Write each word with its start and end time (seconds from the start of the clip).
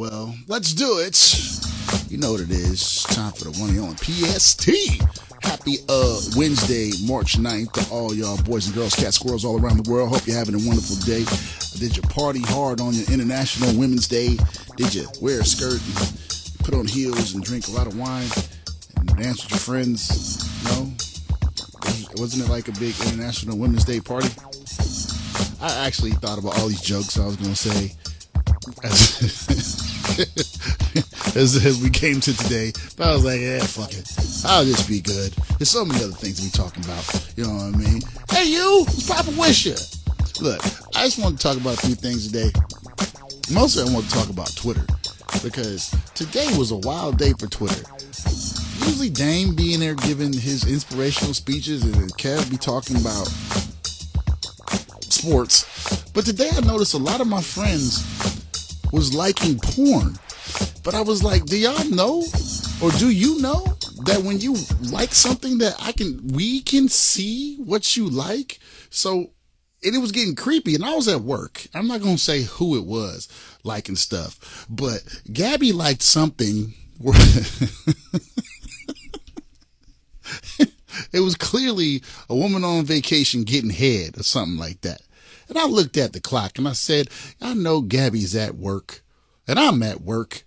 well, 0.00 0.34
let's 0.48 0.72
do 0.72 0.98
it. 1.00 1.12
You 2.10 2.16
know 2.16 2.32
what 2.32 2.40
it 2.40 2.50
is. 2.50 3.02
Time 3.02 3.32
for 3.32 3.44
the 3.44 3.50
one 3.60 3.68
and 3.68 3.80
only 3.80 3.96
PST. 3.96 4.64
Happy 5.42 5.76
uh 5.90 6.20
Wednesday, 6.36 6.88
March 7.06 7.36
9th 7.36 7.72
to 7.72 7.92
all 7.92 8.14
y'all 8.14 8.40
boys 8.44 8.64
and 8.64 8.74
girls, 8.74 8.94
cat 8.94 9.12
squirrels 9.12 9.44
all 9.44 9.60
around 9.60 9.84
the 9.84 9.90
world. 9.90 10.08
Hope 10.08 10.26
you're 10.26 10.38
having 10.38 10.54
a 10.54 10.66
wonderful 10.66 10.96
day. 11.04 11.26
Did 11.78 11.94
you 11.94 12.02
party 12.08 12.40
hard 12.40 12.80
on 12.80 12.94
your 12.94 13.12
International 13.12 13.78
Women's 13.78 14.08
Day? 14.08 14.38
Did 14.78 14.94
you 14.94 15.06
wear 15.20 15.40
a 15.40 15.44
skirt 15.44 15.76
and 15.84 16.64
put 16.64 16.72
on 16.72 16.86
heels 16.86 17.34
and 17.34 17.44
drink 17.44 17.68
a 17.68 17.72
lot 17.72 17.86
of 17.86 17.98
wine 17.98 18.30
and 18.96 19.06
dance 19.20 19.44
with 19.44 19.50
your 19.50 19.60
friends? 19.60 20.08
No? 20.64 20.88
Wasn't 22.16 22.42
it 22.42 22.48
like 22.48 22.68
a 22.68 22.72
big 22.80 22.94
International 23.04 23.58
Women's 23.58 23.84
Day 23.84 24.00
party? 24.00 24.32
I 25.60 25.84
actually 25.84 26.12
thought 26.12 26.38
about 26.38 26.58
all 26.58 26.68
these 26.68 26.80
jokes 26.80 27.18
I 27.18 27.26
was 27.26 27.36
going 27.36 27.52
to 27.52 27.68
say 27.68 27.94
as, 31.34 31.64
as, 31.64 31.80
we 31.82 31.88
came 31.88 32.20
to 32.20 32.36
today. 32.36 32.72
But 32.96 33.08
I 33.08 33.12
was 33.12 33.24
like, 33.24 33.40
yeah, 33.40 33.60
fuck 33.60 33.92
it. 33.92 34.06
I'll 34.44 34.64
just 34.64 34.88
be 34.88 35.00
good. 35.00 35.32
There's 35.58 35.70
so 35.70 35.84
many 35.84 36.02
other 36.04 36.12
things 36.12 36.36
to 36.40 36.44
be 36.44 36.50
talking 36.50 36.84
about. 36.84 37.32
You 37.36 37.44
know 37.44 37.54
what 37.54 37.74
I 37.74 37.78
mean? 37.78 38.02
Hey, 38.28 38.44
you, 38.44 38.84
it's 38.88 39.08
Papa 39.08 39.30
Wish 39.38 39.64
you. 39.64 39.76
Look, 40.40 40.60
I 40.94 41.04
just 41.04 41.18
want 41.18 41.38
to 41.38 41.42
talk 41.42 41.56
about 41.56 41.82
a 41.82 41.86
few 41.86 41.94
things 41.94 42.26
today. 42.26 42.50
Mostly, 43.52 43.88
I 43.88 43.94
want 43.94 44.06
to 44.06 44.14
talk 44.14 44.28
about 44.28 44.54
Twitter 44.56 44.84
because 45.42 45.94
today 46.14 46.46
was 46.58 46.70
a 46.70 46.76
wild 46.76 47.16
day 47.16 47.32
for 47.38 47.46
Twitter. 47.46 47.82
Usually, 48.84 49.08
Dame 49.08 49.54
being 49.54 49.80
there 49.80 49.94
giving 49.94 50.32
his 50.32 50.66
inspirational 50.70 51.32
speeches 51.32 51.84
and 51.84 52.12
Kev 52.18 52.50
be 52.50 52.58
talking 52.58 52.96
about 52.96 53.26
sports. 55.10 56.10
But 56.12 56.26
today, 56.26 56.50
I 56.52 56.60
noticed 56.60 56.94
a 56.94 56.98
lot 56.98 57.20
of 57.20 57.26
my 57.26 57.40
friends 57.40 58.39
was 58.92 59.14
liking 59.14 59.58
porn. 59.58 60.18
But 60.82 60.94
I 60.94 61.02
was 61.02 61.22
like, 61.22 61.44
do 61.44 61.56
y'all 61.56 61.88
know 61.90 62.24
or 62.82 62.90
do 62.92 63.10
you 63.10 63.40
know 63.40 63.64
that 64.04 64.22
when 64.24 64.40
you 64.40 64.56
like 64.90 65.12
something 65.12 65.58
that 65.58 65.74
I 65.80 65.92
can 65.92 66.28
we 66.28 66.60
can 66.60 66.88
see 66.88 67.56
what 67.56 67.96
you 67.96 68.08
like? 68.08 68.58
So 68.90 69.30
and 69.82 69.94
it 69.94 69.98
was 69.98 70.12
getting 70.12 70.34
creepy 70.34 70.74
and 70.74 70.84
I 70.84 70.94
was 70.94 71.08
at 71.08 71.20
work. 71.20 71.66
I'm 71.74 71.86
not 71.86 72.02
going 72.02 72.16
to 72.16 72.22
say 72.22 72.42
who 72.42 72.76
it 72.76 72.84
was 72.84 73.28
liking 73.64 73.96
stuff, 73.96 74.66
but 74.68 75.02
Gabby 75.32 75.72
liked 75.72 76.02
something 76.02 76.74
where 76.98 77.18
it 81.12 81.20
was 81.20 81.34
clearly 81.34 82.02
a 82.28 82.36
woman 82.36 82.64
on 82.64 82.84
vacation 82.84 83.44
getting 83.44 83.70
head 83.70 84.18
or 84.18 84.22
something 84.22 84.58
like 84.58 84.80
that. 84.82 85.00
And 85.50 85.58
I 85.58 85.66
looked 85.66 85.96
at 85.96 86.14
the 86.14 86.20
clock 86.20 86.56
and 86.56 86.66
I 86.66 86.72
said, 86.72 87.08
I 87.40 87.54
know 87.54 87.82
Gabby's 87.82 88.34
at 88.36 88.54
work 88.54 89.02
and 89.46 89.58
I'm 89.58 89.82
at 89.82 90.00
work. 90.00 90.44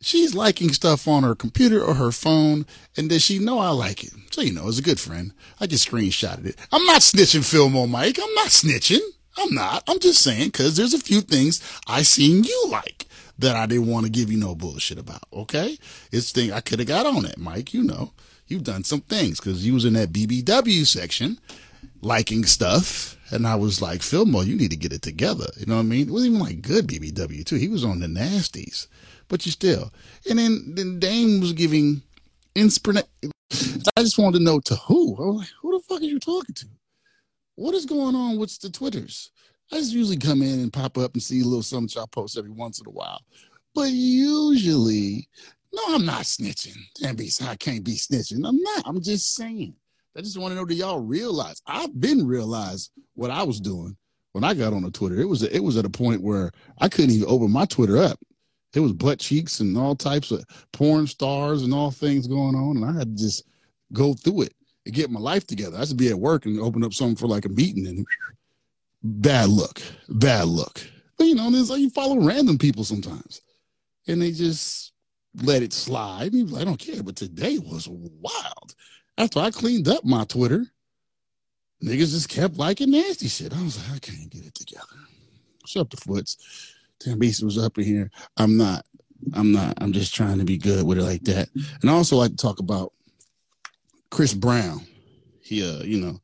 She's 0.00 0.34
liking 0.34 0.72
stuff 0.72 1.08
on 1.08 1.22
her 1.22 1.34
computer 1.34 1.82
or 1.82 1.94
her 1.94 2.12
phone, 2.12 2.66
and 2.94 3.08
does 3.08 3.22
she 3.22 3.38
know 3.38 3.58
I 3.58 3.70
like 3.70 4.04
it? 4.04 4.12
So, 4.32 4.42
you 4.42 4.52
know, 4.52 4.68
as 4.68 4.78
a 4.78 4.82
good 4.82 5.00
friend, 5.00 5.32
I 5.58 5.66
just 5.66 5.88
screenshotted 5.88 6.44
it. 6.44 6.56
I'm 6.70 6.84
not 6.84 7.00
snitching 7.00 7.48
film 7.48 7.74
on 7.74 7.90
Mike. 7.90 8.18
I'm 8.22 8.34
not 8.34 8.48
snitching. 8.48 9.00
I'm 9.38 9.54
not. 9.54 9.82
I'm 9.88 10.00
just 10.00 10.20
saying, 10.20 10.50
cause 10.50 10.76
there's 10.76 10.92
a 10.92 10.98
few 10.98 11.20
things 11.22 11.62
I 11.86 12.02
seen 12.02 12.44
you 12.44 12.66
like 12.68 13.06
that 13.38 13.56
I 13.56 13.66
didn't 13.66 13.86
want 13.86 14.04
to 14.04 14.12
give 14.12 14.30
you 14.30 14.38
no 14.38 14.54
bullshit 14.54 14.98
about. 14.98 15.22
Okay. 15.32 15.78
It's 16.12 16.32
thing 16.32 16.52
I 16.52 16.60
could 16.60 16.80
have 16.80 16.88
got 16.88 17.06
on 17.06 17.24
it, 17.24 17.38
Mike. 17.38 17.72
You 17.72 17.82
know, 17.82 18.12
you've 18.46 18.64
done 18.64 18.84
some 18.84 19.00
things 19.00 19.40
cause 19.40 19.64
you 19.64 19.74
was 19.74 19.84
in 19.84 19.94
that 19.94 20.12
BBW 20.12 20.86
section 20.86 21.38
liking 22.02 22.44
stuff. 22.44 23.16
And 23.34 23.46
I 23.46 23.56
was 23.56 23.82
like, 23.82 24.00
Fillmore, 24.00 24.44
you 24.44 24.54
need 24.54 24.70
to 24.70 24.76
get 24.76 24.92
it 24.92 25.02
together. 25.02 25.46
You 25.56 25.66
know 25.66 25.74
what 25.74 25.80
I 25.80 25.84
mean? 25.84 26.08
It 26.08 26.12
wasn't 26.12 26.34
even 26.34 26.46
like 26.46 26.62
good 26.62 26.86
BBW 26.86 27.44
too. 27.44 27.56
He 27.56 27.68
was 27.68 27.84
on 27.84 27.98
the 27.98 28.06
nasties, 28.06 28.86
but 29.28 29.44
you 29.44 29.50
still. 29.52 29.92
And 30.30 30.38
then, 30.38 30.72
then 30.74 31.00
Dame 31.00 31.40
was 31.40 31.52
giving 31.52 32.02
inspiration. 32.54 33.08
I 33.96 34.02
just 34.02 34.18
wanted 34.18 34.38
to 34.38 34.44
know 34.44 34.60
to 34.60 34.76
who. 34.76 35.16
I 35.16 35.26
was 35.26 35.36
like, 35.38 35.48
who 35.60 35.72
the 35.72 35.82
fuck 35.84 36.00
are 36.00 36.04
you 36.04 36.20
talking 36.20 36.54
to? 36.54 36.66
What 37.56 37.74
is 37.74 37.86
going 37.86 38.14
on 38.14 38.38
with 38.38 38.58
the 38.60 38.70
Twitters? 38.70 39.30
I 39.72 39.76
just 39.76 39.92
usually 39.92 40.16
come 40.16 40.42
in 40.42 40.60
and 40.60 40.72
pop 40.72 40.96
up 40.96 41.14
and 41.14 41.22
see 41.22 41.40
a 41.40 41.44
little 41.44 41.62
something 41.62 41.92
y'all 41.94 42.06
post 42.06 42.38
every 42.38 42.50
once 42.50 42.80
in 42.80 42.86
a 42.86 42.90
while. 42.90 43.20
But 43.74 43.90
usually, 43.90 45.28
no, 45.72 45.82
I'm 45.88 46.04
not 46.04 46.22
snitching. 46.22 46.76
Damn, 47.00 47.16
I 47.48 47.56
can't 47.56 47.82
be 47.82 47.94
snitching. 47.94 48.46
I'm 48.46 48.60
not. 48.60 48.82
I'm 48.86 49.02
just 49.02 49.34
saying. 49.34 49.74
I 50.16 50.20
just 50.20 50.38
want 50.38 50.52
to 50.52 50.56
know 50.56 50.64
do 50.64 50.74
y'all 50.74 51.00
realize 51.00 51.60
I've 51.66 51.98
been 52.00 52.26
realized 52.26 52.92
what 53.14 53.30
I 53.30 53.42
was 53.42 53.60
doing 53.60 53.96
when 54.32 54.44
I 54.44 54.54
got 54.54 54.72
on 54.72 54.82
the 54.82 54.90
Twitter. 54.90 55.20
It 55.20 55.28
was 55.28 55.42
it 55.42 55.60
was 55.60 55.76
at 55.76 55.84
a 55.84 55.90
point 55.90 56.22
where 56.22 56.50
I 56.78 56.88
couldn't 56.88 57.10
even 57.10 57.28
open 57.28 57.50
my 57.50 57.64
Twitter 57.64 57.98
up. 57.98 58.18
It 58.74 58.80
was 58.80 58.92
butt 58.92 59.20
cheeks 59.20 59.60
and 59.60 59.76
all 59.76 59.94
types 59.94 60.30
of 60.30 60.44
porn 60.72 61.06
stars 61.06 61.62
and 61.62 61.72
all 61.72 61.90
things 61.90 62.26
going 62.26 62.54
on, 62.54 62.76
and 62.76 62.84
I 62.84 62.98
had 62.98 63.16
to 63.16 63.22
just 63.22 63.44
go 63.92 64.14
through 64.14 64.42
it 64.42 64.54
and 64.84 64.94
get 64.94 65.10
my 65.10 65.20
life 65.20 65.46
together. 65.46 65.76
I 65.76 65.80
had 65.80 65.88
to 65.88 65.94
be 65.94 66.10
at 66.10 66.18
work 66.18 66.46
and 66.46 66.60
open 66.60 66.84
up 66.84 66.92
something 66.92 67.16
for 67.16 67.28
like 67.28 67.44
a 67.44 67.50
meeting, 67.50 67.86
and 67.86 68.06
bad 69.02 69.48
look, 69.48 69.80
bad 70.08 70.46
look. 70.46 70.80
But 71.16 71.26
you 71.26 71.34
know, 71.34 71.50
there's 71.50 71.70
like 71.70 71.80
you 71.80 71.90
follow 71.90 72.20
random 72.20 72.58
people 72.58 72.84
sometimes, 72.84 73.40
and 74.06 74.20
they 74.20 74.32
just 74.32 74.92
let 75.42 75.62
it 75.62 75.72
slide. 75.72 76.34
I 76.34 76.64
don't 76.64 76.78
care, 76.78 77.02
but 77.02 77.16
today 77.16 77.58
was 77.58 77.88
wild 77.88 78.74
after 79.18 79.40
I 79.40 79.50
cleaned 79.50 79.88
up 79.88 80.04
my 80.04 80.24
Twitter, 80.24 80.66
niggas 81.82 82.12
just 82.12 82.28
kept 82.28 82.56
liking 82.56 82.90
nasty 82.90 83.28
shit. 83.28 83.54
I 83.54 83.62
was 83.62 83.78
like, 83.78 83.96
I 83.96 83.98
can't 83.98 84.30
get 84.30 84.46
it 84.46 84.54
together. 84.54 84.84
Shut 85.66 85.82
up 85.82 85.90
the 85.90 85.96
foots. 85.96 86.74
Tambisa 87.00 87.42
was 87.42 87.58
up 87.58 87.78
in 87.78 87.84
here. 87.84 88.10
I'm 88.36 88.56
not. 88.56 88.84
I'm 89.32 89.52
not. 89.52 89.74
I'm 89.80 89.92
just 89.92 90.14
trying 90.14 90.38
to 90.38 90.44
be 90.44 90.58
good 90.58 90.84
with 90.84 90.98
it 90.98 91.02
like 91.02 91.22
that. 91.24 91.48
And 91.80 91.90
I 91.90 91.94
also 91.94 92.16
like 92.16 92.30
to 92.30 92.36
talk 92.36 92.58
about 92.58 92.92
Chris 94.10 94.34
Brown. 94.34 94.86
He, 95.40 95.62
uh, 95.62 95.82
you 95.82 96.00
know, 96.00 96.20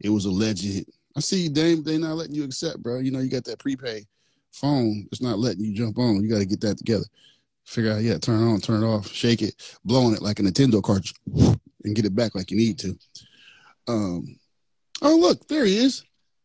it 0.00 0.08
was 0.08 0.24
alleged. 0.24 0.84
I 1.16 1.20
see 1.20 1.48
they 1.48 1.74
they 1.74 1.98
not 1.98 2.16
letting 2.16 2.34
you 2.34 2.44
accept, 2.44 2.82
bro. 2.82 2.98
You 2.98 3.10
know, 3.10 3.20
you 3.20 3.30
got 3.30 3.44
that 3.44 3.58
prepay 3.58 4.06
phone. 4.52 5.06
It's 5.12 5.22
not 5.22 5.38
letting 5.38 5.64
you 5.64 5.74
jump 5.74 5.98
on. 5.98 6.22
You 6.22 6.30
got 6.30 6.38
to 6.38 6.46
get 6.46 6.60
that 6.62 6.78
together. 6.78 7.04
Figure 7.64 7.92
out, 7.92 8.02
yeah, 8.02 8.18
turn 8.18 8.42
it 8.42 8.52
on, 8.52 8.60
turn 8.60 8.82
it 8.82 8.86
off, 8.86 9.06
shake 9.08 9.42
it, 9.42 9.54
blowing 9.84 10.14
it 10.14 10.22
like 10.22 10.40
a 10.40 10.42
Nintendo 10.42 10.82
cartridge 10.82 11.14
and 11.84 11.94
get 11.94 12.04
it 12.04 12.14
back 12.14 12.34
like 12.34 12.50
you 12.50 12.56
need 12.56 12.78
to. 12.80 12.98
Um, 13.88 14.38
oh 15.02 15.16
look, 15.16 15.46
there 15.48 15.64
he 15.64 15.76
is. 15.76 16.04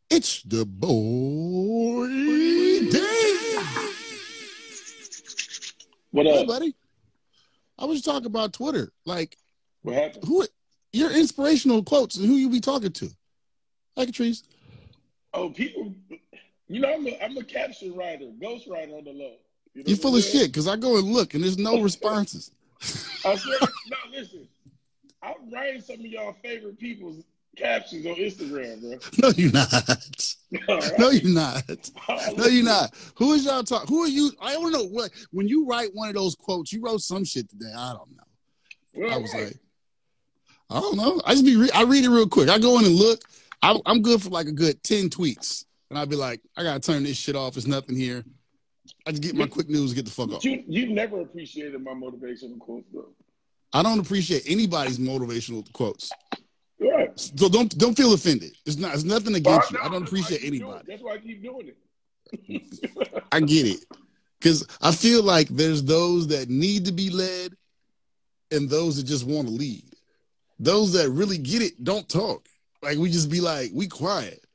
It's 0.09 0.43
the 0.43 0.65
boy 0.65 2.07
Dave. 2.91 3.15
What 6.11 6.27
up, 6.27 6.35
hey, 6.35 6.45
buddy? 6.45 6.75
I 7.77 7.85
was 7.85 8.01
talking 8.01 8.27
about 8.27 8.53
Twitter. 8.53 8.91
Like, 9.05 9.37
what 9.81 9.95
happened? 9.95 10.23
Who 10.25 10.45
your 10.93 11.11
inspirational 11.11 11.83
quotes 11.83 12.15
and 12.15 12.25
who 12.25 12.35
you 12.35 12.49
be 12.49 12.61
talking 12.61 12.91
to? 12.93 13.09
Like 13.97 14.13
trees. 14.13 14.43
Oh, 15.33 15.49
people. 15.49 15.93
You 16.67 16.79
know, 16.79 16.93
I'm 16.93 17.05
a, 17.05 17.23
I'm 17.23 17.37
a 17.37 17.43
caption 17.43 17.93
writer, 17.95 18.31
ghost 18.41 18.67
writer 18.67 18.93
on 18.93 19.03
the 19.03 19.11
low. 19.11 19.33
You 19.73 19.83
know 19.83 19.87
You're 19.87 19.97
full 19.97 20.15
of 20.15 20.23
shit 20.23 20.47
because 20.47 20.67
I 20.67 20.77
go 20.77 20.97
and 20.97 21.07
look 21.07 21.33
and 21.33 21.43
there's 21.43 21.57
no 21.57 21.81
responses. 21.83 22.51
I 23.25 23.35
said, 23.35 23.69
no, 23.89 23.97
listen. 24.11 24.47
I'm 25.25 25.51
writing 25.51 25.81
some 25.81 25.95
of 25.95 26.05
y'all 26.05 26.35
favorite 26.43 26.77
people's 26.79 27.23
captions 27.55 28.05
on 28.05 28.15
Instagram, 28.15 28.81
bro. 28.81 28.99
No, 29.21 29.29
you're 29.35 29.51
not. 29.51 30.35
Right. 30.69 30.99
No, 30.99 31.09
you're 31.09 31.33
not. 31.33 31.63
No, 32.37 32.45
you're 32.45 32.63
not. 32.63 32.93
Who 33.15 33.33
is 33.33 33.43
y'all 33.43 33.63
talking? 33.63 33.87
Who 33.89 34.03
are 34.03 34.07
you? 34.07 34.31
I 34.41 34.53
don't 34.53 34.71
know 34.71 34.85
what. 34.85 35.11
When 35.31 35.47
you 35.47 35.65
write 35.65 35.89
one 35.93 36.07
of 36.07 36.15
those 36.15 36.35
quotes, 36.35 36.71
you 36.71 36.81
wrote 36.81 37.01
some 37.01 37.25
shit 37.25 37.49
today. 37.49 37.71
I 37.75 37.93
don't 37.93 38.15
know. 38.15 38.23
Well, 38.93 39.13
I 39.13 39.17
was 39.17 39.33
right. 39.33 39.45
like, 39.45 39.57
I 40.69 40.79
don't 40.79 40.95
know. 40.95 41.21
I 41.25 41.33
just 41.33 41.45
be. 41.45 41.57
Re- 41.57 41.71
I 41.73 41.83
read 41.83 42.05
it 42.05 42.09
real 42.09 42.27
quick. 42.27 42.47
I 42.47 42.57
go 42.57 42.79
in 42.79 42.85
and 42.85 42.95
look. 42.95 43.21
I, 43.61 43.77
I'm 43.85 44.01
good 44.01 44.21
for 44.21 44.29
like 44.29 44.47
a 44.47 44.51
good 44.51 44.81
ten 44.81 45.09
tweets, 45.09 45.65
and 45.89 45.99
I'd 45.99 46.09
be 46.09 46.15
like, 46.15 46.41
I 46.55 46.63
gotta 46.63 46.79
turn 46.79 47.03
this 47.03 47.17
shit 47.17 47.35
off. 47.35 47.55
There's 47.55 47.67
nothing 47.67 47.97
here. 47.97 48.23
I 49.05 49.11
just 49.11 49.23
get 49.23 49.35
my 49.35 49.47
quick 49.47 49.69
news, 49.69 49.93
get 49.93 50.05
the 50.05 50.11
fuck 50.11 50.31
off. 50.31 50.45
You 50.45 50.63
you 50.67 50.87
never 50.93 51.21
appreciated 51.21 51.83
my 51.83 51.93
motivational 51.93 52.59
quotes 52.59 52.87
though. 52.93 53.09
I 53.75 53.83
don't 53.83 53.99
appreciate 53.99 54.43
anybody's 54.47 54.97
motivational 54.97 55.69
quotes. 55.73 56.09
Right. 56.79 57.11
So 57.19 57.49
don't 57.49 57.77
don't 57.77 57.95
feel 57.95 58.13
offended. 58.13 58.53
It's 58.65 58.77
not. 58.77 58.93
It's 58.93 59.03
nothing 59.03 59.35
against 59.35 59.69
you. 59.69 59.79
I 59.83 59.89
don't 59.89 60.03
appreciate 60.07 60.45
anybody. 60.45 60.85
That's 60.87 61.03
why 61.03 61.15
I 61.15 61.17
keep 61.17 61.43
doing 61.43 61.73
it. 61.73 63.23
I 63.33 63.41
get 63.41 63.67
it, 63.67 63.85
because 64.39 64.65
I 64.81 64.93
feel 64.93 65.23
like 65.23 65.49
there's 65.49 65.83
those 65.83 66.27
that 66.27 66.49
need 66.49 66.85
to 66.85 66.93
be 66.93 67.09
led, 67.09 67.53
and 68.49 68.69
those 68.69 68.95
that 68.95 69.03
just 69.03 69.25
want 69.25 69.49
to 69.49 69.53
lead. 69.53 69.83
Those 70.57 70.93
that 70.93 71.09
really 71.09 71.37
get 71.37 71.61
it 71.61 71.83
don't 71.83 72.07
talk. 72.07 72.47
Like 72.81 72.97
we 72.97 73.11
just 73.11 73.29
be 73.29 73.41
like 73.41 73.71
we 73.73 73.87
quiet. 73.87 74.45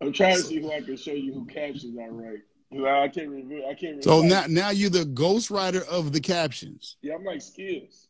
I'm 0.00 0.12
trying 0.12 0.36
to 0.36 0.42
see 0.42 0.60
who 0.60 0.72
I 0.72 0.80
can 0.80 0.96
show 0.96 1.12
you 1.12 1.34
who 1.34 1.44
captions 1.44 1.98
I 1.98 2.06
write. 2.06 2.38
I 2.72 3.08
can't 3.08 3.28
remember. 3.28 3.66
I 3.68 3.74
can't. 3.74 4.02
So 4.02 4.22
now, 4.22 4.44
now 4.48 4.70
you're 4.70 4.90
the 4.90 5.04
ghostwriter 5.04 5.86
of 5.86 6.12
the 6.12 6.20
captions. 6.20 6.96
Yeah, 7.02 7.14
I'm 7.14 7.24
like 7.24 7.42
skills. 7.42 8.07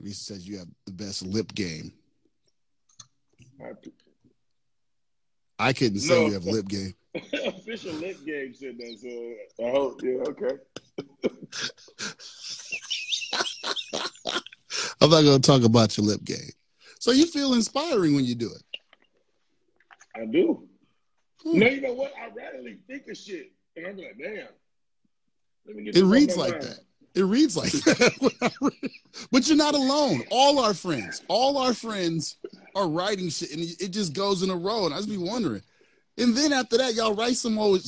Teresa 0.00 0.34
says 0.34 0.48
you 0.48 0.58
have 0.58 0.68
the 0.86 0.92
best 0.92 1.24
lip 1.26 1.52
game. 1.54 1.92
I 5.58 5.72
couldn't 5.74 6.00
say 6.00 6.18
no. 6.18 6.26
you 6.26 6.32
have 6.32 6.44
lip 6.44 6.66
game. 6.68 6.94
Official 7.14 7.92
lip 7.94 8.16
game 8.24 8.54
said 8.54 8.78
that, 8.78 8.98
so 8.98 9.34
I 9.66 9.70
hope. 9.70 10.00
Yeah, 10.02 10.22
okay. 10.28 10.56
I'm 15.02 15.10
not 15.10 15.22
going 15.22 15.40
to 15.40 15.46
talk 15.46 15.64
about 15.64 15.96
your 15.96 16.06
lip 16.06 16.22
game. 16.24 16.50
So 16.98 17.10
you 17.10 17.26
feel 17.26 17.54
inspiring 17.54 18.14
when 18.14 18.24
you 18.24 18.34
do 18.34 18.50
it. 18.50 18.62
I 20.16 20.26
do. 20.26 20.66
Hmm. 21.42 21.58
No, 21.58 21.66
you 21.66 21.80
know 21.80 21.94
what? 21.94 22.12
I 22.18 22.28
randomly 22.34 22.78
think 22.86 23.08
of 23.08 23.16
shit, 23.16 23.52
and 23.76 23.86
I'm 23.86 23.96
like, 23.96 24.16
damn. 24.18 24.48
Let 25.66 25.76
me 25.76 25.84
get 25.84 25.96
It 25.96 26.04
reads 26.04 26.36
like 26.36 26.52
mind. 26.52 26.62
that. 26.62 26.80
It 27.14 27.22
reads 27.22 27.56
like 27.56 27.72
that. 27.72 28.52
but 29.32 29.48
you're 29.48 29.56
not 29.56 29.74
alone. 29.74 30.22
All 30.30 30.60
our 30.60 30.74
friends, 30.74 31.22
all 31.28 31.58
our 31.58 31.74
friends 31.74 32.36
are 32.74 32.88
writing 32.88 33.28
shit, 33.30 33.50
and 33.52 33.62
it 33.62 33.90
just 33.90 34.12
goes 34.12 34.42
in 34.42 34.50
a 34.50 34.56
row. 34.56 34.86
And 34.86 34.94
I 34.94 34.98
just 34.98 35.08
be 35.08 35.16
wondering. 35.16 35.62
And 36.18 36.36
then 36.36 36.52
after 36.52 36.76
that, 36.78 36.94
y'all 36.94 37.14
write 37.14 37.36
some 37.36 37.58
old, 37.58 37.82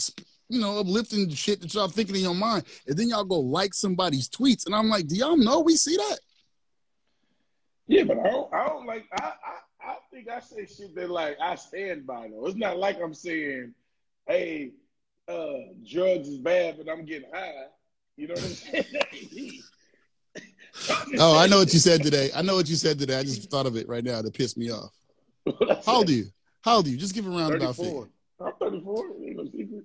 you 0.49 0.61
know, 0.61 0.81
uplifting 0.81 1.29
shit 1.31 1.61
that 1.61 1.73
y'all 1.73 1.89
thinking 1.89 2.17
in 2.17 2.23
your 2.23 2.35
mind, 2.35 2.65
and 2.87 2.97
then 2.97 3.09
y'all 3.09 3.25
go 3.25 3.39
like 3.39 3.75
somebody's 3.75 4.29
tweets, 4.29 4.67
and 4.67 4.75
I'm 4.75 4.89
like, 4.89 5.07
do 5.07 5.15
y'all 5.15 5.37
know 5.37 5.61
we 5.61 5.77
see 5.77 5.97
that? 5.97 6.19
Yeah, 7.87 8.05
but 8.05 8.19
I 8.19 8.31
don't. 8.31 8.55
I 8.55 8.67
don't 8.67 8.87
like. 8.87 9.05
I, 9.21 9.25
I. 9.25 9.59
I 9.85 9.97
think 10.13 10.29
I 10.29 10.39
say 10.39 10.67
shit 10.67 10.95
that 10.95 11.11
like 11.11 11.37
I 11.41 11.57
stand 11.57 12.07
by 12.07 12.29
though. 12.29 12.47
It's 12.47 12.57
not 12.57 12.79
like 12.79 13.01
I'm 13.03 13.15
saying, 13.15 13.75
"Hey, 14.27 14.71
uh, 15.29 15.73
drugs 15.85 16.29
is 16.29 16.39
bad, 16.39 16.77
but 16.79 16.91
I'm 16.91 17.05
getting 17.05 17.29
high." 17.33 17.67
You 18.23 18.29
know 18.29 18.35
what 18.35 18.45
I'm 18.45 18.51
saying? 18.51 18.85
Oh, 21.19 21.37
I 21.37 21.47
know 21.49 21.59
what 21.59 21.73
you 21.73 21.79
said 21.79 22.03
today. 22.03 22.31
I 22.35 22.41
know 22.41 22.55
what 22.55 22.69
you 22.69 22.77
said 22.77 22.99
today. 22.99 23.19
I 23.19 23.23
just 23.23 23.51
thought 23.51 23.67
of 23.67 23.77
it 23.77 23.89
right 23.89 24.03
now 24.03 24.23
to 24.23 24.31
piss 24.31 24.57
me 24.57 24.71
off. 24.71 24.91
How 25.85 25.97
old 25.97 26.09
are 26.09 26.13
you? 26.13 26.27
How 26.63 26.77
old 26.77 26.87
are 26.87 26.91
you? 26.91 26.97
Just 26.97 27.15
give 27.15 27.27
a 27.27 27.31
roundabout 27.31 27.77
figure. 27.77 28.07
34. 28.39 28.47
I'm 28.47 28.53
34. 28.59 29.05
Ain't 29.27 29.37
no 29.37 29.45
secret. 29.45 29.85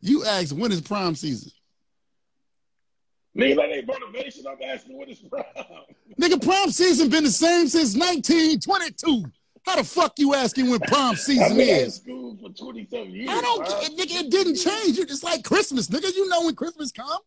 You 0.00 0.24
asked 0.24 0.52
when 0.52 0.72
is 0.72 0.80
prime 0.80 1.14
season. 1.14 1.52
Nigga, 3.36 3.56
that 3.56 3.70
ain't 3.70 3.86
motivation. 3.86 4.44
I'm 4.46 4.58
asking 4.68 4.96
what 4.96 5.08
is 5.08 5.20
prime. 5.20 5.44
Nigga, 6.20 6.42
prime 6.42 6.70
season 6.70 7.08
been 7.08 7.24
the 7.24 7.30
same 7.30 7.68
since 7.68 7.94
1922. 7.94 9.30
How 9.64 9.76
the 9.76 9.84
fuck 9.84 10.14
you 10.18 10.34
asking 10.34 10.70
when 10.70 10.80
prime 10.80 11.10
I've 11.12 11.18
season 11.20 11.56
been 11.56 11.86
is? 11.86 11.96
school 11.96 12.36
for 12.40 12.50
20 12.50 12.86
something 12.90 13.10
years. 13.10 13.28
I 13.30 13.40
don't 13.40 13.64
bro. 13.64 13.80
nigga. 13.80 14.24
It 14.24 14.30
didn't 14.30 14.56
change. 14.56 14.98
It's 14.98 15.22
like 15.22 15.44
Christmas, 15.44 15.88
nigga. 15.88 16.14
You 16.14 16.28
know 16.28 16.44
when 16.46 16.54
Christmas 16.56 16.90
come. 16.90 17.18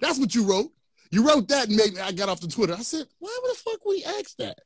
That's 0.00 0.18
what 0.18 0.34
you 0.34 0.44
wrote. 0.44 0.70
You 1.10 1.26
wrote 1.26 1.48
that 1.48 1.68
and 1.68 1.76
made 1.76 1.94
me. 1.94 2.00
I 2.00 2.12
got 2.12 2.28
off 2.28 2.40
the 2.40 2.48
Twitter. 2.48 2.74
I 2.74 2.82
said, 2.82 3.06
why 3.18 3.38
would 3.42 3.50
the 3.52 3.58
fuck 3.58 3.84
we 3.84 4.04
ask 4.04 4.36
that? 4.36 4.58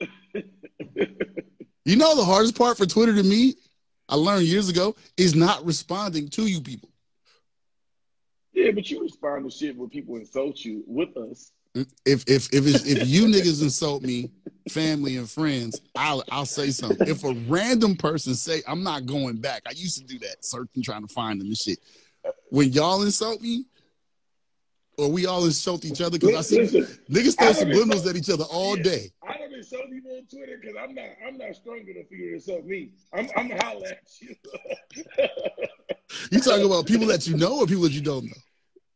You 1.88 1.96
know 1.96 2.14
the 2.14 2.24
hardest 2.24 2.54
part 2.54 2.76
for 2.76 2.84
Twitter 2.84 3.14
to 3.14 3.22
me, 3.22 3.54
I 4.10 4.16
learned 4.16 4.42
years 4.42 4.68
ago, 4.68 4.94
is 5.16 5.34
not 5.34 5.64
responding 5.64 6.28
to 6.28 6.42
you 6.42 6.60
people. 6.60 6.90
Yeah, 8.52 8.72
but 8.72 8.90
you 8.90 9.00
respond 9.00 9.50
to 9.50 9.56
shit 9.56 9.74
when 9.74 9.88
people 9.88 10.16
insult 10.16 10.66
you 10.66 10.84
with 10.86 11.16
us. 11.16 11.50
If 12.04 12.24
if 12.26 12.52
if 12.52 12.66
it's, 12.66 12.84
if 12.84 13.08
you 13.08 13.24
niggas 13.24 13.62
insult 13.62 14.02
me, 14.02 14.30
family 14.68 15.16
and 15.16 15.30
friends, 15.30 15.80
I'll 15.96 16.22
I'll 16.30 16.44
say 16.44 16.68
something. 16.72 17.08
If 17.08 17.24
a 17.24 17.32
random 17.48 17.96
person 17.96 18.34
say 18.34 18.62
I'm 18.68 18.82
not 18.82 19.06
going 19.06 19.38
back, 19.38 19.62
I 19.66 19.70
used 19.70 19.96
to 19.96 20.04
do 20.04 20.18
that, 20.18 20.44
searching 20.44 20.82
trying 20.82 21.06
to 21.06 21.14
find 21.14 21.40
them 21.40 21.48
and 21.48 21.56
shit. 21.56 21.78
When 22.50 22.70
y'all 22.70 23.00
insult 23.00 23.40
me, 23.40 23.64
or 24.98 25.08
we 25.08 25.26
all 25.26 25.44
insult 25.44 25.84
each 25.84 26.00
other, 26.00 26.18
because 26.18 26.34
I 26.34 26.40
see 26.42 26.58
Listen, 26.58 26.82
niggas 27.08 27.38
throw 27.38 27.50
subliminals 27.50 28.06
at 28.08 28.16
each 28.16 28.28
other 28.28 28.44
all 28.44 28.76
Yeah. 28.76 28.82
day. 28.82 29.12
I 29.26 29.38
don't 29.38 29.54
insult 29.54 29.90
people 29.90 30.16
on 30.16 30.26
Twitter 30.26 30.58
because 30.60 30.76
I'm 30.78 30.94
not 30.94 31.06
I'm 31.26 31.38
not 31.38 31.54
strong 31.54 31.78
enough 31.86 32.08
for 32.08 32.14
you 32.16 32.30
to 32.30 32.34
insult 32.34 32.64
me. 32.66 32.90
I'm 33.12 33.28
I'm 33.36 33.50
holler 33.50 33.86
at 33.86 34.20
you. 34.20 34.34
You 36.32 36.40
talking 36.40 36.64
about 36.64 36.86
people 36.86 37.06
that 37.06 37.26
you 37.26 37.36
know 37.36 37.60
or 37.60 37.66
people 37.66 37.84
that 37.84 37.92
you 37.92 38.00
don't 38.00 38.24
know? 38.24 38.32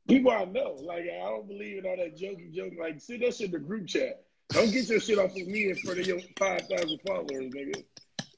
people 0.08 0.32
I 0.32 0.44
know. 0.44 0.76
Like 0.82 1.04
I 1.04 1.20
don't 1.24 1.46
believe 1.46 1.78
in 1.78 1.86
all 1.86 1.96
that 1.96 2.16
jokey 2.18 2.52
joke. 2.52 2.72
Like 2.78 3.00
send 3.00 3.22
that 3.22 3.34
shit 3.34 3.46
in 3.46 3.52
the 3.52 3.58
group 3.58 3.86
chat. 3.86 4.24
Don't 4.50 4.72
get 4.72 4.88
your 4.88 5.00
shit 5.00 5.18
off 5.18 5.30
of 5.30 5.46
me 5.46 5.70
in 5.70 5.76
front 5.76 6.00
of 6.00 6.06
your 6.06 6.18
five 6.38 6.62
thousand 6.68 6.98
followers, 7.06 7.52
nigga. 7.54 7.84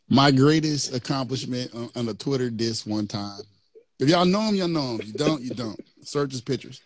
My 0.09 0.31
greatest 0.31 0.95
accomplishment 0.95 1.73
on, 1.73 1.89
on 1.95 2.09
a 2.09 2.13
Twitter 2.13 2.49
diss 2.49 2.85
one 2.85 3.07
time. 3.07 3.41
If 3.99 4.09
y'all 4.09 4.25
know 4.25 4.41
him, 4.41 4.55
y'all 4.55 4.67
know 4.67 4.95
him. 4.95 5.01
You 5.03 5.13
don't, 5.13 5.41
you 5.41 5.49
don't. 5.49 5.79
Search 6.01 6.31
his 6.31 6.41
pictures. 6.41 6.81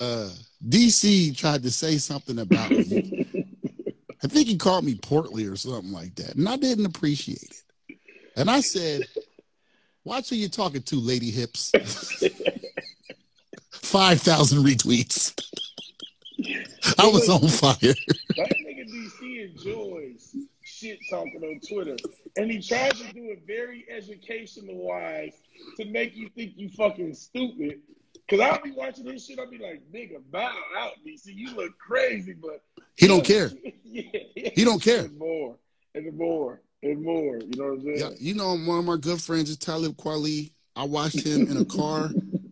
Uh, 0.00 0.30
DC 0.66 1.36
tried 1.36 1.62
to 1.62 1.70
say 1.70 1.98
something 1.98 2.38
about 2.38 2.70
me. 2.70 3.26
I 4.22 4.26
think 4.26 4.48
he 4.48 4.56
called 4.56 4.84
me 4.84 4.94
portly 4.96 5.46
or 5.46 5.56
something 5.56 5.92
like 5.92 6.14
that, 6.16 6.34
and 6.34 6.48
I 6.48 6.56
didn't 6.56 6.86
appreciate 6.86 7.42
it. 7.88 7.98
And 8.36 8.50
I 8.50 8.60
said, 8.60 9.06
"Watch 10.04 10.30
who 10.30 10.36
you're 10.36 10.48
talking 10.48 10.82
to, 10.82 10.96
lady 10.96 11.30
hips." 11.30 11.72
Five 13.70 14.20
thousand 14.20 14.64
retweets. 14.64 15.34
I 16.98 17.06
was 17.06 17.28
on 17.28 17.48
fire. 17.48 17.94
That 18.36 18.54
nigga 18.66 18.88
DC 18.90 19.50
enjoys 19.50 20.34
shit 20.80 20.98
talking 21.10 21.42
on 21.42 21.60
Twitter. 21.60 21.96
And 22.36 22.50
he 22.50 22.60
tries 22.60 23.00
to 23.00 23.12
do 23.12 23.30
it 23.30 23.42
very 23.46 23.84
educational 23.90 24.76
wise 24.76 25.34
to 25.76 25.84
make 25.86 26.16
you 26.16 26.28
think 26.30 26.54
you 26.56 26.68
fucking 26.70 27.14
stupid. 27.14 27.80
Cause 28.28 28.40
I'll 28.40 28.62
be 28.62 28.70
watching 28.70 29.04
this 29.04 29.26
shit, 29.26 29.40
I'll 29.40 29.50
be 29.50 29.58
like, 29.58 29.82
nigga, 29.92 30.20
bow 30.30 30.54
out, 30.78 30.92
DC. 31.04 31.26
You 31.26 31.54
look 31.54 31.76
crazy, 31.78 32.32
but 32.32 32.62
He 32.96 33.08
don't 33.08 33.24
care. 33.24 33.50
yeah, 33.84 34.02
He 34.54 34.64
don't 34.64 34.80
care. 34.80 35.04
And 35.06 35.18
more. 35.18 35.56
And 35.94 36.16
more. 36.16 36.60
And 36.82 37.02
more. 37.02 37.38
You 37.38 37.50
know 37.56 37.64
what 37.64 37.72
I'm 37.72 37.82
saying? 37.82 37.98
Yeah, 37.98 38.10
you 38.18 38.34
know, 38.34 38.56
one 38.56 38.78
of 38.78 38.84
my 38.84 38.96
good 38.96 39.20
friends 39.20 39.50
is 39.50 39.56
Talib 39.58 39.96
Kweli. 39.96 40.52
I 40.76 40.84
watched 40.84 41.26
him 41.26 41.48
in 41.48 41.56
a 41.56 41.64
car 41.64 42.10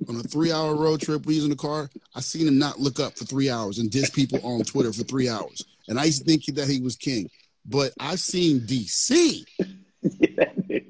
on 0.08 0.16
a 0.16 0.22
three-hour 0.22 0.74
road 0.74 1.00
trip. 1.00 1.24
We 1.24 1.36
was 1.36 1.44
in 1.44 1.50
the 1.50 1.56
car. 1.56 1.88
I 2.14 2.20
seen 2.20 2.48
him 2.48 2.58
not 2.58 2.80
look 2.80 2.98
up 2.98 3.16
for 3.16 3.24
three 3.24 3.48
hours 3.48 3.78
and 3.78 3.90
diss 3.90 4.10
people 4.10 4.40
on 4.42 4.62
Twitter 4.64 4.92
for 4.92 5.04
three 5.04 5.28
hours. 5.28 5.64
And 5.86 5.98
I 5.98 6.04
used 6.04 6.18
to 6.18 6.24
think 6.24 6.44
that 6.56 6.68
he 6.68 6.80
was 6.80 6.96
king. 6.96 7.30
But 7.68 7.92
I've 8.00 8.20
seen 8.20 8.60
DC. 8.60 9.44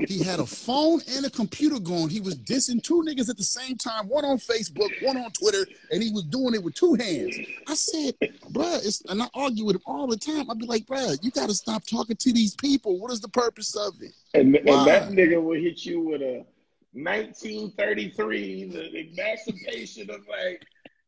He 0.09 0.23
had 0.23 0.41
a 0.41 0.47
phone 0.47 1.01
and 1.17 1.27
a 1.27 1.31
computer 1.31 1.79
going. 1.79 2.09
He 2.09 2.21
was 2.21 2.35
dissing 2.35 2.83
two 2.83 3.03
niggas 3.07 3.29
at 3.29 3.37
the 3.37 3.43
same 3.43 3.77
time, 3.77 4.09
one 4.09 4.25
on 4.25 4.39
Facebook, 4.39 4.91
one 5.03 5.19
on 5.19 5.31
Twitter, 5.33 5.67
and 5.91 6.03
he 6.03 6.11
was 6.11 6.25
doing 6.25 6.55
it 6.55 6.63
with 6.63 6.75
two 6.75 6.95
hands. 6.95 7.37
I 7.67 7.75
said, 7.75 8.15
bruh, 8.51 8.77
it's, 8.79 9.03
and 9.09 9.23
I 9.23 9.29
argue 9.35 9.67
with 9.67 9.77
him 9.77 9.83
all 9.85 10.07
the 10.07 10.17
time. 10.17 10.51
I'd 10.51 10.59
be 10.59 10.65
like, 10.65 10.87
bruh, 10.87 11.19
you 11.23 11.31
got 11.31 11.51
to 11.51 11.55
stop 11.55 11.85
talking 11.85 12.17
to 12.17 12.33
these 12.33 12.55
people. 12.55 12.99
What 12.99 13.13
is 13.13 13.21
the 13.21 13.29
purpose 13.29 13.77
of 13.77 13.95
it? 14.01 14.13
And, 14.33 14.57
and 14.57 14.87
that 14.87 15.11
nigga 15.11 15.43
will 15.43 15.61
hit 15.61 15.85
you 15.85 16.01
with 16.01 16.23
a 16.23 16.47
1933, 16.93 18.65
the 18.65 19.13
emancipation 19.13 20.11
of 20.11 20.21
like, 20.27 20.65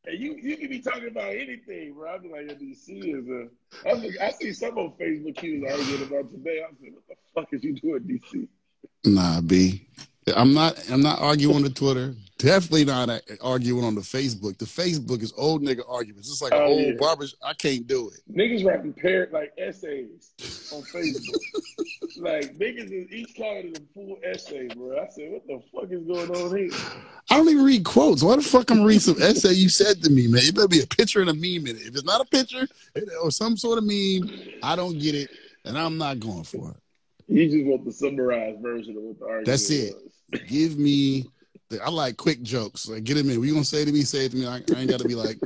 and 0.06 0.18
you 0.20 0.34
you 0.36 0.56
can 0.56 0.68
be 0.68 0.80
talking 0.80 1.08
about 1.08 1.30
anything, 1.34 1.94
bro. 1.94 2.18
Be 2.18 2.28
like, 2.28 2.46
DC 2.58 2.88
is 2.88 3.28
a. 3.28 3.88
I, 3.88 3.92
look, 3.94 4.14
I 4.20 4.30
see 4.30 4.52
some 4.52 4.76
on 4.78 4.92
Facebook 5.00 5.38
he 5.38 5.58
was 5.58 5.72
arguing 5.72 6.02
about 6.02 6.30
today. 6.30 6.62
I 6.66 6.70
said, 6.80 6.92
what 6.94 7.06
the 7.08 7.14
fuck 7.34 7.48
is 7.52 7.62
you 7.64 7.74
doing, 7.80 8.00
DC? 8.02 8.48
Nah, 9.04 9.40
B. 9.40 9.86
I'm 10.36 10.54
not. 10.54 10.78
I'm 10.90 11.02
not 11.02 11.20
arguing 11.20 11.56
on 11.56 11.62
the 11.62 11.70
Twitter. 11.70 12.14
Definitely 12.38 12.86
not 12.86 13.10
arguing 13.42 13.84
on 13.84 13.94
the 13.94 14.00
Facebook. 14.00 14.56
The 14.56 14.64
Facebook 14.64 15.22
is 15.22 15.32
old 15.36 15.62
nigga 15.62 15.82
arguments. 15.88 16.30
It's 16.30 16.40
like 16.40 16.52
an 16.52 16.60
Oh, 16.62 16.66
old 16.66 16.80
yeah. 16.80 16.92
barber. 16.98 17.26
I 17.44 17.52
can't 17.52 17.86
do 17.86 18.08
it. 18.10 18.20
Niggas 18.34 18.64
writing 18.64 18.94
paired 18.94 19.30
like 19.32 19.52
essays 19.58 20.32
on 20.72 20.82
Facebook. 20.82 21.40
like 22.18 22.56
niggas 22.58 22.90
is 22.92 23.10
each 23.12 23.36
card 23.36 23.66
is 23.66 23.72
a 23.78 23.94
full 23.94 24.18
essay, 24.24 24.68
bro. 24.68 24.98
I 24.98 25.08
said, 25.08 25.30
what 25.32 25.46
the 25.46 25.62
fuck 25.72 25.90
is 25.90 26.02
going 26.04 26.30
on 26.30 26.56
here? 26.56 26.70
I 27.30 27.36
don't 27.36 27.48
even 27.48 27.64
read 27.64 27.84
quotes. 27.84 28.22
Why 28.22 28.36
the 28.36 28.42
fuck 28.42 28.70
I'm 28.70 28.82
reading 28.82 29.00
some 29.00 29.22
essay 29.22 29.52
you 29.52 29.68
said 29.68 30.02
to 30.02 30.10
me, 30.10 30.26
man? 30.26 30.42
It 30.44 30.54
better 30.54 30.68
be 30.68 30.82
a 30.82 30.86
picture 30.86 31.20
and 31.20 31.30
a 31.30 31.34
meme 31.34 31.66
in 31.66 31.76
it. 31.76 31.82
If 31.82 31.94
it's 31.94 32.04
not 32.04 32.20
a 32.20 32.24
picture 32.24 32.66
or 33.22 33.30
some 33.30 33.56
sort 33.56 33.78
of 33.78 33.84
meme, 33.84 34.30
I 34.62 34.76
don't 34.76 34.98
get 34.98 35.14
it, 35.14 35.30
and 35.64 35.78
I'm 35.78 35.98
not 35.98 36.20
going 36.20 36.44
for 36.44 36.70
it. 36.70 36.76
You 37.28 37.48
just 37.48 37.66
want 37.66 37.84
the 37.84 37.92
summarized 37.92 38.60
version 38.60 38.96
of 38.96 39.02
what 39.04 39.18
the 39.18 39.24
argument 39.24 39.46
That's 39.46 39.70
it. 39.70 39.94
was. 39.94 40.40
Give 40.48 40.78
me. 40.78 41.26
The, 41.68 41.80
I 41.80 41.88
like 41.88 42.16
quick 42.16 42.42
jokes. 42.42 42.88
Like, 42.88 43.04
get 43.04 43.14
them 43.14 43.30
in. 43.30 43.38
What 43.38 43.46
you 43.46 43.54
gonna 43.54 43.64
say 43.64 43.84
to 43.84 43.92
me? 43.92 44.02
Say 44.02 44.26
it 44.26 44.30
to 44.30 44.36
me. 44.36 44.46
I, 44.46 44.56
I 44.56 44.80
ain't 44.80 44.90
got 44.90 44.98
to 45.00 45.06
be 45.06 45.14
like 45.14 45.38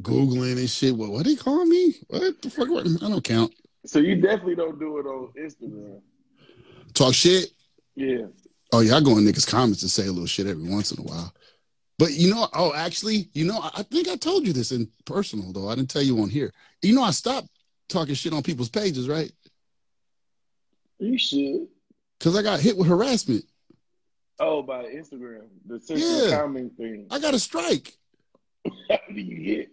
googling 0.00 0.56
and 0.56 0.70
shit. 0.70 0.96
What? 0.96 1.10
What 1.10 1.26
they 1.26 1.36
call 1.36 1.66
me? 1.66 1.94
What 2.08 2.40
the 2.40 2.48
fuck? 2.48 2.70
What? 2.70 2.86
I 2.86 3.08
don't 3.10 3.22
count. 3.22 3.52
So 3.86 3.98
you 4.00 4.16
definitely 4.16 4.56
don't 4.56 4.78
do 4.78 4.98
it 4.98 5.06
on 5.06 5.32
Instagram. 5.38 6.00
Talk 6.94 7.14
shit. 7.14 7.50
Yeah. 7.94 8.26
Oh 8.72 8.80
yeah, 8.80 8.96
I 8.96 9.00
go 9.00 9.16
in 9.16 9.24
niggas' 9.24 9.46
comments 9.46 9.82
and 9.82 9.90
say 9.90 10.06
a 10.06 10.12
little 10.12 10.26
shit 10.26 10.46
every 10.46 10.68
once 10.68 10.90
in 10.92 10.98
a 10.98 11.02
while. 11.02 11.32
But 11.98 12.12
you 12.12 12.30
know, 12.34 12.48
oh 12.52 12.74
actually, 12.74 13.28
you 13.32 13.46
know, 13.46 13.60
I, 13.74 13.82
think 13.84 14.08
I 14.08 14.16
told 14.16 14.46
you 14.46 14.52
this 14.52 14.72
in 14.72 14.88
personal 15.04 15.52
though. 15.52 15.68
I 15.68 15.74
didn't 15.74 15.90
tell 15.90 16.02
you 16.02 16.20
on 16.20 16.28
here. 16.28 16.52
You 16.82 16.94
know, 16.94 17.02
I 17.02 17.10
stopped 17.10 17.48
talking 17.88 18.14
shit 18.14 18.32
on 18.32 18.42
people's 18.42 18.68
pages, 18.68 19.08
right? 19.08 19.30
You 20.98 21.16
should. 21.18 21.68
Because 22.18 22.36
I 22.36 22.42
got 22.42 22.60
hit 22.60 22.76
with 22.76 22.88
harassment. 22.88 23.44
Oh, 24.38 24.62
by 24.62 24.84
Instagram, 24.84 25.44
the 25.64 25.80
Yeah. 25.94 26.36
comment 26.36 26.76
thing. 26.76 27.06
I 27.10 27.18
got 27.18 27.34
a 27.34 27.38
strike. 27.38 27.96
How 28.90 28.98
do 29.14 29.20
you 29.20 29.56
get? 29.56 29.70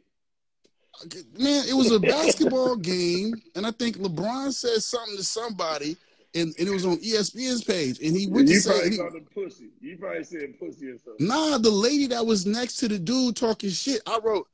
Man, 1.38 1.66
it 1.68 1.76
was 1.76 1.92
a 1.92 2.00
basketball 2.00 2.76
game, 2.76 3.34
and 3.56 3.66
I 3.66 3.72
think 3.72 3.98
LeBron 3.98 4.54
said 4.54 4.82
something 4.82 5.18
to 5.18 5.24
somebody, 5.24 5.98
and, 6.36 6.54
and 6.58 6.68
it 6.68 6.72
was 6.72 6.86
on 6.86 6.98
ESPN's 6.98 7.64
page, 7.64 8.00
and 8.00 8.16
he 8.16 8.28
went 8.28 8.48
you 8.48 8.56
to 8.56 8.62
say, 8.62 8.90
he- 8.90 8.98
called 8.98 9.16
him 9.16 9.28
pussy. 9.34 9.70
You 9.82 9.98
probably 9.98 10.24
said 10.24 10.60
pussy 10.60 10.88
or 10.88 10.98
something. 10.98 11.28
Nah, 11.28 11.58
the 11.58 11.70
lady 11.70 12.08
that 12.08 12.26
was 12.26 12.46
next 12.46 12.78
to 12.78 12.88
the 12.88 13.00
dude 13.00 13.36
talking 13.36 13.70
shit, 13.70 14.02
I 14.08 14.20
wrote 14.24 14.48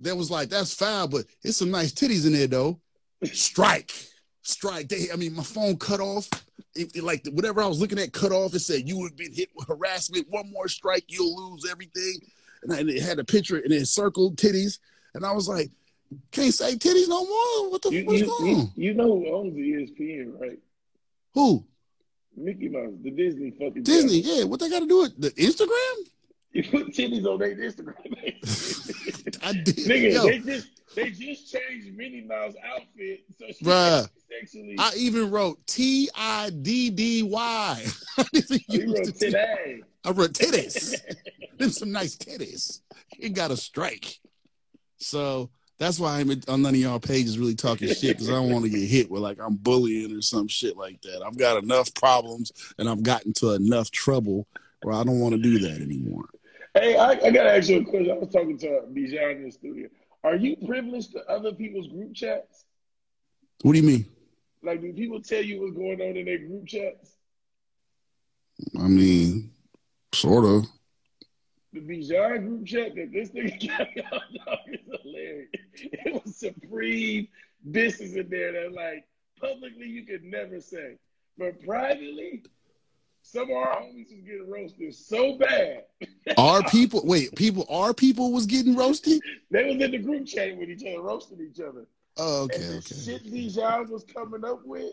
that 0.00 0.16
was 0.16 0.30
like, 0.30 0.48
that's 0.48 0.74
foul, 0.74 1.08
but 1.08 1.26
it's 1.42 1.58
some 1.58 1.70
nice 1.70 1.92
titties 1.92 2.26
in 2.26 2.32
there 2.32 2.46
though. 2.46 2.80
Strike. 3.24 3.92
Strike. 4.42 4.88
They, 4.88 5.06
I 5.12 5.16
mean, 5.16 5.34
my 5.34 5.42
phone 5.42 5.76
cut 5.76 6.00
off. 6.00 6.28
It, 6.74 6.96
it, 6.96 7.04
like 7.04 7.26
whatever 7.32 7.62
I 7.62 7.66
was 7.66 7.80
looking 7.80 7.98
at 7.98 8.12
cut 8.12 8.32
off. 8.32 8.54
It 8.54 8.60
said 8.60 8.88
you 8.88 8.98
would 8.98 9.12
have 9.12 9.16
been 9.16 9.32
hit 9.32 9.50
with 9.54 9.68
harassment. 9.68 10.26
One 10.30 10.50
more 10.50 10.68
strike, 10.68 11.04
you'll 11.08 11.50
lose 11.50 11.68
everything. 11.70 12.14
And, 12.62 12.72
I, 12.72 12.78
and 12.78 12.90
it 12.90 13.02
had 13.02 13.18
a 13.18 13.24
picture 13.24 13.58
and 13.58 13.72
it 13.72 13.86
circled 13.86 14.36
titties. 14.36 14.78
And 15.14 15.24
I 15.24 15.32
was 15.32 15.48
like, 15.48 15.70
can't 16.30 16.52
say 16.52 16.74
titties 16.74 17.08
no 17.08 17.24
more. 17.24 17.70
What 17.70 17.82
the 17.82 17.90
You, 17.90 18.04
what's 18.04 18.20
you, 18.20 18.26
going 18.26 18.56
on? 18.56 18.72
you 18.76 18.94
know 18.94 19.18
who 19.18 19.34
owns 19.34 19.54
the 19.54 19.60
ESPN, 19.60 20.40
right? 20.40 20.58
Who? 21.34 21.64
Mickey 22.36 22.68
Mouse, 22.68 22.92
the 23.02 23.10
Disney 23.10 23.50
fucking 23.50 23.82
Disney. 23.82 24.20
Yeah. 24.20 24.44
What 24.44 24.60
they 24.60 24.70
got 24.70 24.80
to 24.80 24.86
do 24.86 25.02
with 25.02 25.20
the 25.20 25.30
Instagram? 25.30 25.68
You 26.54 26.62
put 26.64 26.88
titties 26.88 27.24
on 27.24 27.38
their 27.38 27.56
Instagram. 27.56 27.94
I 29.42 29.52
did. 29.54 29.74
Nigga, 29.74 30.12
Yo, 30.12 30.26
they 30.26 30.38
just 30.40 30.68
they 30.94 31.10
just 31.10 31.50
changed 31.50 31.96
Minnie 31.96 32.20
Mouse 32.20 32.52
outfit 32.74 33.24
so 33.38 33.46
she 33.46 33.64
Bruh. 33.64 34.06
sexually. 34.30 34.76
I 34.78 34.92
even 34.98 35.30
wrote 35.30 35.66
T 35.66 36.10
I 36.14 36.50
D 36.50 36.90
D 36.90 37.22
Y. 37.22 37.38
I 38.18 38.24
oh, 38.34 38.58
use 38.68 38.92
wrote 38.92 39.14
today. 39.14 39.80
I 40.04 40.10
wrote 40.10 40.34
titties. 40.34 41.00
Them 41.56 41.70
some 41.70 41.90
nice 41.90 42.16
titties. 42.16 42.80
He 43.08 43.30
got 43.30 43.50
a 43.50 43.56
strike. 43.56 44.18
So 45.02 45.50
that's 45.78 45.98
why 45.98 46.20
I'm 46.20 46.30
on 46.48 46.62
none 46.62 46.74
of 46.74 46.80
y'all 46.80 47.00
pages 47.00 47.38
really 47.38 47.54
talking 47.54 47.88
shit 47.88 48.16
because 48.16 48.30
I 48.30 48.34
don't 48.34 48.50
want 48.50 48.64
to 48.64 48.70
get 48.70 48.88
hit 48.88 49.10
with 49.10 49.22
like 49.22 49.38
I'm 49.40 49.56
bullying 49.56 50.16
or 50.16 50.22
some 50.22 50.48
shit 50.48 50.76
like 50.76 51.02
that. 51.02 51.22
I've 51.26 51.36
got 51.36 51.62
enough 51.62 51.92
problems 51.94 52.52
and 52.78 52.88
I've 52.88 53.02
gotten 53.02 53.32
to 53.34 53.50
enough 53.54 53.90
trouble 53.90 54.46
where 54.82 54.94
I 54.94 55.04
don't 55.04 55.20
want 55.20 55.34
to 55.34 55.40
do 55.40 55.58
that 55.60 55.80
anymore. 55.80 56.26
Hey, 56.74 56.96
I, 56.96 57.10
I 57.10 57.30
gotta 57.30 57.54
ask 57.54 57.68
you 57.68 57.80
a 57.80 57.84
question. 57.84 58.10
I 58.10 58.14
was 58.14 58.30
talking 58.30 58.58
to 58.58 58.82
Bijan 58.92 59.36
in 59.36 59.44
the 59.44 59.50
studio. 59.50 59.88
Are 60.24 60.36
you 60.36 60.56
privileged 60.64 61.12
to 61.12 61.24
other 61.28 61.52
people's 61.52 61.88
group 61.88 62.14
chats? 62.14 62.64
What 63.62 63.72
do 63.72 63.78
you 63.78 63.86
mean? 63.86 64.06
Like, 64.62 64.80
do 64.80 64.92
people 64.92 65.20
tell 65.20 65.42
you 65.42 65.60
what's 65.60 65.74
going 65.74 66.00
on 66.00 66.16
in 66.16 66.24
their 66.24 66.38
group 66.38 66.66
chats? 66.66 67.16
I 68.78 68.86
mean, 68.86 69.50
sort 70.14 70.44
of. 70.44 70.66
The 71.72 71.80
Bijan 71.80 72.46
group 72.46 72.66
chat 72.66 72.94
that 72.96 73.12
this 73.12 73.30
nigga 73.30 73.68
got 73.96 74.18
on 74.46 74.58
is 74.68 74.80
hilarious. 75.02 75.48
It 75.74 76.24
was 76.24 76.36
supreme 76.36 77.28
business 77.70 78.14
in 78.14 78.28
there 78.28 78.52
that, 78.52 78.72
like, 78.74 79.06
publicly 79.40 79.86
you 79.86 80.04
could 80.04 80.22
never 80.22 80.60
say, 80.60 80.96
but 81.38 81.64
privately, 81.64 82.42
some 83.22 83.50
of 83.50 83.56
our 83.56 83.80
homies 83.80 84.10
was 84.10 84.22
getting 84.24 84.50
roasted 84.50 84.94
so 84.94 85.38
bad. 85.38 85.84
Our 86.36 86.62
people, 86.64 87.02
wait, 87.04 87.34
people, 87.36 87.66
our 87.70 87.94
people 87.94 88.32
was 88.32 88.46
getting 88.46 88.76
roasted? 88.76 89.20
They 89.50 89.64
was 89.64 89.80
in 89.82 89.90
the 89.90 89.98
group 89.98 90.26
chat 90.26 90.56
with 90.56 90.68
each 90.70 90.82
other, 90.82 91.00
roasting 91.00 91.38
each 91.40 91.60
other. 91.60 91.86
Oh, 92.16 92.42
okay, 92.44 92.56
and 92.56 92.64
the 92.64 92.76
okay. 92.78 92.94
shit 92.94 93.24
Bijan 93.24 93.88
was 93.88 94.04
coming 94.04 94.44
up 94.44 94.60
with, 94.64 94.92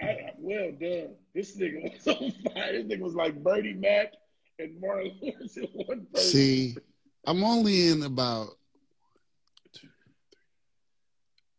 I- 0.00 0.32
well 0.38 0.70
done. 0.72 1.14
This 1.34 1.56
nigga 1.56 1.92
was 1.92 2.08
on 2.08 2.30
fire. 2.52 2.72
This 2.72 2.86
nigga 2.86 3.00
was 3.00 3.14
like 3.14 3.42
Bernie 3.42 3.74
Mac 3.74 4.14
and 4.60 4.80
Martin 4.80 5.12
Lawrence 5.22 5.56
in 5.56 5.64
one 5.64 6.06
person. 6.12 6.30
See, 6.30 6.76
I'm 7.26 7.42
only 7.42 7.88
in 7.88 8.02
about 8.02 8.48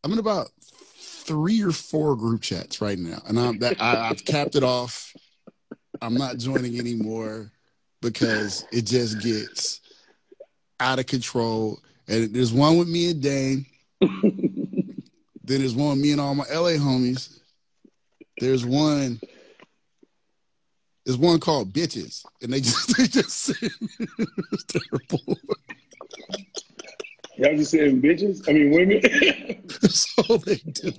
I'm 0.03 0.13
in 0.13 0.19
about 0.19 0.49
three 0.61 1.61
or 1.61 1.71
four 1.71 2.15
group 2.15 2.41
chats 2.41 2.81
right 2.81 2.97
now, 2.97 3.21
and 3.27 3.39
I'm 3.39 3.59
that 3.59 3.81
I, 3.81 4.09
I've 4.09 4.25
capped 4.25 4.55
it 4.55 4.63
off. 4.63 5.13
I'm 6.01 6.15
not 6.15 6.37
joining 6.37 6.79
anymore 6.79 7.51
because 8.01 8.65
it 8.71 8.85
just 8.85 9.21
gets 9.21 9.81
out 10.79 10.99
of 10.99 11.05
control. 11.05 11.79
And 12.07 12.33
there's 12.33 12.51
one 12.51 12.77
with 12.77 12.87
me 12.87 13.11
and 13.11 13.21
Dane. 13.21 13.65
then 14.01 15.05
there's 15.43 15.75
one 15.75 15.91
with 15.91 15.99
me 15.99 16.11
and 16.11 16.19
all 16.19 16.33
my 16.33 16.45
LA 16.51 16.71
homies. 16.71 17.39
There's 18.39 18.65
one. 18.65 19.21
There's 21.05 21.17
one 21.17 21.39
called 21.39 21.73
bitches, 21.73 22.23
and 22.41 22.53
they 22.53 22.61
just 22.61 22.97
they 22.97 23.07
just 23.07 23.49
it's 23.61 24.63
terrible. 24.65 25.37
Y'all 27.37 27.55
just 27.55 27.71
saying 27.71 28.01
bitches? 28.01 28.47
I 28.47 28.53
mean 28.53 28.71
women? 28.71 29.01
That's 29.81 30.13
all 30.19 30.37
they 30.37 30.57
do. 30.57 30.91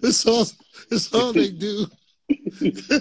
That's 0.00 0.26
all. 0.26 0.46
That's 0.88 1.12
all 1.12 1.32
they 1.32 1.50
do. 1.50 1.86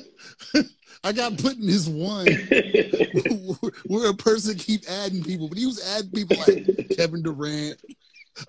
I 1.04 1.14
got 1.14 1.38
put 1.38 1.56
in 1.56 1.66
this 1.66 1.88
one 1.88 2.28
where 3.88 4.10
a 4.10 4.14
person 4.14 4.58
keep 4.58 4.82
adding 4.90 5.24
people, 5.24 5.48
but 5.48 5.58
he 5.58 5.66
was 5.66 5.82
adding 5.96 6.12
people 6.12 6.36
like 6.38 6.66
Kevin 6.98 7.24
Durant. 7.24 7.82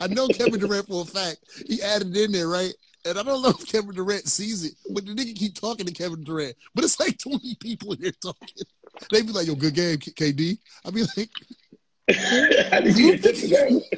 I 0.00 0.08
know 0.08 0.28
Kevin 0.28 0.58
Durant 0.58 0.88
for 0.88 1.02
a 1.02 1.04
fact. 1.04 1.38
He 1.68 1.80
added 1.80 2.16
in 2.16 2.32
there, 2.32 2.49
right? 2.49 2.75
And 3.07 3.19
I 3.19 3.23
don't 3.23 3.42
know 3.42 3.49
if 3.50 3.66
Kevin 3.66 3.95
Durant 3.95 4.28
sees 4.28 4.64
it, 4.64 4.75
but 4.90 5.07
the 5.07 5.12
nigga 5.12 5.35
keep 5.35 5.54
talking 5.54 5.87
to 5.87 5.92
Kevin 5.92 6.23
Durant. 6.23 6.54
But 6.75 6.85
it's 6.85 7.00
like 7.00 7.19
20 7.19 7.54
people 7.57 7.92
in 7.95 8.00
there 8.00 8.12
talking. 8.23 8.49
They 9.11 9.23
be 9.23 9.33
like, 9.33 9.47
yo, 9.47 9.54
good 9.54 9.75
game, 9.75 9.97
KD. 9.97 10.59
I 10.85 10.90
be 10.90 11.02
like, 11.16 11.30
How 12.71 12.80
you 12.80 13.16
get 13.16 13.35
to? 13.37 13.83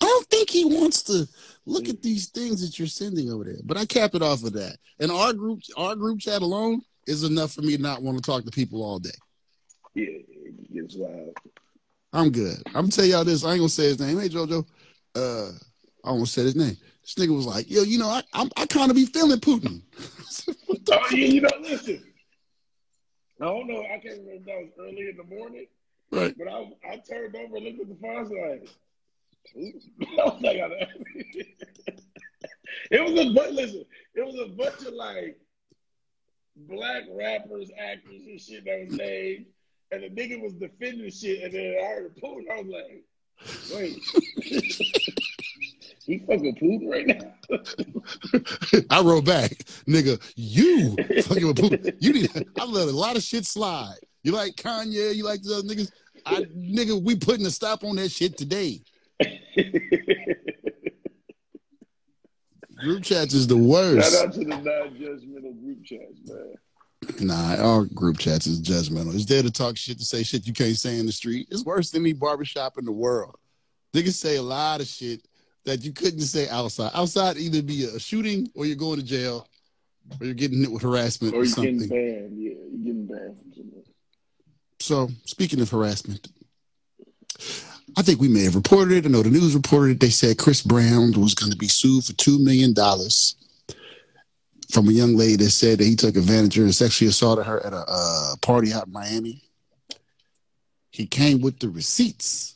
I 0.00 0.04
don't 0.04 0.26
think 0.26 0.50
he 0.50 0.64
wants 0.64 1.02
to 1.04 1.26
look 1.66 1.88
at 1.88 2.02
these 2.02 2.28
things 2.28 2.60
that 2.60 2.78
you're 2.78 2.88
sending 2.88 3.30
over 3.30 3.44
there. 3.44 3.58
But 3.64 3.76
I 3.76 3.86
cap 3.86 4.14
it 4.14 4.22
off 4.22 4.44
of 4.44 4.52
that. 4.52 4.76
And 5.00 5.10
our 5.10 5.32
group, 5.32 5.60
our 5.76 5.96
group 5.96 6.20
chat 6.20 6.42
alone 6.42 6.82
is 7.06 7.24
enough 7.24 7.52
for 7.52 7.62
me 7.62 7.76
to 7.76 7.82
not 7.82 8.02
want 8.02 8.18
to 8.18 8.22
talk 8.22 8.44
to 8.44 8.50
people 8.50 8.82
all 8.82 8.98
day. 8.98 9.10
Yeah, 9.94 10.06
it 10.06 10.72
gets 10.72 10.96
wild. 10.96 11.36
I'm 12.12 12.30
good. 12.30 12.62
I'm 12.68 12.72
gonna 12.72 12.88
tell 12.88 13.04
y'all 13.04 13.24
this. 13.24 13.44
I 13.44 13.52
ain't 13.52 13.58
gonna 13.58 13.68
say 13.68 13.84
his 13.84 13.98
name. 13.98 14.18
Hey 14.18 14.28
Jojo, 14.28 14.64
uh, 15.16 15.50
I 16.04 16.12
won't 16.12 16.28
say 16.28 16.42
his 16.42 16.56
name. 16.56 16.76
This 17.04 17.14
nigga 17.16 17.36
was 17.36 17.46
like, 17.46 17.70
yo, 17.70 17.82
you 17.82 17.98
know, 17.98 18.08
I 18.08 18.22
I'm, 18.32 18.50
I 18.56 18.64
kind 18.66 18.90
of 18.90 18.96
be 18.96 19.06
feeling 19.06 19.40
Putin. 19.40 19.82
Oh, 20.90 20.98
yeah, 21.12 21.26
you 21.26 21.40
know, 21.40 21.48
listen. 21.62 22.02
I 23.40 23.46
don't 23.46 23.66
know. 23.66 23.82
I 23.82 23.98
can't 23.98 24.18
remember 24.18 24.32
if 24.32 24.44
that 24.44 24.58
was 24.58 24.70
early 24.78 25.08
in 25.08 25.16
the 25.16 25.24
morning, 25.24 25.66
right. 26.10 26.34
but 26.36 26.46
I 26.46 26.70
I 26.86 26.96
turned 26.96 27.34
over 27.34 27.56
and 27.56 27.64
looked 27.64 27.80
at 27.80 27.88
the 27.88 27.96
phone. 28.02 28.16
I 28.16 28.22
was 28.22 28.30
like. 28.30 28.68
I 30.18 30.24
was 30.24 30.42
like, 30.42 30.88
it 32.90 33.02
was 33.02 33.12
a 33.12 33.32
but 33.32 33.52
listen, 33.52 33.84
it 34.14 34.26
was 34.26 34.34
a 34.38 34.48
bunch 34.54 34.86
of 34.86 34.92
like 34.94 35.38
black 36.56 37.04
rappers, 37.10 37.70
actors, 37.78 38.22
and 38.26 38.40
shit 38.40 38.64
that 38.66 38.86
was 38.86 38.98
named, 38.98 39.46
and 39.90 40.02
the 40.02 40.10
nigga 40.10 40.42
was 40.42 40.52
defending 40.54 41.10
shit, 41.10 41.42
and 41.44 41.52
then 41.54 41.76
I 41.82 41.86
heard 41.86 42.16
Putin. 42.16 42.50
I 42.50 42.60
was 42.60 42.68
like, 42.68 43.04
wait. 43.74 45.20
He 46.04 46.18
fucking 46.18 46.56
Putin 46.56 46.90
right 46.90 47.06
now. 47.06 47.34
I 48.90 49.00
wrote 49.00 49.24
back, 49.24 49.52
nigga, 49.88 50.20
you 50.36 50.94
fucking 51.22 51.46
with 51.46 51.56
Putin. 51.56 51.96
You 51.98 52.12
need. 52.12 52.30
I 52.58 52.64
let 52.66 52.88
a 52.88 52.92
lot 52.92 53.16
of 53.16 53.22
shit 53.22 53.46
slide. 53.46 53.96
You 54.22 54.32
like 54.32 54.54
Kanye? 54.56 55.14
You 55.14 55.24
like 55.24 55.42
the 55.42 55.54
other 55.54 55.66
niggas? 55.68 55.90
I 56.26 56.42
nigga, 56.42 57.02
we 57.02 57.16
putting 57.16 57.46
a 57.46 57.50
stop 57.50 57.84
on 57.84 57.96
that 57.96 58.10
shit 58.10 58.36
today. 58.36 58.82
Group 62.76 63.02
chats 63.02 63.32
is 63.32 63.46
the 63.46 63.56
worst. 63.56 64.12
Shout 64.12 64.26
out 64.26 64.34
to 64.34 64.40
the 64.40 64.44
non-judgmental 64.44 65.58
group 65.62 65.84
chats, 65.84 66.20
man. 66.26 66.54
Nah, 67.20 67.56
our 67.56 67.84
group 67.86 68.18
chats 68.18 68.46
is 68.46 68.60
judgmental. 68.60 69.14
It's 69.14 69.24
there 69.24 69.42
to 69.42 69.50
talk 69.50 69.78
shit, 69.78 69.98
to 69.98 70.04
say 70.04 70.22
shit 70.22 70.46
you 70.46 70.52
can't 70.52 70.76
say 70.76 70.98
in 70.98 71.06
the 71.06 71.12
street. 71.12 71.48
It's 71.50 71.64
worse 71.64 71.90
than 71.90 72.02
any 72.02 72.12
barbershop 72.12 72.76
in 72.76 72.84
the 72.84 72.92
world. 72.92 73.36
Niggas 73.94 74.14
say 74.14 74.36
a 74.36 74.42
lot 74.42 74.80
of 74.82 74.86
shit 74.86 75.26
that 75.64 75.84
you 75.84 75.92
couldn't 75.92 76.20
say 76.20 76.48
outside. 76.48 76.90
Outside, 76.94 77.36
either 77.36 77.62
be 77.62 77.84
a 77.84 77.98
shooting 77.98 78.48
or 78.54 78.66
you're 78.66 78.76
going 78.76 78.98
to 78.98 79.04
jail 79.04 79.48
or 80.20 80.26
you're 80.26 80.34
getting 80.34 80.60
hit 80.60 80.70
with 80.70 80.82
harassment 80.82 81.34
Or 81.34 81.42
or, 81.42 81.46
something. 81.46 81.78
getting 81.78 81.88
banned. 81.88 82.38
Yeah, 82.38 82.50
you 82.50 82.78
getting 82.84 83.06
banned 83.06 83.38
from. 83.38 83.70
So, 84.80 85.08
speaking 85.24 85.60
of 85.60 85.70
harassment, 85.70 86.28
I 87.96 88.02
think 88.02 88.20
we 88.20 88.28
may 88.28 88.42
have 88.44 88.54
reported 88.56 88.92
it. 88.98 89.06
I 89.06 89.08
know 89.08 89.22
the 89.22 89.30
news 89.30 89.54
reported 89.54 89.92
it. 89.92 90.00
They 90.00 90.10
said 90.10 90.36
Chris 90.36 90.62
Brown 90.62 91.12
was 91.18 91.34
going 91.34 91.52
to 91.52 91.56
be 91.56 91.68
sued 91.68 92.04
for 92.04 92.12
$2 92.12 92.38
million 92.42 92.74
from 94.70 94.88
a 94.88 94.92
young 94.92 95.16
lady 95.16 95.36
that 95.36 95.50
said 95.50 95.78
that 95.78 95.84
he 95.84 95.96
took 95.96 96.16
advantage 96.16 96.56
of 96.56 96.62
her 96.62 96.64
and 96.64 96.74
sexually 96.74 97.08
assaulted 97.08 97.46
her 97.46 97.64
at 97.64 97.72
a 97.72 97.84
uh, 97.86 98.34
party 98.42 98.72
out 98.72 98.86
in 98.88 98.92
Miami. 98.92 99.42
He 100.90 101.06
came 101.06 101.40
with 101.40 101.60
the 101.60 101.68
receipts, 101.70 102.53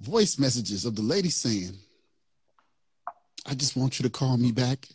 voice 0.00 0.38
messages 0.38 0.84
of 0.84 0.96
the 0.96 1.02
lady 1.02 1.30
saying, 1.30 1.76
I 3.46 3.54
just 3.54 3.76
want 3.76 3.98
you 3.98 4.02
to 4.04 4.10
call 4.10 4.36
me 4.36 4.52
back. 4.52 4.86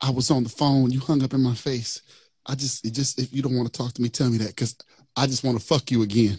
I 0.00 0.10
was 0.10 0.30
on 0.30 0.44
the 0.44 0.50
phone. 0.50 0.90
You 0.90 1.00
hung 1.00 1.22
up 1.22 1.34
in 1.34 1.42
my 1.42 1.54
face. 1.54 2.02
I 2.46 2.54
just, 2.54 2.84
it 2.84 2.90
just, 2.90 3.18
if 3.18 3.32
you 3.32 3.42
don't 3.42 3.56
want 3.56 3.72
to 3.72 3.76
talk 3.76 3.92
to 3.94 4.02
me, 4.02 4.08
tell 4.08 4.30
me 4.30 4.38
that 4.38 4.48
because 4.48 4.76
I 5.16 5.26
just 5.26 5.44
want 5.44 5.58
to 5.58 5.64
fuck 5.64 5.90
you 5.90 6.02
again. 6.02 6.38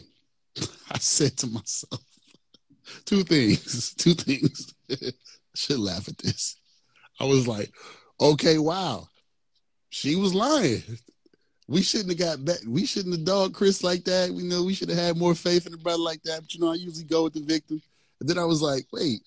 I 0.91 0.97
said 0.99 1.37
to 1.37 1.47
myself, 1.47 2.01
two 3.05 3.23
things. 3.23 3.93
Two 3.97 4.13
things. 4.13 4.73
Should 5.55 5.79
laugh 5.79 6.07
at 6.07 6.17
this. 6.17 6.57
I 7.19 7.25
was 7.25 7.47
like, 7.47 7.73
okay, 8.19 8.57
wow. 8.57 9.07
She 9.89 10.15
was 10.15 10.33
lying. 10.33 10.83
We 11.67 11.81
shouldn't 11.81 12.09
have 12.09 12.19
got 12.19 12.45
back. 12.45 12.59
We 12.67 12.85
shouldn't 12.85 13.15
have 13.15 13.25
dogged 13.25 13.55
Chris 13.55 13.83
like 13.83 14.03
that. 14.05 14.29
We 14.29 14.43
know 14.43 14.63
we 14.63 14.75
should 14.75 14.89
have 14.89 14.99
had 14.99 15.17
more 15.17 15.33
faith 15.33 15.65
in 15.65 15.71
the 15.71 15.77
brother 15.77 16.01
like 16.01 16.21
that. 16.23 16.41
But 16.41 16.53
you 16.53 16.59
know, 16.59 16.71
I 16.71 16.75
usually 16.75 17.05
go 17.05 17.23
with 17.23 17.33
the 17.33 17.41
victim. 17.41 17.81
And 18.19 18.29
then 18.29 18.37
I 18.37 18.45
was 18.45 18.61
like, 18.61 18.85
wait, 18.93 19.21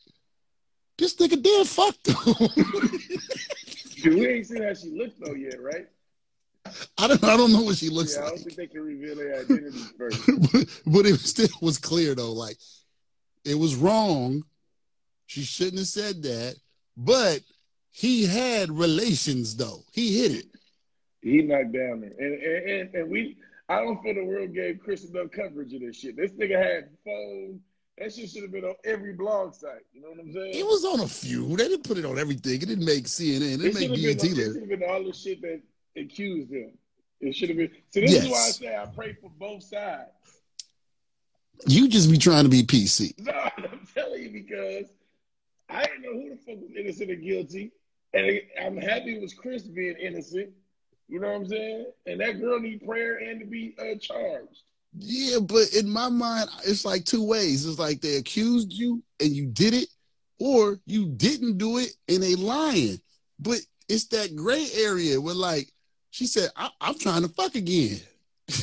this 0.97 1.15
nigga 1.17 1.43
did 1.43 1.67
fuck 1.67 1.97
though. 2.05 2.49
Dude, 4.03 4.15
we 4.15 4.27
ain't 4.29 4.47
seen 4.47 4.63
how 4.63 4.75
she 4.75 4.91
looked 4.91 5.21
though 5.21 5.35
yet, 5.35 5.61
right? 5.61 5.87
I 6.99 7.09
don't. 7.09 7.25
I 7.25 7.37
don't 7.37 7.53
know 7.53 7.63
what 7.63 7.77
she 7.77 7.89
looks 7.89 8.15
yeah, 8.15 8.25
like. 8.25 8.33
I 8.33 8.37
don't 8.37 8.45
think 8.45 8.57
they 8.57 8.67
can 8.67 8.83
reveal 8.83 9.17
their 9.17 9.41
identity 9.41 9.79
first. 9.99 10.23
but, 10.53 10.81
but 10.87 11.07
it 11.07 11.19
still 11.21 11.49
was 11.61 11.79
clear 11.79 12.15
though. 12.15 12.33
Like 12.33 12.59
it 13.45 13.55
was 13.55 13.75
wrong. 13.75 14.45
She 15.27 15.43
shouldn't 15.43 15.79
have 15.79 15.87
said 15.87 16.23
that. 16.23 16.57
But 16.97 17.41
he 17.91 18.27
had 18.27 18.71
relations 18.71 19.57
though. 19.57 19.85
He 19.93 20.21
hit 20.21 20.33
it. 20.33 20.47
He 21.23 21.43
knocked 21.43 21.73
down 21.73 22.01
there, 22.01 22.13
and 22.19 22.43
and, 22.43 22.71
and, 22.71 22.95
and 22.95 23.11
we. 23.11 23.37
I 23.71 23.83
don't 23.83 24.03
feel 24.03 24.15
the 24.15 24.25
world 24.25 24.55
gave 24.55 24.81
Chris 24.83 25.05
enough 25.05 25.31
coverage 25.31 25.75
of 25.75 25.81
this 25.81 25.97
shit. 25.97 26.17
This 26.17 26.33
nigga 26.33 26.57
had 26.57 26.89
phone. 27.05 27.61
That 27.99 28.15
shit 28.15 28.31
should 28.31 28.43
have 28.43 28.53
been 28.53 28.65
on 28.65 28.75
every 28.85 29.13
blog 29.13 29.55
site. 29.55 29.85
You 29.93 30.01
know 30.01 30.11
what 30.11 30.21
I'm 30.21 30.33
saying? 30.33 30.55
It 30.55 30.65
was 30.65 30.85
on 30.85 31.01
a 31.01 31.09
few. 31.09 31.49
They 31.57 31.69
didn't 31.69 31.83
put 31.85 31.99
it 31.99 32.05
on 32.05 32.19
everything. 32.19 32.55
It 32.63 32.67
didn't 32.67 32.85
make 32.85 33.05
CNN. 33.05 33.41
It, 33.41 33.43
It 33.43 33.59
didn't 33.59 33.75
make 33.75 33.91
been, 33.91 34.31
it 34.31 34.37
should 34.37 34.57
have 34.61 34.69
been 34.69 34.85
all 34.89 35.05
the 35.05 35.13
shit 35.13 35.43
that 35.43 35.61
accused 35.97 36.51
him. 36.51 36.73
It 37.21 37.35
should 37.35 37.49
have 37.51 37.59
been. 37.59 37.71
So 37.91 38.01
this 38.01 38.13
is 38.13 38.29
why 38.31 38.39
I 38.47 38.51
say 38.51 38.77
I 38.77 38.87
pray 38.87 39.15
for 39.21 39.31
both 39.39 39.65
sides. 39.65 40.11
You 41.67 41.89
just 41.89 42.11
be 42.11 42.19
trying 42.19 42.45
to 42.45 42.49
be 42.49 42.63
PC. 42.63 43.15
No, 43.25 43.33
I'm 43.33 43.87
telling 43.95 44.23
you 44.23 44.31
because 44.31 44.87
I 45.69 45.85
didn't 45.85 46.03
know 46.03 46.13
who 46.13 46.31
the 46.31 46.37
fuck 46.37 46.61
was 46.63 46.71
innocent 46.79 47.11
or 47.11 47.17
guilty, 47.17 47.73
and 48.15 48.41
I'm 48.63 48.77
happy 48.77 49.17
it 49.17 49.21
was 49.21 49.35
Chris 49.35 49.63
being 49.65 49.97
innocent. 50.01 50.51
You 51.09 51.21
know 51.21 51.29
what 51.29 51.37
I'm 51.37 51.49
saying? 51.49 51.87
And 52.07 52.21
that 52.21 52.41
girl 52.41 52.61
need 52.61 52.85
prayer 52.87 53.17
and 53.17 53.41
to 53.41 53.47
be 53.47 53.75
uh, 53.79 53.97
charged. 53.99 54.63
Yeah, 54.99 55.39
but 55.41 55.73
in 55.75 55.89
my 55.89 56.09
mind, 56.09 56.49
it's 56.67 56.85
like 56.85 57.05
two 57.05 57.25
ways. 57.27 57.67
It's 57.67 57.79
like 57.79 58.01
they 58.01 58.17
accused 58.17 58.73
you 58.73 59.03
and 59.21 59.31
you 59.31 59.47
did 59.47 59.75
it, 59.75 59.89
or 60.39 60.79
you 60.87 61.09
didn't 61.09 61.59
do 61.59 61.79
it 61.79 61.95
and 62.09 62.23
they 62.23 62.35
lying. 62.35 63.01
But 63.39 63.59
it's 63.89 64.07
that 64.09 64.37
gray 64.37 64.67
area 64.77 65.21
where 65.21 65.35
like 65.35 65.73
she 66.11 66.27
said, 66.27 66.51
I- 66.57 66.71
I'm 66.81 66.99
trying 66.99 67.23
to 67.23 67.29
fuck 67.29 67.55
again. 67.55 67.99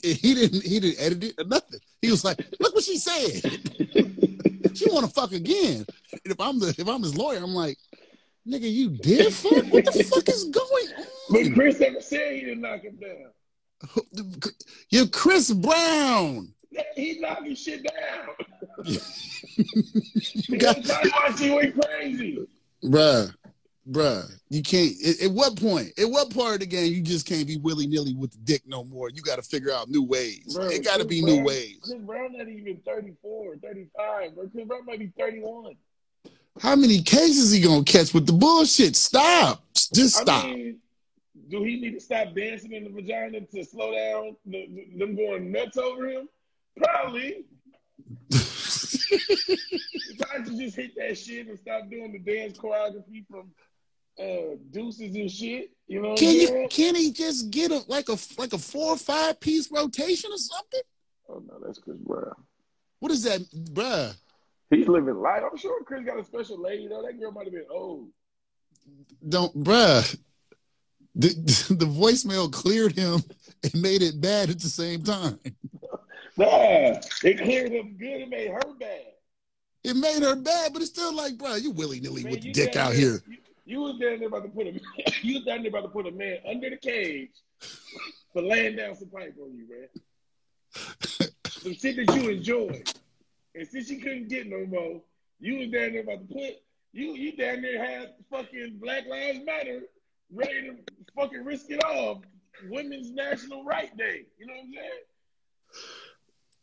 He 0.00 0.34
didn't 0.34 0.62
he 0.62 0.80
didn't 0.80 1.00
edit 1.00 1.24
it 1.24 1.34
or 1.38 1.44
nothing. 1.44 1.80
He 2.00 2.10
was 2.10 2.24
like, 2.24 2.38
look 2.60 2.74
what 2.74 2.84
she 2.84 2.96
said. 2.98 3.42
She 4.74 4.88
wanna 4.90 5.08
fuck 5.08 5.32
again. 5.32 5.84
And 6.12 6.32
if 6.32 6.40
I'm 6.40 6.58
the 6.60 6.68
if 6.78 6.88
I'm 6.88 7.02
his 7.02 7.16
lawyer, 7.16 7.38
I'm 7.42 7.54
like, 7.54 7.76
nigga, 8.46 8.72
you 8.72 8.90
did 8.90 9.32
fuck? 9.32 9.64
What 9.72 9.84
the 9.84 10.04
fuck 10.04 10.28
is 10.28 10.44
going 10.44 10.86
But? 11.30 11.52
Chris 11.54 11.80
never 11.80 12.00
said 12.00 12.34
he 12.34 12.40
didn't 12.40 12.60
knock 12.62 12.82
him 12.82 12.96
down. 13.00 13.32
You're 14.90 15.06
Chris 15.08 15.52
Brown. 15.52 16.52
He 16.94 17.18
knocking 17.20 17.54
shit 17.54 17.82
down. 17.84 18.28
You 20.48 20.58
got 20.58 20.76
she 21.38 21.50
went 21.50 21.80
crazy. 21.80 22.46
Bruh, 22.84 23.32
bruh, 23.88 24.30
you 24.48 24.62
can't. 24.62 24.92
At, 25.06 25.22
at 25.22 25.30
what 25.32 25.56
point? 25.56 25.88
At 25.98 26.08
what 26.08 26.34
part 26.34 26.54
of 26.54 26.60
the 26.60 26.66
game 26.66 26.92
you 26.92 27.02
just 27.02 27.26
can't 27.26 27.46
be 27.46 27.56
willy 27.56 27.86
nilly 27.86 28.14
with 28.14 28.32
the 28.32 28.38
dick 28.38 28.62
no 28.66 28.84
more? 28.84 29.10
You 29.10 29.22
got 29.22 29.36
to 29.36 29.42
figure 29.42 29.72
out 29.72 29.88
new 29.88 30.02
ways. 30.02 30.54
Bro, 30.54 30.66
it 30.68 30.84
got 30.84 30.98
to 30.98 31.04
be 31.04 31.20
Brown- 31.22 31.36
new 31.36 31.44
ways. 31.44 31.78
Chris 31.82 32.00
Brown 32.02 32.36
not 32.36 32.48
even 32.48 32.76
34, 32.84 33.56
35. 33.56 34.34
Bro. 34.34 34.48
Chris 34.48 34.66
Brown 34.66 34.84
might 34.86 34.98
be 34.98 35.12
31. 35.18 35.74
How 36.60 36.74
many 36.76 37.02
cases 37.02 37.52
he 37.52 37.60
gonna 37.60 37.84
catch 37.84 38.12
with 38.14 38.26
the 38.26 38.32
bullshit? 38.32 38.96
Stop. 38.96 39.62
Just 39.94 40.16
stop. 40.16 40.44
I 40.44 40.54
mean, 40.54 40.78
do 41.48 41.62
he 41.62 41.80
need 41.80 41.94
to 41.94 42.00
stop 42.00 42.34
dancing 42.34 42.72
in 42.72 42.84
the 42.84 42.90
vagina 42.90 43.40
to 43.40 43.64
slow 43.64 43.94
down 43.94 44.36
the, 44.46 44.66
the- 44.74 44.98
them 44.98 45.14
going 45.16 45.50
nuts 45.52 45.76
over 45.76 46.08
him? 46.08 46.28
Probably. 46.76 47.44
If 48.30 50.22
I 50.30 50.38
could 50.42 50.56
just 50.58 50.76
hit 50.76 50.94
that 50.96 51.16
shit 51.18 51.46
and 51.48 51.58
stop 51.58 51.88
doing 51.90 52.12
the 52.12 52.18
dance 52.18 52.58
choreography 52.58 53.26
from 53.30 53.50
uh, 54.20 54.56
deuces 54.70 55.14
and 55.14 55.30
shit, 55.30 55.70
you 55.86 56.00
know 56.02 56.14
can 56.14 56.34
you? 56.34 56.46
saying? 56.46 56.68
Can 56.68 56.94
he 56.94 57.12
just 57.12 57.50
get 57.50 57.70
a 57.70 57.80
like 57.88 58.08
a 58.08 58.16
like 58.36 58.52
a 58.52 58.58
four 58.58 58.92
or 58.92 58.96
five 58.96 59.40
piece 59.40 59.70
rotation 59.70 60.30
or 60.32 60.38
something? 60.38 60.80
Oh 61.28 61.42
no, 61.46 61.58
that's 61.64 61.78
Chris 61.78 61.96
Brown. 61.98 62.34
What 63.00 63.12
is 63.12 63.22
that, 63.24 63.40
bruh? 63.72 64.14
He's 64.70 64.88
living 64.88 65.14
life. 65.14 65.42
I'm 65.50 65.56
sure 65.56 65.82
Chris 65.84 66.04
got 66.04 66.18
a 66.18 66.24
special 66.24 66.60
lady 66.60 66.88
though. 66.88 67.02
That 67.02 67.18
girl 67.18 67.32
might 67.32 67.44
have 67.44 67.52
been 67.54 67.64
old. 67.70 68.08
Don't, 69.26 69.54
bruh. 69.62 70.18
The, 71.20 71.30
the 71.74 71.84
voicemail 71.84 72.52
cleared 72.52 72.96
him 72.96 73.20
and 73.64 73.82
made 73.82 74.02
it 74.02 74.20
bad 74.20 74.50
at 74.50 74.60
the 74.60 74.68
same 74.68 75.02
time. 75.02 75.40
Nah, 76.36 77.00
it 77.24 77.42
cleared 77.42 77.72
him 77.72 77.96
good. 77.98 78.20
It 78.20 78.28
made 78.28 78.52
her 78.52 78.74
bad. 78.78 79.02
It 79.82 79.96
made 79.96 80.22
her 80.22 80.36
bad, 80.36 80.72
but 80.72 80.80
it's 80.80 80.92
still 80.92 81.12
like, 81.12 81.36
bro, 81.36 81.56
you 81.56 81.72
willy 81.72 81.98
nilly 81.98 82.22
with 82.22 82.42
the 82.42 82.52
dick 82.52 82.76
out 82.76 82.92
here. 82.94 83.20
You, 83.26 83.36
you 83.64 83.80
was 83.80 83.98
down 83.98 84.20
there 84.20 84.28
about 84.28 84.44
to 84.44 84.48
put 84.48 84.68
a 84.68 84.72
you 85.22 85.34
was 85.34 85.44
down 85.44 85.62
there 85.62 85.70
about 85.70 85.82
to 85.82 85.88
put 85.88 86.06
a 86.06 86.12
man 86.12 86.38
under 86.48 86.70
the 86.70 86.76
cage 86.76 87.30
for 88.32 88.40
laying 88.40 88.76
down 88.76 88.94
some 88.94 89.08
pipe 89.08 89.34
on 89.42 89.56
you, 89.56 89.66
man. 89.68 89.88
some 91.48 91.74
shit 91.74 91.96
that 91.96 92.14
you 92.14 92.28
enjoy. 92.28 92.80
And 93.56 93.66
since 93.66 93.90
you 93.90 93.98
couldn't 93.98 94.28
get 94.28 94.46
no 94.46 94.64
more, 94.66 95.00
you 95.40 95.58
was 95.58 95.70
down 95.70 95.94
there 95.94 96.02
about 96.02 96.28
to 96.28 96.32
put 96.32 96.62
you 96.92 97.14
you 97.14 97.36
down 97.36 97.62
there 97.62 97.84
had 97.84 98.14
fucking 98.30 98.78
Black 98.80 99.08
Lives 99.08 99.40
Matter 99.44 99.80
ready 100.32 100.68
to 100.70 100.76
fucking 101.16 101.44
risk 101.44 101.66
it 101.70 101.82
all. 101.84 102.22
Women's 102.68 103.12
National 103.12 103.64
Right 103.64 103.96
Day. 103.96 104.24
You 104.38 104.46
know 104.46 104.54
what 104.54 104.64
I'm 104.64 104.72
saying? 104.74 104.90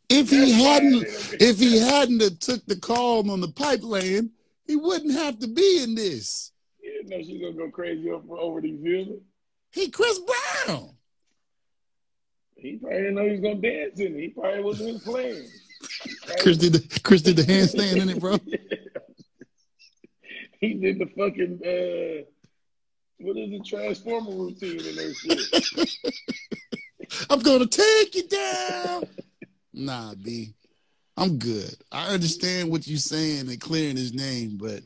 If 0.09 0.29
he 0.29 0.37
That's 0.39 0.51
hadn't, 0.53 0.91
they 0.91 0.99
don't 1.11 1.31
get- 1.31 1.41
if 1.41 1.59
he 1.59 1.77
hadn't 1.79 2.21
have 2.21 2.39
took 2.39 2.65
the 2.65 2.75
call 2.75 3.29
on 3.31 3.41
the 3.41 3.47
pipeline, 3.47 4.31
he 4.67 4.75
wouldn't 4.75 5.13
have 5.13 5.39
to 5.39 5.47
be 5.47 5.81
in 5.83 5.95
this. 5.95 6.51
You 6.81 6.91
didn't 6.93 7.09
know 7.09 7.21
she's 7.23 7.41
gonna 7.41 7.53
go 7.53 7.69
crazy 7.71 8.09
over, 8.09 8.37
over 8.37 8.61
these 8.61 8.79
villains. 8.81 9.21
He 9.71 9.89
Chris 9.89 10.19
Brown. 10.19 10.91
He 12.55 12.77
probably 12.77 12.97
didn't 12.99 13.15
know 13.15 13.25
he 13.25 13.31
was 13.31 13.41
gonna 13.41 13.55
dance 13.61 13.99
in 13.99 14.15
it. 14.15 14.19
He 14.21 14.27
probably 14.29 14.63
wasn't 14.63 14.89
his 14.93 15.01
plan. 15.03 15.43
Chris 16.39 16.57
did 16.57 16.73
the 16.73 16.99
Chris 17.03 17.21
did 17.21 17.35
the 17.37 17.43
handstand 17.43 18.01
in 18.01 18.09
it, 18.09 18.19
bro. 18.19 18.37
he 20.61 20.73
did 20.75 20.99
the 20.99 21.07
fucking 21.17 21.59
uh 21.65 22.23
what 23.19 23.37
is 23.37 23.49
the 23.49 23.59
transformer 23.65 24.31
routine 24.31 24.79
in 24.79 24.95
that 24.95 25.15
shit. 25.15 26.15
I'm 27.29 27.39
gonna 27.39 27.67
take 27.67 28.15
you 28.15 28.27
down. 28.27 29.03
Nah, 29.73 30.13
B. 30.15 30.53
I'm 31.17 31.37
good. 31.37 31.75
I 31.91 32.13
understand 32.13 32.69
what 32.69 32.87
you're 32.87 32.97
saying 32.97 33.47
and 33.49 33.59
clearing 33.59 33.95
his 33.95 34.13
name, 34.13 34.57
but 34.59 34.81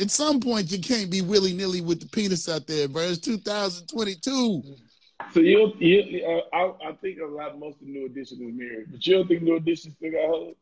at 0.00 0.10
some 0.10 0.40
point 0.40 0.72
you 0.72 0.78
can't 0.78 1.10
be 1.10 1.20
willy 1.20 1.52
nilly 1.52 1.82
with 1.82 2.00
the 2.00 2.08
penis 2.08 2.48
out 2.48 2.66
there, 2.66 2.88
bro. 2.88 3.02
It's 3.02 3.18
2022. 3.18 4.62
So 5.32 5.40
you 5.40 5.72
you 5.78 6.24
uh, 6.26 6.56
I, 6.56 6.88
I 6.88 6.92
think 7.00 7.20
a 7.20 7.26
lot 7.26 7.58
most 7.58 7.80
of 7.80 7.86
New 7.86 8.06
Edition 8.06 8.38
is 8.42 8.54
married, 8.54 8.86
but 8.90 9.06
you 9.06 9.14
don't 9.14 9.28
think 9.28 9.42
New 9.42 9.56
Edition 9.56 9.94
still 9.96 10.12
got 10.12 10.26
hoes? 10.26 10.54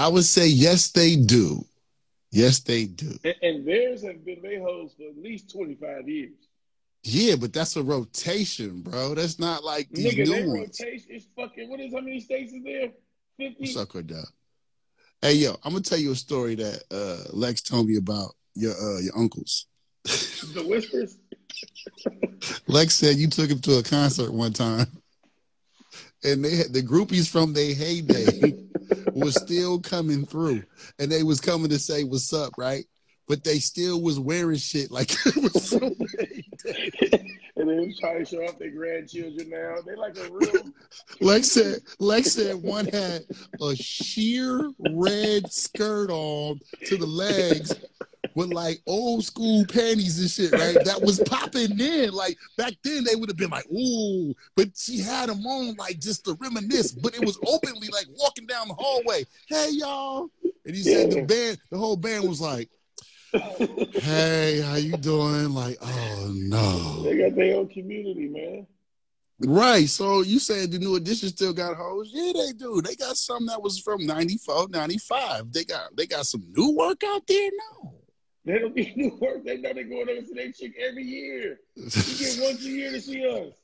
I 0.00 0.08
would 0.08 0.24
say 0.24 0.46
yes, 0.46 0.90
they 0.92 1.14
do. 1.14 1.62
Yes, 2.30 2.60
they 2.60 2.86
do. 2.86 3.18
And, 3.22 3.34
and 3.42 3.68
theirs 3.68 4.02
have 4.02 4.24
been 4.24 4.40
they 4.40 4.56
hoes 4.58 4.94
for 4.96 5.02
at 5.10 5.22
least 5.22 5.52
twenty 5.52 5.74
five 5.74 6.08
years. 6.08 6.32
Yeah, 7.02 7.36
but 7.36 7.52
that's 7.52 7.76
a 7.76 7.82
rotation, 7.82 8.80
bro. 8.80 9.14
That's 9.14 9.38
not 9.38 9.62
like 9.62 9.90
these 9.90 10.14
Nigga, 10.14 10.24
new 10.24 10.52
ones. 10.52 10.80
rotation 10.80 11.10
is 11.10 11.26
fucking 11.36 11.68
what 11.68 11.80
is 11.80 11.92
how 11.92 12.00
many 12.00 12.18
states 12.18 12.50
is 12.54 12.64
there? 12.64 12.88
Fifty? 13.36 13.78
Up, 13.78 13.88
Cordell? 13.88 14.26
Hey, 15.20 15.34
yo, 15.34 15.58
I'm 15.62 15.72
gonna 15.72 15.82
tell 15.82 15.98
you 15.98 16.12
a 16.12 16.16
story 16.16 16.54
that 16.54 16.82
uh, 16.90 17.36
Lex 17.36 17.60
told 17.60 17.86
me 17.86 17.98
about 17.98 18.30
your 18.54 18.72
uh, 18.72 19.00
your 19.00 19.18
uncles. 19.18 19.66
The 20.04 20.64
whispers? 20.66 21.18
Lex 22.66 22.94
said 22.94 23.16
you 23.16 23.28
took 23.28 23.50
him 23.50 23.58
to 23.60 23.80
a 23.80 23.82
concert 23.82 24.32
one 24.32 24.54
time, 24.54 24.86
and 26.24 26.44
they 26.44 26.56
had 26.56 26.72
the 26.72 26.82
groupies 26.82 27.28
from 27.28 27.52
their 27.52 27.74
heyday 27.74 28.54
was 29.14 29.34
still 29.34 29.80
coming 29.80 30.24
through, 30.26 30.62
and 30.98 31.10
they 31.10 31.22
was 31.22 31.40
coming 31.40 31.70
to 31.70 31.78
say 31.78 32.04
what's 32.04 32.32
up, 32.32 32.52
right? 32.58 32.84
But 33.28 33.44
they 33.44 33.58
still 33.58 34.02
was 34.02 34.18
wearing 34.18 34.58
shit 34.58 34.90
like 34.90 35.12
it 35.26 35.36
was 35.36 35.70
their 35.70 35.82
and 37.56 37.68
they 37.68 37.94
trying 38.00 38.18
to 38.18 38.24
show 38.24 38.38
off 38.38 38.58
their 38.58 38.70
grandchildren 38.70 39.50
now. 39.50 39.76
They 39.86 39.94
like 39.94 40.16
a 40.16 40.30
real 40.32 40.72
Lex 41.20 41.52
said 41.52 41.80
Lex 41.98 42.32
said 42.32 42.56
one 42.56 42.86
had 42.86 43.22
a 43.60 43.76
sheer 43.76 44.72
red 44.92 45.52
skirt 45.52 46.10
on 46.10 46.60
to 46.86 46.96
the 46.96 47.06
legs 47.06 47.74
with 48.34 48.52
like 48.52 48.80
old 48.86 49.24
school 49.24 49.64
panties 49.66 50.20
and 50.20 50.30
shit, 50.30 50.52
right? 50.52 50.84
That 50.84 51.00
was 51.02 51.20
popping 51.20 51.76
then. 51.76 52.12
Like 52.12 52.36
back 52.56 52.74
then, 52.82 53.04
they 53.04 53.16
would 53.16 53.28
have 53.28 53.36
been 53.36 53.50
like, 53.50 53.66
ooh, 53.70 54.34
but 54.56 54.68
she 54.76 54.98
had 54.98 55.28
them 55.28 55.44
on 55.46 55.74
like 55.76 55.98
just 55.98 56.24
to 56.24 56.36
reminisce. 56.40 56.92
But 56.92 57.14
it 57.14 57.24
was 57.24 57.38
openly 57.46 57.88
like 57.88 58.06
walking 58.18 58.46
down 58.46 58.68
the 58.68 58.74
hallway. 58.74 59.24
Hey 59.48 59.70
y'all, 59.72 60.28
and 60.64 60.76
he 60.76 60.82
said 60.82 61.10
the 61.10 61.22
band, 61.22 61.58
the 61.70 61.78
whole 61.78 61.96
band 61.96 62.28
was 62.28 62.40
like, 62.40 62.68
hey, 63.32 64.62
how 64.64 64.76
you 64.76 64.96
doing? 64.96 65.50
Like, 65.50 65.78
oh 65.80 66.32
no. 66.34 67.02
They 67.04 67.16
got 67.18 67.36
their 67.36 67.56
own 67.56 67.68
community, 67.68 68.28
man. 68.28 68.66
Right. 69.42 69.88
So 69.88 70.20
you 70.20 70.38
said 70.38 70.70
the 70.70 70.78
new 70.78 70.96
edition 70.96 71.30
still 71.30 71.54
got 71.54 71.76
hoes? 71.76 72.10
Yeah, 72.12 72.32
they 72.34 72.52
do. 72.52 72.82
They 72.82 72.94
got 72.94 73.16
some 73.16 73.46
that 73.46 73.62
was 73.62 73.78
from 73.78 74.04
94, 74.04 74.68
95. 74.68 75.52
They 75.52 75.64
got 75.64 75.96
they 75.96 76.06
got 76.06 76.26
some 76.26 76.44
new 76.54 76.76
work 76.76 77.02
out 77.04 77.26
there 77.26 77.50
now. 77.82 77.94
They 78.50 78.58
don't 78.58 78.74
need 78.74 78.96
new 78.96 79.16
work. 79.20 79.44
They 79.44 79.58
know 79.58 79.72
they 79.72 79.84
go 79.84 80.04
there 80.04 80.20
to 80.22 80.34
their 80.34 80.50
chick 80.50 80.74
every 80.78 81.04
year. 81.04 81.60
You 81.76 81.84
get 81.84 82.38
once 82.42 82.64
a 82.64 82.68
year 82.68 82.90
to 82.90 83.00
see 83.00 83.24
us. 83.26 83.54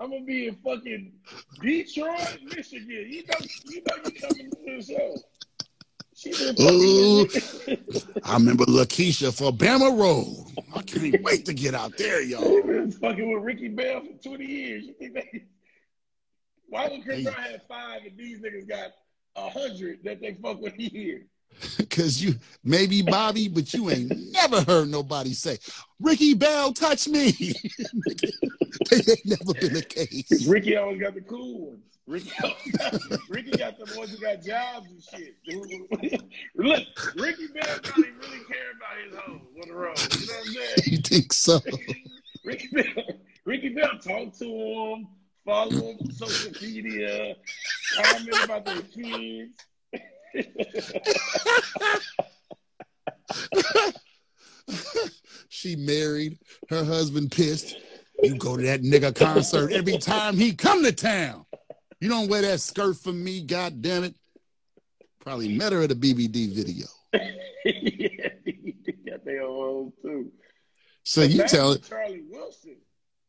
I'm 0.00 0.10
gonna 0.10 0.24
be 0.24 0.48
in 0.48 0.54
fucking 0.56 1.12
Detroit, 1.60 2.38
Michigan. 2.44 3.06
You 3.08 3.24
know, 3.26 3.34
you 3.66 3.82
know 3.86 3.94
you 4.04 4.12
coming 4.12 4.50
to 4.50 4.76
the 4.76 4.82
show. 4.82 5.16
Ooh. 6.62 7.26
I 8.24 8.34
remember 8.34 8.64
Lakeisha 8.64 9.36
for 9.36 9.52
Bama 9.52 9.98
Road. 9.98 10.46
I 10.74 10.80
can't 10.82 11.22
wait 11.22 11.44
to 11.46 11.52
get 11.52 11.74
out 11.74 11.96
there, 11.98 12.22
y'all. 12.22 12.62
been 12.62 12.90
fucking 12.92 13.32
with 13.34 13.42
Ricky 13.42 13.68
Bell 13.68 14.00
for 14.00 14.28
20 14.30 14.44
years. 14.46 14.84
You 14.86 14.94
think 14.94 15.12
they 15.14 15.44
why 16.68 16.88
would 16.88 17.04
Chris 17.04 17.18
Hey. 17.18 17.24
Brown 17.24 17.36
have 17.36 17.62
five 17.68 18.00
and 18.06 18.16
these 18.16 18.40
niggas 18.40 18.66
got 18.68 18.92
a 19.36 19.50
hundred 19.50 20.00
that 20.04 20.20
they 20.20 20.34
fuck 20.42 20.60
with 20.60 20.74
a 20.78 20.82
year? 20.82 21.26
Cause 21.90 22.20
you 22.20 22.34
maybe 22.64 23.02
Bobby, 23.02 23.48
but 23.48 23.72
you 23.72 23.90
ain't 23.90 24.12
never 24.32 24.62
heard 24.62 24.88
nobody 24.88 25.32
say, 25.32 25.58
Ricky 26.00 26.34
Bell 26.34 26.72
touch 26.72 27.08
me. 27.08 27.30
they 28.90 28.96
ain't 28.96 29.26
never 29.26 29.54
been 29.54 29.74
the 29.74 29.84
case. 29.88 30.46
Ricky 30.46 30.76
always 30.76 31.00
got 31.00 31.14
the 31.14 31.20
cool 31.22 31.68
ones. 31.68 31.80
Ricky, 32.06 32.30
got, 32.38 33.02
Ricky 33.28 33.50
got 33.50 33.78
the 33.78 33.98
ones 33.98 34.12
who 34.12 34.18
got 34.18 34.40
jobs 34.40 34.86
and 34.88 35.02
shit. 35.02 35.34
Look, 36.54 37.14
Ricky 37.16 37.48
Bell 37.48 37.78
probably 37.82 38.10
really 38.12 38.44
care 38.44 38.72
about 38.76 39.04
his 39.04 39.14
hoes 39.16 39.40
on 39.62 39.68
the 39.68 39.74
road. 39.74 39.98
You 40.12 40.26
know 40.26 40.34
what 40.34 40.46
I'm 40.46 40.52
saying? 40.52 40.92
You 40.92 40.98
think 40.98 41.32
so? 41.32 41.58
Ricky 42.44 42.68
Bell, 42.72 43.04
Ricky 43.44 43.68
Bell 43.70 43.90
talk 44.00 44.32
to 44.38 44.44
him, 44.44 45.08
follow 45.44 45.70
him 45.70 45.96
on 46.00 46.12
social 46.12 46.52
media, 46.62 47.34
comment 47.96 48.44
about 48.44 48.64
their 48.66 48.82
kids. 48.82 49.50
she 55.48 55.76
married, 55.76 56.38
her 56.68 56.84
husband 56.84 57.32
pissed. 57.32 57.76
You 58.22 58.36
go 58.36 58.56
to 58.56 58.62
that 58.62 58.82
nigga 58.82 59.14
concert 59.14 59.72
every 59.72 59.98
time 59.98 60.36
he 60.36 60.54
come 60.54 60.82
to 60.82 60.92
town. 60.92 61.44
You 62.00 62.08
don't 62.08 62.28
wear 62.28 62.42
that 62.42 62.60
skirt 62.60 62.96
for 62.96 63.12
me, 63.12 63.42
god 63.42 63.82
damn 63.82 64.04
it. 64.04 64.14
Probably 65.20 65.56
met 65.56 65.72
her 65.72 65.82
at 65.82 65.90
a 65.90 65.94
BBD 65.94 66.52
video. 66.52 66.86
yeah, 67.12 68.28
they 68.44 68.92
got 69.08 69.24
their 69.24 69.42
own 69.42 69.92
too. 70.02 70.30
So 71.02 71.22
you 71.22 71.46
tell 71.46 71.72
it, 71.72 71.84
Charlie 71.84 72.24
Wilson, 72.28 72.76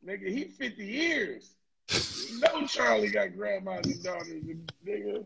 nigga, 0.06 0.30
he 0.30 0.46
50 0.46 0.86
years. 0.86 1.54
Know 2.40 2.68
Charlie 2.68 3.10
got 3.10 3.36
grandmas 3.36 3.86
and 3.86 4.04
daughters, 4.04 4.30
and 4.30 4.72
nigga. 4.86 5.26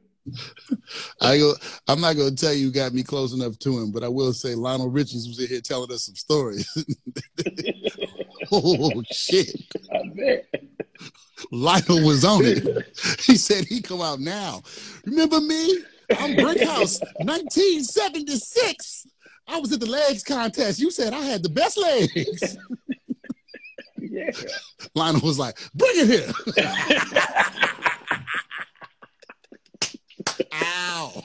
I 1.22 1.38
go, 1.38 1.54
I'm 1.88 2.02
not 2.02 2.16
gonna 2.16 2.32
tell 2.32 2.54
you 2.54 2.72
got 2.72 2.94
me 2.94 3.04
close 3.04 3.34
enough 3.34 3.58
to 3.60 3.80
him, 3.80 3.92
but 3.92 4.04
I 4.04 4.08
will 4.08 4.34
say 4.34 4.56
Lionel 4.56 4.90
Richards 4.90 5.28
was 5.28 5.40
in 5.40 5.48
here 5.48 5.62
telling 5.62 5.92
us 5.92 6.06
some 6.06 6.16
stories. 6.16 6.68
oh 8.52 9.02
shit. 9.12 9.56
I 9.94 10.02
bet. 10.16 10.46
Lionel 11.52 12.06
was 12.06 12.24
on 12.24 12.42
it. 12.44 12.64
He 13.22 13.36
said 13.36 13.66
he 13.66 13.82
come 13.82 14.02
out 14.02 14.20
now. 14.20 14.62
Remember 15.06 15.42
me? 15.42 15.80
I'm 16.18 16.36
Brick 16.36 16.62
House, 16.64 17.00
1976. 17.20 19.08
I 19.48 19.60
was 19.60 19.72
at 19.72 19.80
the 19.80 19.86
legs 19.86 20.24
contest. 20.24 20.80
You 20.80 20.92
said 20.92 21.14
I 21.14 21.22
had 21.22 21.44
the 21.44 21.50
best 21.50 21.78
legs. 21.78 22.58
Yeah. 24.12 24.32
Lionel 24.94 25.22
was 25.22 25.40
like, 25.40 25.58
bring 25.74 25.92
it 25.94 26.08
here. 26.10 26.34
Ow. 30.54 31.22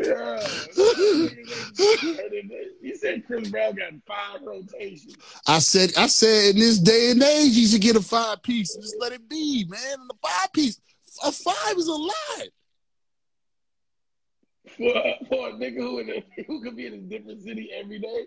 yeah. 0.00 0.48
you 2.80 2.96
said 2.96 3.26
Chris 3.26 3.48
Brown 3.48 3.74
got 3.74 3.92
five 4.06 4.40
rotations. 4.42 5.16
I 5.46 5.58
said, 5.58 5.92
I 5.96 6.06
said 6.06 6.54
in 6.54 6.58
this 6.60 6.78
day 6.78 7.10
and 7.12 7.22
age, 7.22 7.52
you 7.52 7.66
should 7.66 7.80
get 7.80 7.96
a 7.96 8.02
five 8.02 8.42
piece. 8.42 8.74
Just 8.74 8.96
let 8.98 9.12
it 9.12 9.28
be, 9.28 9.64
man. 9.68 10.00
And 10.00 10.10
the 10.10 10.14
five 10.22 10.52
piece, 10.52 10.80
a 11.24 11.32
five 11.32 11.76
is 11.76 11.88
a 11.88 11.92
lot. 11.92 12.48
For, 14.76 14.94
for 15.28 15.48
a 15.48 15.52
nigga 15.52 15.78
who, 15.78 15.98
in 15.98 16.10
a, 16.10 16.24
who 16.46 16.62
could 16.62 16.76
be 16.76 16.86
in 16.86 16.94
a 16.94 16.98
different 16.98 17.42
city 17.42 17.70
every 17.74 17.98
day. 17.98 18.26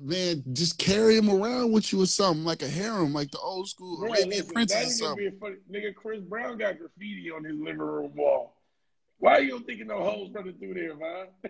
Man, 0.00 0.44
just 0.52 0.78
carry 0.78 1.16
him 1.16 1.28
around 1.28 1.72
with 1.72 1.92
you 1.92 2.02
or 2.02 2.06
something, 2.06 2.44
like 2.44 2.62
a 2.62 2.68
harem, 2.68 3.12
like 3.12 3.30
the 3.32 3.38
old 3.38 3.68
school 3.68 3.98
Bro, 3.98 4.10
Arabian 4.10 4.28
listen, 4.28 4.52
princess 4.52 4.86
or 4.86 5.06
something. 5.06 5.30
be 5.30 5.36
a 5.36 5.40
funny 5.40 5.56
nigga. 5.70 5.94
Chris 5.94 6.20
Brown 6.20 6.56
got 6.56 6.78
graffiti 6.78 7.30
on 7.30 7.42
his 7.42 7.56
living 7.58 7.78
room 7.78 8.14
wall. 8.14 8.54
Why 9.18 9.38
you 9.38 9.50
don't 9.50 9.66
thinking 9.66 9.88
no 9.88 10.00
hoes 10.00 10.30
running 10.32 10.54
through 10.54 10.74
there, 10.74 10.94
man? 10.94 11.26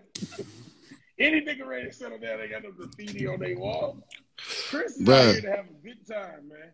Any 1.19 1.43
nigga 1.43 1.67
ready 1.67 1.89
to 1.89 1.93
settle 1.93 2.19
down, 2.19 2.39
they 2.39 2.49
got 2.49 2.63
no 2.63 2.71
graffiti 2.71 3.27
on 3.27 3.41
their 3.41 3.59
wall. 3.59 3.99
Chris 4.71 4.97
is 4.97 5.07
Bruh. 5.07 5.29
out 5.29 5.33
here 5.33 5.41
to 5.43 5.51
have 5.51 5.67
a 5.67 5.87
good 5.87 6.07
time, 6.07 6.49
man. 6.49 6.73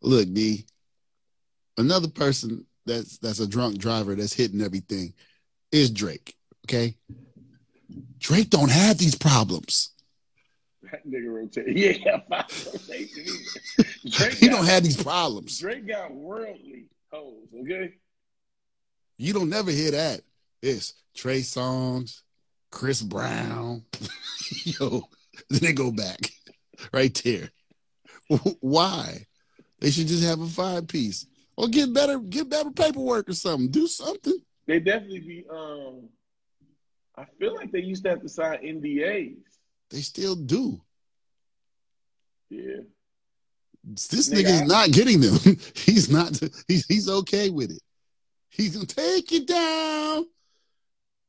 Look, 0.00 0.32
B, 0.32 0.64
another 1.76 2.08
person 2.08 2.66
that's 2.86 3.18
that's 3.18 3.40
a 3.40 3.48
drunk 3.48 3.78
driver 3.78 4.14
that's 4.14 4.32
hitting 4.34 4.60
everything 4.60 5.14
is 5.72 5.90
Drake. 5.90 6.36
Okay, 6.66 6.96
Drake 8.18 8.50
don't 8.50 8.70
have 8.70 8.98
these 8.98 9.16
problems. 9.16 9.90
That 10.90 11.06
nigga 11.06 11.32
rotate. 11.32 11.66
Yeah. 11.76 12.22
Drake 14.08 14.34
He 14.34 14.48
got, 14.48 14.56
don't 14.56 14.66
have 14.66 14.82
these 14.82 15.02
problems. 15.02 15.58
Drake 15.58 15.86
got 15.86 16.12
worldly 16.14 16.86
hoes, 17.12 17.48
okay? 17.62 17.94
You 19.16 19.32
don't 19.32 19.48
never 19.48 19.70
hear 19.70 19.90
that. 19.90 20.22
It's 20.62 20.94
Trey 21.14 21.40
Songz, 21.40 22.22
Chris 22.70 23.02
Brown. 23.02 23.84
Yo, 24.64 25.08
then 25.50 25.60
they 25.60 25.72
go 25.72 25.90
back 25.90 26.18
right 26.92 27.14
there. 27.24 27.50
Why? 28.60 29.26
They 29.80 29.90
should 29.90 30.06
just 30.08 30.24
have 30.24 30.40
a 30.40 30.46
five 30.46 30.88
piece 30.88 31.26
or 31.56 31.68
get 31.68 31.92
better, 31.92 32.18
get 32.18 32.48
better 32.48 32.70
paperwork 32.70 33.28
or 33.28 33.34
something. 33.34 33.70
Do 33.70 33.86
something. 33.86 34.38
They 34.66 34.80
definitely 34.80 35.20
be 35.20 35.44
um 35.50 36.08
I 37.16 37.24
feel 37.40 37.54
like 37.56 37.72
they 37.72 37.80
used 37.80 38.04
to 38.04 38.10
have 38.10 38.22
to 38.22 38.28
sign 38.28 38.58
NDAs. 38.58 39.36
They 39.90 40.00
still 40.00 40.36
do. 40.36 40.80
Yeah. 42.50 42.82
This 43.84 44.28
Nigga, 44.28 44.42
nigga 44.42 44.62
is 44.62 44.62
not 44.68 44.90
getting 44.90 45.20
them. 45.20 45.34
he's 45.74 46.10
not. 46.10 46.38
He's 46.66 46.86
he's 46.86 47.08
okay 47.08 47.48
with 47.50 47.70
it. 47.70 47.80
He's 48.50 48.74
gonna 48.74 48.86
take 48.86 49.30
you 49.30 49.46
down, 49.46 50.26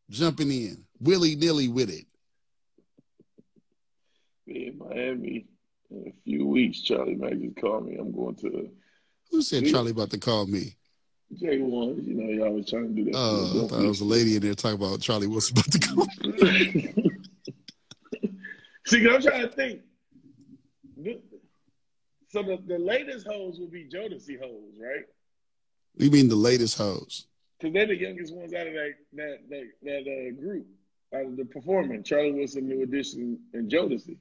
jumping 0.10 0.52
in 0.52 0.86
willy 1.00 1.36
nilly 1.36 1.68
with 1.68 1.90
it. 1.90 2.06
In 4.48 4.78
Miami 4.78 5.46
in 5.92 6.08
a 6.08 6.14
few 6.24 6.46
weeks. 6.48 6.82
Charlie 6.82 7.16
Mack 7.16 7.40
just 7.40 7.56
called 7.58 7.86
me. 7.88 7.96
I'm 7.98 8.12
going 8.12 8.36
to 8.38 8.70
Who 9.32 9.42
said 9.42 9.64
Yeah. 9.66 9.72
Charlie 9.72 9.92
about 9.92 10.10
to 10.12 10.18
call 10.18 10.46
me? 10.48 10.76
J1. 11.36 12.08
You 12.08 12.16
know, 12.16 12.30
y'all 12.30 12.48
always 12.48 12.70
trying 12.70 12.96
to 12.96 13.04
do 13.04 13.06
that. 13.06 13.14
Oh, 13.16 13.66
I 13.66 13.68
thought 13.68 13.84
it 13.84 13.88
was 13.88 14.02
a 14.02 14.06
lady 14.06 14.36
in 14.36 14.42
there 14.42 14.56
talking 14.56 14.84
about 14.84 15.00
Charlie 15.00 15.28
Wilson 15.28 15.58
about 15.58 15.72
to 15.72 15.80
call. 15.80 16.08
See, 18.90 19.08
I'm 19.08 19.22
trying 19.22 19.42
to 19.42 19.50
think. 19.50 19.82
So 22.30 22.42
the, 22.42 22.58
the 22.66 22.80
latest 22.80 23.28
hoes 23.28 23.60
will 23.60 23.68
be 23.68 23.88
Jodeci 23.88 24.40
hoes, 24.40 24.74
right? 24.82 25.06
You 25.98 26.10
mean 26.10 26.28
the 26.28 26.36
latest 26.36 26.76
hoes? 26.76 27.28
Because 27.60 27.74
they're 27.74 27.86
the 27.86 28.00
youngest 28.00 28.34
ones 28.34 28.52
out 28.54 28.66
of 28.66 28.74
that 28.74 28.94
that 29.14 29.38
that, 29.50 29.64
that 29.84 30.02
uh, 30.02 30.42
group, 30.42 30.66
out 31.14 31.26
of 31.26 31.38
the 31.38 31.46
performing. 31.46 32.02
Charlie 32.02 32.32
Wilson, 32.32 32.68
New 32.68 32.82
Edition, 32.82 33.40
and 33.54 33.70
Jodeci. 33.70 34.18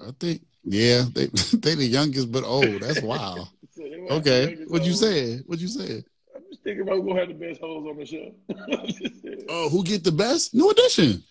I 0.00 0.10
think. 0.18 0.42
Yeah, 0.64 1.04
they 1.14 1.26
they 1.52 1.76
the 1.76 1.86
youngest 1.86 2.32
but 2.32 2.42
old. 2.42 2.80
That's 2.80 3.00
wild. 3.02 3.48
So 3.76 3.82
they 3.82 3.98
will 3.98 4.08
have 4.08 4.22
the 4.22 4.30
Okay, 4.30 4.64
what 4.68 4.84
you 4.84 4.92
said? 4.92 5.42
What 5.46 5.58
you 5.58 5.66
said? 5.66 6.04
I'm 6.36 6.42
just 6.48 6.62
thinking 6.62 6.82
about 6.82 7.02
who 7.02 7.16
have 7.16 7.26
the 7.26 7.34
best 7.34 7.60
hoes 7.60 7.84
on 7.90 7.96
the 7.96 8.06
show. 8.06 8.32
I'm 8.78 8.86
just 8.86 9.20
saying. 9.20 9.46
Oh, 9.48 9.68
who 9.68 9.82
get 9.82 10.04
the 10.04 10.12
best? 10.12 10.54
New 10.54 10.70
edition. 10.70 11.24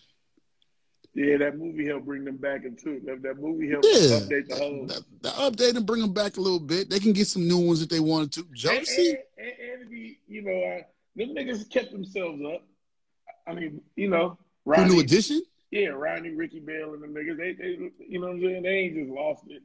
Yeah, 1.14 1.36
that 1.38 1.56
movie 1.56 1.86
helped 1.86 2.06
bring 2.06 2.24
them 2.24 2.36
back 2.36 2.64
into 2.64 3.00
that, 3.06 3.22
that 3.22 3.38
movie 3.38 3.70
helped 3.70 3.86
Yeah. 3.88 4.18
update 4.18 4.48
the 4.48 4.56
whole. 4.56 4.86
The, 4.86 5.28
update 5.28 5.76
and 5.76 5.86
bring 5.86 6.00
them 6.00 6.12
back 6.12 6.36
a 6.36 6.40
little 6.40 6.58
bit. 6.58 6.90
They 6.90 6.98
can 6.98 7.12
get 7.12 7.28
some 7.28 7.46
new 7.46 7.58
ones 7.58 7.82
if 7.82 7.88
they 7.88 8.00
wanted 8.00 8.32
to. 8.32 8.40
And, 8.40 8.56
Josie. 8.56 9.10
and, 9.10 9.18
and, 9.38 9.70
and 9.72 9.84
to 9.84 9.86
be, 9.88 10.18
you 10.26 10.42
know, 10.42 10.50
uh, 10.50 10.82
them 11.14 11.34
niggas 11.36 11.70
kept 11.70 11.92
themselves 11.92 12.42
up. 12.52 12.62
I 13.46 13.54
mean, 13.54 13.80
you 13.94 14.08
know, 14.08 14.38
Ronnie, 14.64 14.92
New 14.94 15.00
Edition. 15.00 15.42
yeah, 15.70 15.88
Ronnie, 15.88 16.30
Ricky 16.30 16.58
Bell, 16.60 16.94
and 16.94 17.02
the 17.02 17.06
niggas, 17.06 17.36
they, 17.36 17.52
they, 17.52 17.90
you 18.08 18.18
know 18.20 18.28
what 18.28 18.36
I'm 18.36 18.40
saying? 18.42 18.62
They 18.64 18.68
ain't 18.70 18.94
just 18.96 19.10
lost 19.10 19.44
it. 19.48 19.62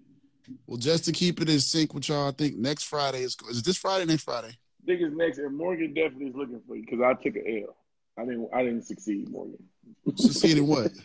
Well, 0.67 0.77
just 0.77 1.05
to 1.05 1.12
keep 1.12 1.41
it 1.41 1.49
in 1.49 1.59
sync 1.59 1.93
with 1.93 2.09
y'all, 2.09 2.27
I 2.27 2.31
think 2.31 2.57
next 2.57 2.83
Friday 2.83 3.21
is 3.21 3.35
is 3.49 3.63
this 3.63 3.77
Friday? 3.77 4.05
Next 4.05 4.23
Friday? 4.23 4.57
Niggas 4.88 5.15
next, 5.15 5.38
and 5.39 5.55
Morgan 5.55 5.93
definitely 5.93 6.27
is 6.27 6.35
looking 6.35 6.62
for 6.67 6.75
you 6.75 6.85
because 6.85 7.01
I 7.01 7.13
took 7.21 7.35
a 7.35 7.63
L. 7.63 7.75
I 8.17 8.25
didn't, 8.25 8.49
I 8.53 8.63
didn't 8.63 8.83
succeed, 8.83 9.29
Morgan. 9.29 9.57
Succeed 10.15 10.57
in 10.59 10.67
what? 10.67 10.91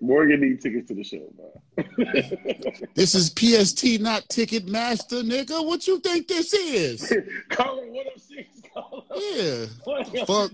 Morgan 0.00 0.40
need 0.40 0.60
tickets 0.60 0.88
to 0.88 0.94
the 0.94 1.04
show, 1.04 1.32
man. 1.38 2.38
This 2.94 3.14
is 3.14 3.30
PST, 3.30 4.00
not 4.00 4.22
Ticketmaster, 4.28 5.22
nigga. 5.22 5.64
What 5.64 5.86
you 5.86 5.98
think 6.00 6.28
this 6.28 6.52
is? 6.52 7.10
Up, 7.58 7.58
oh 7.60 8.10
six? 8.16 8.60
Caller, 8.74 9.02
Yeah. 9.14 9.64
up? 9.64 10.06
Oh 10.16 10.24
Fuck. 10.26 10.52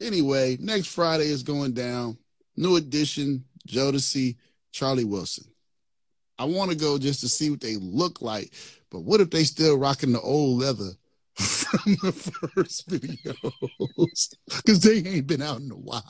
Anyway, 0.00 0.56
next 0.60 0.88
Friday 0.88 1.24
is 1.26 1.42
going 1.42 1.72
down. 1.72 2.16
New 2.56 2.76
edition, 2.76 3.44
Jodeci, 3.68 4.36
Charlie 4.72 5.04
Wilson. 5.04 5.44
I 6.38 6.44
want 6.44 6.70
to 6.70 6.76
go 6.76 6.98
just 6.98 7.20
to 7.20 7.28
see 7.28 7.50
what 7.50 7.60
they 7.60 7.76
look 7.76 8.22
like, 8.22 8.52
but 8.90 9.00
what 9.00 9.20
if 9.20 9.30
they 9.30 9.44
still 9.44 9.78
rocking 9.78 10.12
the 10.12 10.20
old 10.20 10.60
leather 10.60 10.90
from 11.34 11.96
the 12.02 12.12
first 12.12 12.88
videos? 12.88 14.34
Because 14.46 14.80
they 14.80 14.98
ain't 15.08 15.26
been 15.26 15.42
out 15.42 15.60
in 15.60 15.70
a 15.70 15.74
while. 15.76 16.02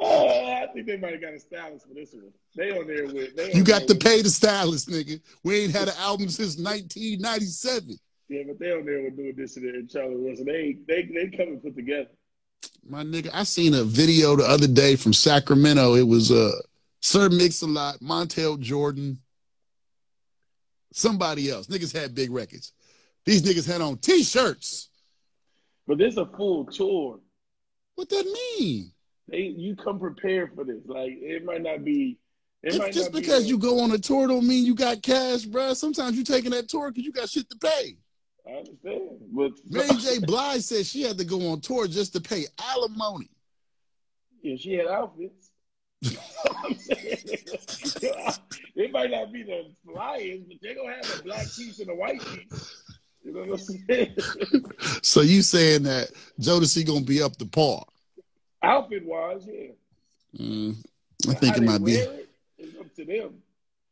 Oh, 0.00 0.52
I 0.52 0.66
think 0.72 0.86
they 0.86 0.96
might 0.96 1.12
have 1.12 1.20
got 1.20 1.34
a 1.34 1.40
stylist 1.40 1.88
for 1.88 1.94
this 1.94 2.12
one. 2.12 2.32
They 2.54 2.70
on 2.70 2.86
there 2.86 3.06
with. 3.06 3.36
They 3.36 3.52
You 3.52 3.64
got 3.64 3.88
to 3.88 3.94
pay 3.94 4.22
the 4.22 4.30
stylist, 4.30 4.88
nigga. 4.88 5.20
We 5.42 5.60
ain't 5.60 5.72
had 5.72 5.88
an 5.88 5.94
album 5.98 6.28
since 6.28 6.56
1997. 6.56 7.98
Yeah, 8.28 8.42
but 8.46 8.58
they 8.58 8.72
on 8.72 8.84
there 8.84 9.02
with 9.02 9.16
doing 9.16 9.34
this 9.36 9.56
and 9.56 9.90
Charlie 9.90 10.16
Wilson. 10.16 10.46
They 10.46 10.76
they 10.86 11.02
they 11.02 11.36
come 11.36 11.48
and 11.48 11.62
put 11.62 11.74
together. 11.74 12.10
My 12.86 13.02
nigga, 13.02 13.30
I 13.32 13.42
seen 13.42 13.74
a 13.74 13.84
video 13.84 14.36
the 14.36 14.44
other 14.44 14.66
day 14.66 14.96
from 14.96 15.12
Sacramento. 15.12 15.94
It 15.94 16.06
was 16.06 16.30
uh 16.30 16.52
Sir 17.00 17.28
Mix-a-Lot, 17.28 18.00
Montel 18.00 18.58
Jordan, 18.60 19.18
somebody 20.92 21.50
else. 21.50 21.68
Niggas 21.68 21.96
had 21.96 22.14
big 22.14 22.30
records. 22.30 22.72
These 23.24 23.42
niggas 23.42 23.70
had 23.70 23.80
on 23.80 23.98
t-shirts. 23.98 24.90
But 25.86 25.98
this 25.98 26.16
a 26.16 26.26
full 26.26 26.66
tour. 26.66 27.20
What 27.94 28.08
that 28.10 28.26
mean? 28.58 28.92
They 29.28 29.38
you 29.38 29.76
come 29.76 29.98
prepared 29.98 30.54
for 30.54 30.64
this. 30.64 30.82
Like 30.86 31.12
it 31.12 31.44
might 31.44 31.62
not 31.62 31.84
be. 31.84 32.18
Might 32.64 32.92
just 32.92 33.12
not 33.12 33.12
be 33.12 33.20
because 33.20 33.44
a- 33.44 33.48
you 33.48 33.58
go 33.58 33.80
on 33.80 33.92
a 33.92 33.98
tour 33.98 34.26
don't 34.26 34.46
mean 34.46 34.64
you 34.64 34.74
got 34.74 35.02
cash, 35.02 35.44
bruh. 35.44 35.76
Sometimes 35.76 36.16
you 36.16 36.24
taking 36.24 36.50
that 36.50 36.68
tour 36.68 36.90
because 36.90 37.04
you 37.04 37.12
got 37.12 37.28
shit 37.28 37.48
to 37.50 37.56
pay. 37.56 37.96
I 38.46 38.58
understand, 38.58 39.18
but 39.32 39.52
Mary 39.70 39.88
J. 40.00 40.18
Blige 40.18 40.62
said 40.62 40.86
she 40.86 41.02
had 41.02 41.18
to 41.18 41.24
go 41.24 41.50
on 41.50 41.60
tour 41.60 41.86
just 41.86 42.14
to 42.14 42.20
pay 42.20 42.46
alimony. 42.58 43.30
Yeah, 44.42 44.56
she 44.56 44.74
had 44.74 44.86
outfits. 44.86 45.50
It 48.78 48.92
might 48.92 49.10
not 49.10 49.32
be 49.32 49.42
the 49.42 49.64
Lions, 49.92 50.44
but 50.46 50.56
they're 50.62 50.76
gonna 50.76 50.94
have 50.94 51.18
a 51.18 51.22
black 51.24 51.46
piece 51.56 51.80
and 51.80 51.90
a 51.90 51.94
white 51.96 52.20
piece. 52.20 52.84
You 53.24 53.32
know 53.32 53.40
what 53.40 53.50
I'm 53.50 53.58
saying? 53.58 54.14
So 55.02 55.22
you 55.22 55.42
saying 55.42 55.82
that 55.82 56.10
Jodeci 56.40 56.86
gonna 56.86 57.00
be 57.00 57.20
up 57.20 57.36
to 57.38 57.46
par? 57.46 57.84
Outfit 58.62 59.04
wise, 59.04 59.46
yeah. 59.46 59.72
Mm, 60.38 60.76
I 61.28 61.34
think 61.34 61.56
it 61.56 61.62
might 61.62 61.84
be. 61.84 61.94
it, 61.94 62.28
It's 62.58 62.78
up 62.78 62.94
to 62.94 63.04
them. 63.04 63.42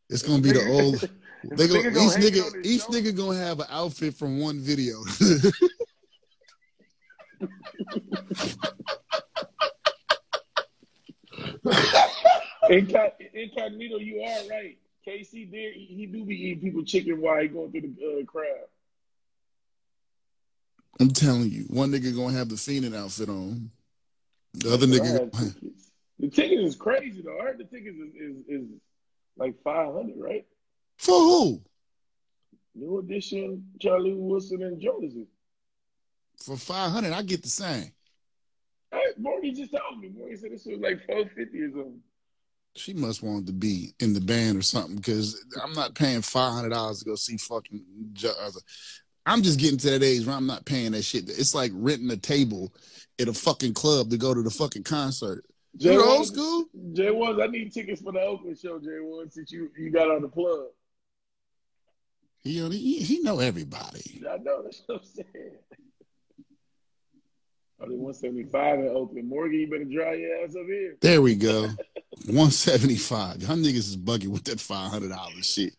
It's 0.09 0.22
gonna 0.22 0.42
be 0.42 0.52
the 0.52 0.68
old. 0.68 1.09
They 1.48 1.68
go, 1.68 1.74
nigga 1.74 1.90
each 1.90 2.35
nigga, 2.35 2.66
each 2.66 2.81
show, 2.81 2.88
nigga 2.88 3.16
gonna 3.16 3.38
have 3.38 3.61
an 3.61 3.66
outfit 3.70 4.14
from 4.14 4.40
one 4.40 4.59
video. 4.59 4.96
Incognito, 12.68 13.98
you 13.98 14.22
are 14.22 14.48
right. 14.50 14.76
K-Ci 15.05 15.44
did. 15.44 15.74
He, 15.74 15.85
he 15.87 16.07
do 16.07 16.24
be 16.24 16.35
eating 16.35 16.61
people 16.61 16.83
chicken 16.85 17.20
while 17.20 17.40
he 17.40 17.48
going 17.48 17.70
through 17.70 17.83
the 17.83 18.20
uh, 18.20 18.24
crowd. 18.24 18.66
I'm 20.98 21.11
telling 21.11 21.50
you, 21.50 21.64
one 21.68 21.92
nigga 21.92 22.16
gonna 22.16 22.37
have 22.37 22.48
the 22.48 22.57
Phoenix 22.57 22.96
outfit 22.96 23.29
on. 23.29 23.70
The 24.57 24.73
other 24.73 24.87
nigga, 24.87 25.31
tickets. 25.33 25.90
The 26.19 26.29
ticket 26.29 26.61
is 26.61 26.77
crazy 26.77 27.23
though. 27.23 27.38
I 27.38 27.45
heard 27.45 27.59
the 27.59 27.64
tickets 27.64 27.99
is, 27.99 28.14
is, 28.14 28.37
is 28.49 28.69
like 29.37 29.55
five 29.62 29.92
hundred, 29.92 30.16
right? 30.16 30.47
for 30.99 31.19
who? 31.19 31.61
New 32.75 32.99
edition, 32.99 33.64
Charlie 33.81 34.14
Wilson 34.14 34.62
and 34.62 34.81
Jodeci. 34.81 35.27
For 36.42 36.57
five 36.57 36.90
hundred, 36.90 37.12
I 37.12 37.23
get 37.23 37.42
the 37.42 37.49
same. 37.49 37.92
Hey, 38.90 38.99
Morgan 39.19 39.55
just 39.55 39.73
told 39.73 40.01
me. 40.01 40.11
Morgan 40.16 40.37
said 40.37 40.53
this 40.53 40.66
was 40.66 40.81
like 40.81 41.05
four 41.07 41.25
fifty 41.35 41.61
or 41.61 41.71
something. 41.71 42.01
She 42.77 42.92
must 42.92 43.23
want 43.23 43.47
to 43.47 43.53
be 43.53 43.95
in 44.01 44.12
the 44.12 44.21
band 44.21 44.59
or 44.59 44.62
something 44.62 44.97
because 44.97 45.42
I'm 45.62 45.73
not 45.73 45.95
paying 45.95 46.23
five 46.23 46.53
hundred 46.53 46.71
dollars 46.71 47.01
to 47.01 47.05
go 47.07 47.14
see 47.14 47.37
fucking. 47.37 47.85
Uh, 48.25 48.51
I'm 49.27 49.43
just 49.43 49.59
getting 49.59 49.79
to 49.79 49.91
that 49.91 50.05
age 50.05 50.25
where 50.25 50.37
I'm 50.37 50.47
not 50.47 50.65
paying 50.65 50.93
that 50.93 51.03
shit. 51.03 51.29
It's 51.29 51.55
like 51.55 51.73
renting 51.75 52.11
a 52.12 52.17
table 52.17 52.73
at 53.21 53.29
a 53.29 53.33
fucking 53.33 53.75
club 53.75 54.09
to 54.11 54.17
go 54.17 54.33
to 54.33 54.43
the 54.43 54.51
fucking 54.51 54.85
concert. 54.85 55.45
Jay 55.77 55.93
You 55.95 56.05
old 56.05 56.27
school? 56.27 56.65
Jay 56.93 57.11
Woods, 57.11 57.41
I 57.43 57.49
need 57.49 57.73
tickets 57.73 58.01
for 58.01 58.12
the 58.12 58.21
Oakland 58.21 58.59
show, 58.59 58.79
Jay 58.79 59.01
Woods, 59.01 59.35
since 59.35 59.51
you, 59.51 59.71
you 59.77 59.91
got 59.91 60.11
on 60.11 60.23
the 60.23 60.29
plug. 60.29 60.67
He, 62.43 62.61
he 62.71 63.01
he 63.01 63.21
know 63.23 63.41
everybody. 63.41 64.23
I 64.31 64.39
know 64.39 64.62
that's 64.62 64.81
what 64.87 65.01
I'm 65.01 65.05
saying. 65.05 65.57
Only 67.81 67.97
175 67.97 68.79
in 68.79 68.89
Oakland. 68.89 69.29
Morgan, 69.29 69.59
you 69.59 69.69
better 69.69 69.85
dry 69.85 70.15
your 70.15 70.45
ass 70.45 70.55
up 70.55 70.67
here. 70.67 70.97
There 71.01 71.21
we 71.21 71.35
go. 71.35 71.62
175. 72.27 73.43
Y'all 73.43 73.57
niggas 73.57 73.75
is 73.75 73.97
bugging 73.97 74.29
with 74.29 74.45
that 74.45 74.59
$500 74.59 75.45
shit. 75.45 75.75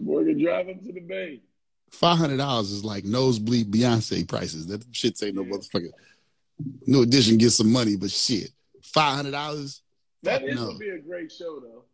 Morgan, 0.00 0.42
drive 0.42 0.68
up 0.68 0.82
to 0.84 0.92
the 0.92 1.00
bay. 1.00 1.40
$500 1.90 2.62
is 2.62 2.84
like 2.84 3.04
nosebleed 3.04 3.70
Beyonce 3.70 4.26
prices. 4.28 4.66
That 4.66 4.84
shit 4.92 5.22
ain't 5.22 5.36
no 5.36 5.44
motherfucker. 5.44 5.90
New 6.86 7.02
edition 7.02 7.38
get 7.38 7.50
some 7.50 7.72
money, 7.72 7.96
but 7.96 8.10
shit. 8.10 8.50
$500? 8.82 9.80
That 10.22 10.40
Fuck 10.40 10.50
is 10.50 10.56
no. 10.56 10.66
gonna 10.66 10.78
be 10.78 10.88
a 10.90 10.98
great 10.98 11.30
show, 11.30 11.60
though. 11.60 11.84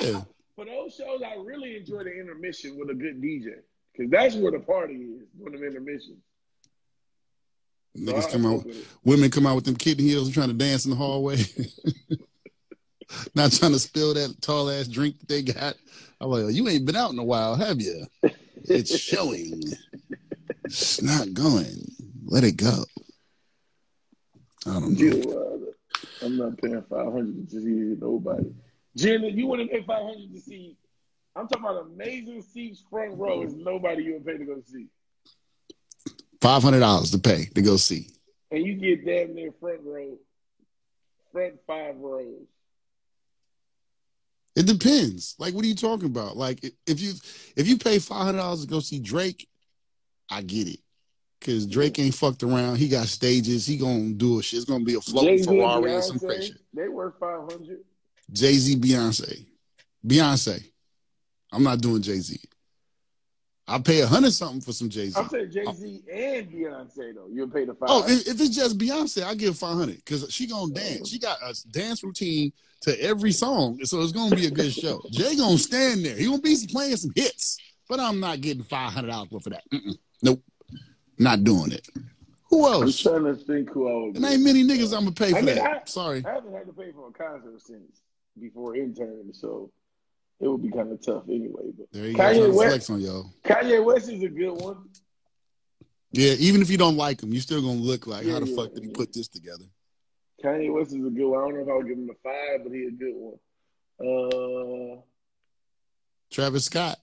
Yeah. 0.00 0.22
For 0.54 0.64
those 0.64 0.94
shows, 0.94 1.22
I 1.22 1.34
really 1.42 1.76
enjoy 1.76 2.04
the 2.04 2.12
intermission 2.12 2.78
with 2.78 2.90
a 2.90 2.94
good 2.94 3.20
DJ 3.20 3.54
because 3.92 4.10
that's 4.10 4.34
where 4.36 4.52
the 4.52 4.60
party 4.60 4.94
is 4.94 5.26
during 5.38 5.60
the 5.60 5.66
intermission. 5.66 6.18
Niggas 7.96 8.28
I 8.28 8.30
come 8.30 8.46
out, 8.46 8.66
women 9.04 9.30
come 9.30 9.46
out 9.46 9.56
with 9.56 9.64
them 9.64 9.76
kitten 9.76 10.04
heels 10.04 10.26
and 10.26 10.34
trying 10.34 10.48
to 10.48 10.54
dance 10.54 10.84
in 10.84 10.90
the 10.90 10.96
hallway. 10.96 11.36
Not 13.34 13.52
trying 13.52 13.72
to 13.72 13.78
spill 13.78 14.14
that 14.14 14.40
tall 14.40 14.70
ass 14.70 14.88
drink 14.88 15.18
that 15.20 15.28
they 15.28 15.42
got. 15.42 15.74
I'm 16.20 16.30
like, 16.30 16.54
you 16.54 16.66
ain't 16.68 16.86
been 16.86 16.96
out 16.96 17.12
in 17.12 17.18
a 17.18 17.24
while, 17.24 17.56
have 17.56 17.80
you? 17.80 18.06
It's 18.64 18.96
showing. 18.98 19.62
It's 20.64 21.02
not 21.02 21.32
going. 21.34 21.90
Let 22.26 22.44
it 22.44 22.56
go. 22.56 22.84
I 24.66 24.74
don't 24.80 24.98
know. 24.98 25.32
Uh, 26.22 26.24
I'm 26.24 26.36
not 26.36 26.56
paying 26.58 26.82
500 26.88 27.50
to 27.50 27.60
see 27.60 27.96
nobody. 28.00 28.52
Jen, 28.96 29.22
you 29.24 29.46
want 29.46 29.60
to 29.62 29.66
pay 29.68 29.82
500 29.82 30.32
to 30.34 30.40
see? 30.40 30.76
I'm 31.34 31.48
talking 31.48 31.64
about 31.64 31.86
amazing 31.86 32.42
seats, 32.42 32.82
front 32.90 33.18
row. 33.18 33.42
Is 33.42 33.54
nobody 33.54 34.04
you 34.04 34.12
would 34.14 34.26
pay 34.26 34.36
to 34.38 34.44
go 34.44 34.60
see, 34.66 34.86
Five 36.40 36.62
hundred 36.62 36.80
dollars 36.80 37.10
to 37.12 37.18
pay 37.18 37.46
to 37.54 37.62
go 37.62 37.76
see. 37.76 38.08
and 38.50 38.64
you 38.66 38.74
get 38.74 39.04
damn 39.06 39.34
near 39.34 39.50
front 39.58 39.80
row, 39.84 40.18
front 41.32 41.54
five 41.66 41.96
rows. 41.96 42.46
It 44.54 44.66
depends. 44.66 45.34
Like, 45.38 45.54
what 45.54 45.64
are 45.64 45.68
you 45.68 45.74
talking 45.74 46.06
about? 46.06 46.36
Like, 46.36 46.62
if 46.86 47.00
you 47.00 47.14
if 47.56 47.66
you 47.66 47.78
pay 47.78 47.98
five 47.98 48.26
hundred 48.26 48.38
dollars 48.38 48.62
to 48.62 48.66
go 48.66 48.80
see 48.80 48.98
Drake, 48.98 49.48
I 50.30 50.42
get 50.42 50.68
it, 50.68 50.80
because 51.40 51.66
Drake 51.66 51.98
ain't 51.98 52.14
fucked 52.14 52.42
around. 52.42 52.76
He 52.76 52.88
got 52.88 53.06
stages. 53.06 53.66
He 53.66 53.78
gonna 53.78 54.12
do 54.12 54.38
a 54.38 54.42
shit. 54.42 54.58
It's 54.58 54.68
gonna 54.68 54.84
be 54.84 54.94
a 54.94 55.00
floating 55.00 55.38
Jay-Z, 55.38 55.48
Ferrari 55.48 55.94
or 55.94 56.02
some 56.02 56.18
Beyonce, 56.18 56.26
crazy. 56.26 56.54
They 56.74 56.88
worth 56.88 57.14
500. 57.18 57.78
Jay 58.30 58.52
Z, 58.54 58.76
Beyonce, 58.76 59.46
Beyonce. 60.06 60.62
I'm 61.50 61.62
not 61.62 61.80
doing 61.80 62.02
Jay 62.02 62.18
Z. 62.18 62.38
I 63.72 63.78
pay 63.78 64.00
a 64.02 64.06
hundred 64.06 64.32
something 64.32 64.60
for 64.60 64.72
some 64.72 64.90
Jay 64.90 65.08
Z. 65.08 65.18
I'm 65.18 65.30
saying 65.30 65.50
Jay 65.50 65.64
Z 65.64 66.02
oh. 66.06 66.12
and 66.14 66.52
Beyonce 66.52 67.14
though. 67.14 67.28
You'll 67.32 67.48
pay 67.48 67.64
the 67.64 67.72
oh, 67.72 67.74
five. 67.74 67.88
Oh, 67.88 68.04
if, 68.06 68.28
if 68.28 68.40
it's 68.40 68.54
just 68.54 68.76
Beyonce, 68.76 69.24
I 69.24 69.34
give 69.34 69.56
five 69.56 69.76
hundred 69.76 69.96
because 69.96 70.30
she 70.30 70.46
gonna 70.46 70.64
oh. 70.64 70.74
dance. 70.74 71.08
She 71.08 71.18
got 71.18 71.38
a 71.42 71.54
dance 71.70 72.04
routine 72.04 72.52
to 72.82 73.02
every 73.02 73.32
song, 73.32 73.82
so 73.84 74.02
it's 74.02 74.12
gonna 74.12 74.36
be 74.36 74.46
a 74.46 74.50
good 74.50 74.74
show. 74.74 75.00
Jay 75.10 75.36
gonna 75.36 75.56
stand 75.56 76.04
there. 76.04 76.14
He 76.14 76.26
gonna 76.26 76.42
be 76.42 76.54
playing 76.70 76.96
some 76.96 77.12
hits, 77.16 77.56
but 77.88 77.98
I'm 77.98 78.20
not 78.20 78.42
getting 78.42 78.62
five 78.62 78.92
hundred 78.92 79.08
dollars 79.08 79.30
for 79.42 79.50
that. 79.50 79.62
Mm-mm. 79.72 79.96
Nope, 80.22 80.42
not 81.18 81.42
doing 81.42 81.72
it. 81.72 81.88
Who 82.50 82.68
else? 82.68 83.06
I'm 83.06 83.22
trying 83.22 83.34
to 83.34 83.42
think 83.42 83.70
who 83.70 83.88
I 83.88 84.04
would. 84.04 84.16
There 84.16 84.32
ain't 84.32 84.42
many 84.42 84.64
niggas 84.64 84.94
I'm 84.94 85.04
gonna 85.04 85.12
pay 85.12 85.30
for 85.30 85.38
I 85.38 85.40
mean, 85.40 85.54
that. 85.56 85.64
I- 85.64 85.80
Sorry. 85.86 86.22
I 86.26 86.34
haven't 86.34 86.52
had 86.52 86.66
to 86.66 86.74
pay 86.74 86.92
for 86.92 87.08
a 87.08 87.12
concert 87.12 87.62
since 87.62 88.02
before 88.38 88.76
intern, 88.76 89.32
so 89.32 89.70
it 90.42 90.48
would 90.48 90.62
be 90.62 90.70
kind 90.70 90.92
of 90.92 91.00
tough 91.00 91.22
anyway. 91.28 91.70
But 91.76 91.86
There 91.92 92.06
you. 92.08 92.14
Kanye 92.16 92.52
West- 92.54 92.90
on 92.90 93.00
y'all. 93.00 93.32
Kanye 93.44 93.82
West 93.84 94.10
is 94.10 94.22
a 94.22 94.28
good 94.28 94.50
one. 94.60 94.88
Yeah, 96.10 96.34
even 96.38 96.60
if 96.60 96.68
you 96.68 96.76
don't 96.76 96.96
like 96.98 97.22
him, 97.22 97.32
you're 97.32 97.40
still 97.40 97.62
gonna 97.62 97.80
look 97.80 98.06
like, 98.06 98.26
how 98.26 98.38
the 98.40 98.46
Yeah, 98.46 98.56
fuck 98.56 98.74
did 98.74 98.82
he 98.82 98.90
yeah. 98.90 98.96
put 98.96 99.12
this 99.14 99.28
together? 99.28 99.64
Kanye 100.44 100.72
West 100.72 100.90
is 100.90 101.06
a 101.06 101.10
good 101.10 101.26
one. 101.26 101.38
I 101.40 101.44
don't 101.44 101.54
know 101.54 101.62
if 101.62 101.68
I 101.68 101.74
would 101.76 101.86
give 101.88 101.96
him 101.96 102.10
a 102.10 102.14
five, 102.22 102.64
but 102.64 102.72
he's 102.72 102.88
a 102.88 102.90
good 102.90 103.14
one. 103.14 103.38
Uh, 104.02 105.00
Travis 106.30 106.64
Scott. 106.64 106.98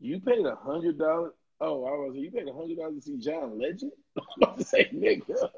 you 0.00 0.20
paid 0.20 0.44
a 0.44 0.56
hundred 0.56 0.98
dollars. 0.98 1.32
Oh, 1.60 1.84
I 1.84 1.90
was. 1.92 2.14
You 2.16 2.30
paid 2.30 2.48
a 2.48 2.52
hundred 2.52 2.76
dollars 2.78 2.96
to 2.96 3.00
see 3.02 3.16
John 3.18 3.58
Legend. 3.58 3.92
I'm 4.18 4.24
about 4.42 4.58
to 4.58 4.64
say, 4.64 4.90
nigga. 4.94 5.48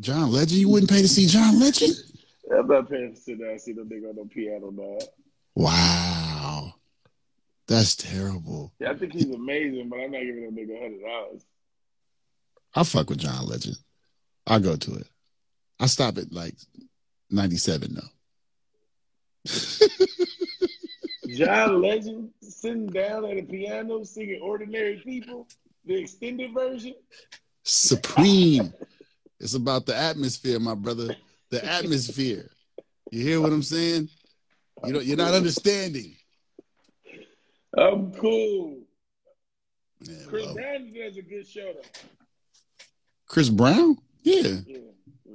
John 0.00 0.30
Legend. 0.30 0.60
You 0.60 0.68
wouldn't 0.68 0.90
pay 0.90 1.02
to 1.02 1.08
see 1.08 1.26
John 1.26 1.58
Legend? 1.58 1.94
I'm 2.52 2.66
not 2.66 2.88
paying 2.88 3.14
to 3.14 3.20
sit 3.20 3.40
down 3.40 3.50
and 3.50 3.60
see 3.60 3.72
no 3.72 3.82
nigga 3.84 4.10
on 4.10 4.16
the 4.16 4.24
piano, 4.24 4.70
dog. 4.70 5.02
Wow. 5.54 6.74
That's 7.66 7.96
terrible. 7.96 8.72
Yeah, 8.78 8.90
I 8.90 8.94
think 8.94 9.12
he's 9.12 9.30
amazing, 9.30 9.88
but 9.88 9.96
I'm 9.98 10.12
not 10.12 10.20
giving 10.22 10.44
no 10.44 10.50
nigga 10.50 10.80
hundred 10.80 11.02
dollars. 11.02 11.44
I 12.74 12.84
fuck 12.84 13.08
with 13.10 13.18
John 13.18 13.46
Legend. 13.46 13.76
I 14.46 14.58
go 14.60 14.76
to 14.76 14.94
it. 14.94 15.08
I 15.80 15.86
stop 15.86 16.18
at 16.18 16.32
like 16.32 16.54
97 17.30 17.94
though. 17.94 18.02
John 21.34 21.82
Legend 21.82 22.30
sitting 22.40 22.86
down 22.86 23.24
at 23.24 23.38
a 23.38 23.42
piano 23.42 24.04
singing 24.04 24.40
"Ordinary 24.40 25.02
People," 25.04 25.48
the 25.84 26.00
extended 26.02 26.54
version. 26.54 26.94
Supreme. 27.64 28.72
it's 29.40 29.54
about 29.54 29.86
the 29.86 29.96
atmosphere, 29.96 30.60
my 30.60 30.74
brother. 30.74 31.16
The 31.56 31.64
atmosphere. 31.64 32.50
You 33.10 33.22
hear 33.22 33.40
what 33.40 33.50
I'm 33.50 33.62
saying? 33.62 34.10
You 34.84 34.92
know, 34.92 35.00
you're 35.00 35.16
not 35.16 35.32
understanding. 35.32 36.14
I'm 37.78 38.12
cool. 38.12 38.80
Yeah, 40.02 40.16
Chris 40.26 40.44
well, 40.44 40.54
Brown 40.54 40.92
does 40.92 41.16
a 41.16 41.22
good 41.22 41.46
show 41.46 41.72
though. 41.72 42.00
Chris 43.26 43.48
Brown? 43.48 43.96
Yeah. 44.22 44.58
Yeah. 44.66 44.78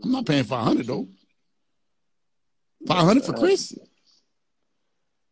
I'm 0.04 0.12
not 0.12 0.28
paying 0.28 0.44
500 0.44 0.86
though. 0.86 1.08
500 2.88 3.24
for 3.24 3.34
Chris? 3.34 3.74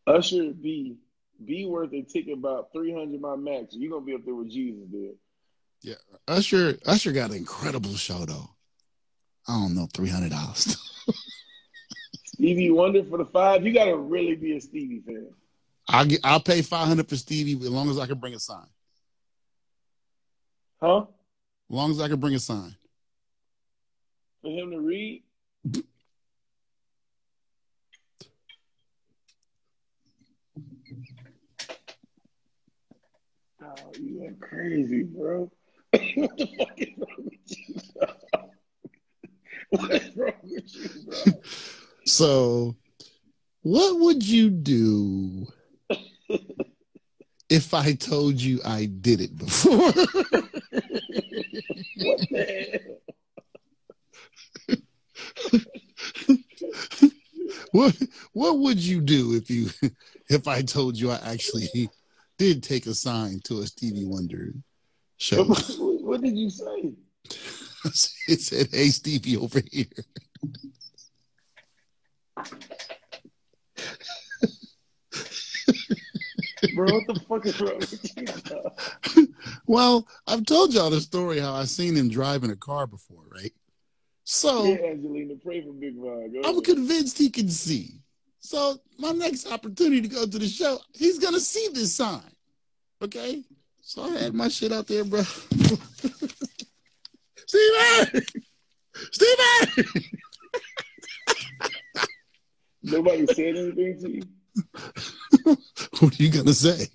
Usher 0.08 0.54
B. 0.54 0.98
B 1.46 1.66
worth 1.68 1.94
a 1.94 2.02
ticket 2.02 2.34
about 2.34 2.74
300 2.74 3.22
my 3.22 3.36
max. 3.36 3.76
You're 3.76 3.92
going 3.92 4.02
to 4.02 4.06
be 4.08 4.16
up 4.16 4.26
there 4.26 4.34
with 4.34 4.50
Jesus 4.50 4.88
there. 4.92 5.96
Usher 6.28 6.78
Usher 6.86 7.12
got 7.12 7.30
an 7.30 7.38
incredible 7.38 7.94
show 7.94 8.26
though. 8.26 8.50
I 9.50 9.54
don't 9.54 9.74
know, 9.74 9.88
$300. 9.88 10.78
Stevie 12.26 12.70
Wonder 12.70 13.04
for 13.04 13.18
the 13.18 13.26
five. 13.26 13.66
You 13.66 13.74
got 13.74 13.86
to 13.86 13.98
really 13.98 14.36
be 14.36 14.56
a 14.56 14.62
Stevie 14.62 15.02
fan. 15.04 15.32
I'll 15.88 16.06
get, 16.06 16.20
I'll 16.24 16.40
pay 16.40 16.62
500 16.62 17.10
for 17.10 17.16
Stevie 17.16 17.54
as 17.54 17.70
long 17.70 17.90
as 17.90 17.98
I 17.98 18.06
can 18.06 18.20
bring 18.20 18.36
a 18.36 18.40
sign. 18.40 18.68
Huh? 20.80 21.00
As 21.00 21.06
long 21.68 21.90
as 21.90 22.00
I 22.00 22.08
can 22.08 22.20
bring 22.20 22.36
a 22.36 22.40
sign. 22.40 22.76
For 24.44 24.52
him 24.52 24.70
to 24.70 24.80
read? 24.80 25.24
Oh, 33.62 33.92
you 34.00 34.26
are 34.26 34.48
crazy, 34.48 35.04
bro. 35.04 35.52
what 35.92 36.38
the 36.38 36.48
fuck 36.58 36.78
is 36.78 36.88
wrong 37.00 37.18
with 37.18 37.34
you, 37.48 37.76
bro? 38.00 38.10
What's 39.70 40.16
wrong 40.16 40.34
with 40.44 40.76
you, 40.76 40.90
bro? 41.06 41.16
So, 42.06 42.76
what 43.62 44.00
would 44.00 44.28
you 44.28 44.50
do 44.50 45.46
if 47.50 47.74
I 47.74 47.94
told 47.94 48.42
you 48.42 48.62
I 48.66 48.86
did 48.86 49.22
it 49.22 49.38
before? 49.38 49.92
What 57.72 57.96
what 58.34 58.60
would 58.60 58.80
you 58.80 59.02
do 59.02 59.36
if 59.36 59.50
you 59.50 59.70
if 60.30 60.48
I 60.48 60.62
told 60.62 60.98
you 60.98 61.12
I 61.12 61.20
actually 61.24 61.90
did 62.38 62.64
take 62.64 62.86
a 62.86 62.94
sign 62.94 63.40
to 63.46 63.60
a 63.60 63.68
Stevie 63.68 64.06
Wonder 64.06 64.54
show? 65.18 65.44
What, 65.44 65.76
what 65.78 66.22
did 66.22 66.38
you 66.38 66.50
say? 66.50 66.94
It 68.28 68.42
said, 68.42 68.70
"Hey 68.72 68.90
Stevie, 68.90 69.38
over 69.38 69.62
here." 69.72 69.86
Bro, 76.76 76.94
what 76.94 77.08
the 77.08 77.20
fuck 77.28 77.46
is 77.46 77.60
wrong 77.60 77.80
with 77.80 78.18
you? 79.16 79.34
Well, 79.66 80.08
I've 80.28 80.46
told 80.46 80.74
y'all 80.74 80.90
the 80.90 81.00
story 81.02 81.40
how 81.40 81.54
I 81.54 81.66
seen 81.66 81.96
him 81.96 82.10
driving 82.10 82.52
a 82.52 82.56
car 82.56 82.88
before, 82.88 83.24
right? 83.32 83.54
So 84.24 84.66
Yeah, 84.66 84.78
Angelina, 84.88 85.36
pray 85.36 85.62
for 85.62 85.74
Big. 85.74 85.96
I'm 85.98 86.44
ahead. 86.44 86.64
convinced 86.64 87.18
he 87.18 87.30
can 87.30 87.50
see. 87.50 88.02
So 88.40 88.80
my 88.98 89.12
next 89.12 89.52
opportunity 89.52 90.02
to 90.02 90.08
go 90.08 90.26
to 90.26 90.40
the 90.40 90.48
show, 90.48 90.80
he's 90.94 91.20
gonna 91.20 91.40
see 91.40 91.70
this 91.74 91.94
sign. 91.94 92.22
Okay? 93.02 93.44
So 93.82 94.04
I 94.04 94.10
had 94.18 94.34
my 94.34 94.48
shit 94.50 94.72
out 94.72 94.88
there, 94.88 95.04
bro. 95.04 95.22
Steven! 97.50 98.26
Steven! 99.12 99.94
Nobody 102.84 103.26
said 103.28 103.56
anything 103.56 104.00
to 104.02 104.10
you? 104.10 104.24
what 106.00 106.20
are 106.20 106.24
you 106.24 106.32
gonna 106.32 106.54
say? 106.54 106.88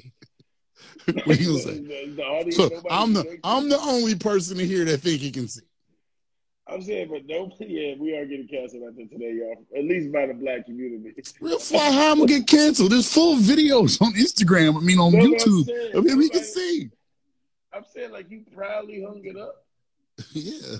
What 1.06 1.26
are 1.26 1.34
you 1.34 1.46
gonna 1.46 1.58
say? 1.58 1.78
The, 1.78 2.14
the 2.16 2.22
audience, 2.22 2.56
So 2.56 2.70
I'm 2.88 3.12
the 3.12 3.38
I'm 3.42 3.68
the 3.68 3.78
only 3.80 4.14
person 4.14 4.60
in 4.60 4.66
here 4.66 4.84
that 4.84 4.98
think 4.98 5.20
he 5.20 5.32
can 5.32 5.48
see. 5.48 5.62
I'm 6.68 6.80
saying, 6.82 7.08
but 7.10 7.26
nobody, 7.26 7.66
yeah, 7.68 7.94
we 7.98 8.16
are 8.16 8.24
getting 8.24 8.46
canceled 8.46 8.84
out 8.84 8.96
there 8.96 9.06
today, 9.06 9.32
y'all. 9.32 9.56
At 9.76 9.84
least 9.84 10.12
by 10.12 10.26
the 10.26 10.34
black 10.34 10.66
community. 10.66 11.20
Real 11.40 11.58
fly, 11.58 11.90
how 11.90 12.12
I'm 12.12 12.18
gonna 12.18 12.28
get 12.28 12.46
canceled? 12.46 12.92
There's 12.92 13.12
full 13.12 13.36
videos 13.36 14.00
on 14.00 14.12
Instagram. 14.12 14.76
I 14.76 14.80
mean, 14.80 15.00
on 15.00 15.12
No, 15.12 15.18
no, 15.18 15.24
I'm 15.24 15.32
YouTube 15.32 15.66
saying, 15.66 15.96
of 15.96 16.06
him. 16.06 16.20
He 16.20 16.28
can 16.28 16.44
see. 16.44 16.90
I'm 17.72 17.84
saying, 17.92 18.12
like, 18.12 18.30
you 18.30 18.44
proudly 18.54 19.02
hung 19.02 19.20
it 19.24 19.36
up. 19.36 19.63
Yeah, 20.32 20.76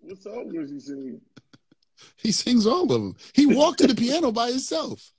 What 0.00 0.18
song 0.22 0.50
was 0.54 0.70
he 0.70 0.80
singing? 0.80 1.20
he 2.16 2.32
sings 2.32 2.66
all 2.66 2.82
of 2.82 2.88
them. 2.88 3.16
He 3.34 3.46
walked 3.46 3.78
to 3.80 3.86
the 3.86 3.94
piano 3.94 4.32
by 4.32 4.50
himself. 4.50 5.12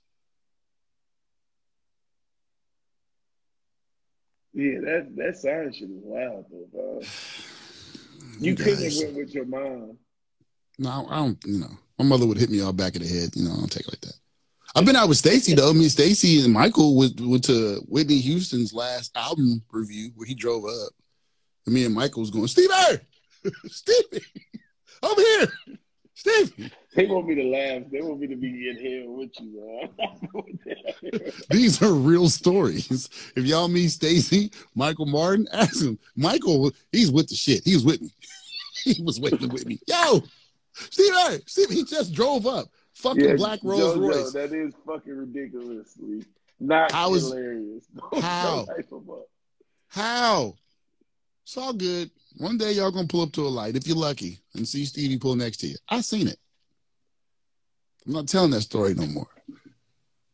Yeah, 4.53 4.79
that 4.81 5.15
that 5.15 5.37
sign 5.37 5.71
shit 5.71 5.89
is 5.89 6.01
wild, 6.03 6.45
though, 6.51 6.67
bro. 6.71 7.01
You 8.39 8.55
couldn't 8.55 8.83
have 8.83 8.93
went 8.97 9.15
with 9.17 9.33
your 9.35 9.45
mom. 9.45 9.97
No, 10.79 11.05
I 11.09 11.17
don't. 11.17 11.37
You 11.45 11.59
know, 11.59 11.71
my 11.99 12.05
mother 12.05 12.25
would 12.25 12.37
hit 12.37 12.49
me 12.49 12.61
all 12.61 12.73
back 12.73 12.95
of 12.95 13.03
the 13.03 13.07
head. 13.07 13.31
You 13.35 13.43
know, 13.45 13.51
I 13.53 13.57
don't 13.57 13.71
take 13.71 13.85
it 13.87 13.91
like 13.91 14.01
that. 14.01 14.13
I've 14.75 14.85
been 14.85 14.95
out 14.95 15.09
with 15.09 15.17
Stacy 15.17 15.53
though. 15.53 15.73
Me, 15.73 15.89
Stacy, 15.89 16.43
and 16.43 16.53
Michael 16.53 16.95
went, 16.97 17.19
went 17.21 17.43
to 17.45 17.83
Whitney 17.87 18.19
Houston's 18.19 18.73
last 18.73 19.15
album 19.15 19.61
review 19.71 20.11
where 20.15 20.25
he 20.25 20.33
drove 20.33 20.65
up. 20.65 20.93
And 21.65 21.75
me 21.75 21.85
and 21.85 21.93
Michael 21.95 22.21
was 22.21 22.31
going, 22.31 22.47
Stevie, 22.47 22.73
Stevie, 23.67 24.25
I'm 25.03 25.15
here, 25.17 25.47
Stevie. 26.13 26.71
They 26.95 27.05
want 27.07 27.27
me 27.27 27.35
to 27.35 27.43
laugh. 27.43 27.83
They 27.91 28.01
want 28.01 28.19
me 28.19 28.27
to 28.27 28.35
be 28.35 28.69
in 28.69 28.77
here 28.77 29.09
with 29.09 29.31
you, 29.39 29.89
bro. 30.31 30.41
These 31.49 31.81
are 31.81 31.93
real 31.93 32.27
stories. 32.29 33.09
If 33.35 33.45
y'all 33.45 33.67
meet 33.69 33.89
Stacy, 33.89 34.51
Michael 34.75 35.05
Martin, 35.05 35.47
ask 35.53 35.81
him. 35.81 35.97
Michael, 36.15 36.71
he's 36.91 37.11
with 37.11 37.29
the 37.29 37.35
shit. 37.35 37.61
He 37.63 37.73
was 37.75 37.85
with 37.85 38.01
me. 38.01 38.09
He 38.83 38.99
was 39.03 39.19
waiting 39.19 39.49
with 39.49 39.67
me. 39.67 39.79
Yo, 39.87 40.23
Stevie, 40.73 41.43
Stevie, 41.45 41.75
he 41.75 41.83
just 41.83 42.13
drove 42.13 42.47
up. 42.47 42.65
Fucking 42.95 43.23
Yeah, 43.23 43.35
black 43.35 43.59
Rolls 43.61 43.95
Jojo, 43.95 44.09
Royce. 44.09 44.33
That 44.33 44.51
is 44.53 44.73
fucking 44.87 45.15
ridiculously 45.15 46.25
not 46.59 46.91
How 46.91 47.13
is- 47.13 47.23
hilarious. 47.27 47.85
Don't- 47.95 48.23
How? 48.23 48.55
don't 48.65 48.75
hype 48.75 48.91
him 48.91 49.09
up. 49.11 49.25
How? 49.89 50.55
It's 51.51 51.57
all 51.57 51.73
good. 51.73 52.09
One 52.37 52.57
day 52.57 52.71
y'all 52.71 52.91
gonna 52.91 53.09
pull 53.09 53.23
up 53.23 53.33
to 53.33 53.41
a 53.41 53.49
light 53.49 53.75
if 53.75 53.85
you're 53.85 53.97
lucky 53.97 54.39
and 54.55 54.65
see 54.65 54.85
Stevie 54.85 55.17
pull 55.17 55.35
next 55.35 55.57
to 55.57 55.67
you. 55.67 55.75
I 55.89 55.99
seen 55.99 56.29
it. 56.29 56.39
I'm 58.07 58.13
not 58.13 58.29
telling 58.29 58.51
that 58.51 58.61
story 58.61 58.93
no 58.93 59.05
more. 59.07 59.27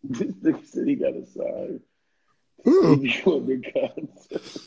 This 0.03 0.31
nigga 0.33 0.63
said 0.67 0.87
he 0.87 0.93
got 0.93 1.15
a 1.15 1.25
sign. 1.25 1.79
He 2.63 3.23
Wonder 3.25 3.61
concert. 3.73 4.61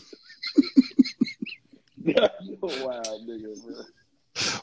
Wild 2.60 3.28
nigga, 3.28 3.64
bro. 3.64 3.84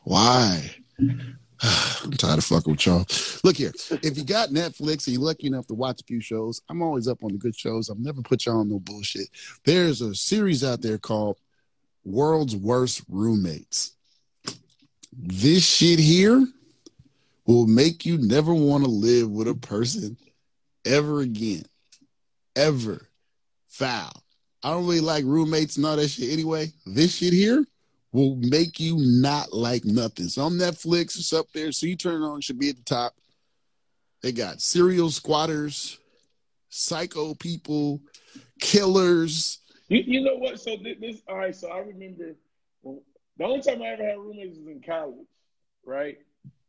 Why? 0.04 0.70
I'm 1.00 2.12
tired 2.12 2.40
of 2.40 2.44
fucking 2.44 2.74
with 2.74 2.86
y'all. 2.86 3.06
Look 3.46 3.56
here. 3.56 3.72
If 4.04 4.18
you 4.18 4.26
got 4.26 4.50
Netflix 4.50 5.08
and 5.08 5.16
you're 5.16 5.24
lucky 5.24 5.48
enough 5.48 5.68
to 5.68 5.74
watch 5.74 6.02
a 6.02 6.04
few 6.04 6.20
shows, 6.20 6.62
I'm 6.68 6.82
always 6.82 7.08
up 7.08 7.24
on 7.24 7.32
the 7.32 7.38
good 7.38 7.56
shows. 7.56 7.90
I've 7.90 7.98
never 7.98 8.22
put 8.22 8.46
y'all 8.46 8.60
on 8.60 8.68
no 8.68 8.80
bullshit. 8.80 9.30
There's 9.64 10.02
a 10.02 10.14
series 10.14 10.66
out 10.66 10.82
there 10.82 10.98
called 10.98 11.38
World's 12.08 12.56
Worst 12.56 13.04
Roommates. 13.10 13.92
This 15.12 15.66
shit 15.66 16.00
here 16.00 16.48
will 17.46 17.68
make 17.68 18.06
you 18.06 18.18
never 18.18 18.54
want 18.54 18.86
to 18.86 18.90
live 18.90 19.30
with 19.30 19.48
a 19.50 19.56
person 19.56 20.16
ever 20.86 21.20
again. 21.20 21.64
Ever. 22.56 23.08
Foul. 23.68 24.24
I 24.64 24.72
don't 24.72 24.86
really 24.86 25.02
like 25.02 25.26
roommates 25.26 25.76
and 25.76 25.86
all 25.86 25.98
that 25.98 26.08
shit 26.08 26.32
anyway. 26.32 26.72
This 26.86 27.16
shit 27.16 27.34
here 27.34 27.66
will 28.14 28.38
make 28.38 28.80
you 28.80 28.96
not 28.98 29.52
like 29.52 29.84
nothing. 29.84 30.30
So 30.30 30.44
on 30.44 30.54
Netflix, 30.54 31.18
it's 31.18 31.34
up 31.34 31.48
there. 31.54 31.72
So 31.72 31.88
you 31.88 31.98
turn 31.98 32.22
it 32.22 32.26
on, 32.26 32.38
it 32.38 32.44
should 32.44 32.60
be 32.60 32.70
at 32.70 32.78
the 32.78 32.84
top. 32.84 33.14
They 34.22 34.32
got 34.32 34.62
serial 34.62 35.12
squatters, 35.12 36.00
psycho 36.70 37.36
people, 37.36 38.02
killers. 38.60 39.60
You, 39.88 40.04
you 40.06 40.22
know 40.24 40.36
what? 40.36 40.60
So 40.60 40.76
this, 40.78 40.98
this 41.00 41.22
all 41.28 41.38
right. 41.38 41.56
So 41.56 41.70
I 41.70 41.80
remember 41.80 42.36
well, 42.84 43.02
the 43.38 43.44
only 43.46 43.62
time 43.62 43.82
I 43.82 43.88
ever 43.88 44.04
had 44.04 44.18
roommates 44.18 44.58
was 44.58 44.68
in 44.68 44.82
college, 44.82 45.28
right? 45.86 46.18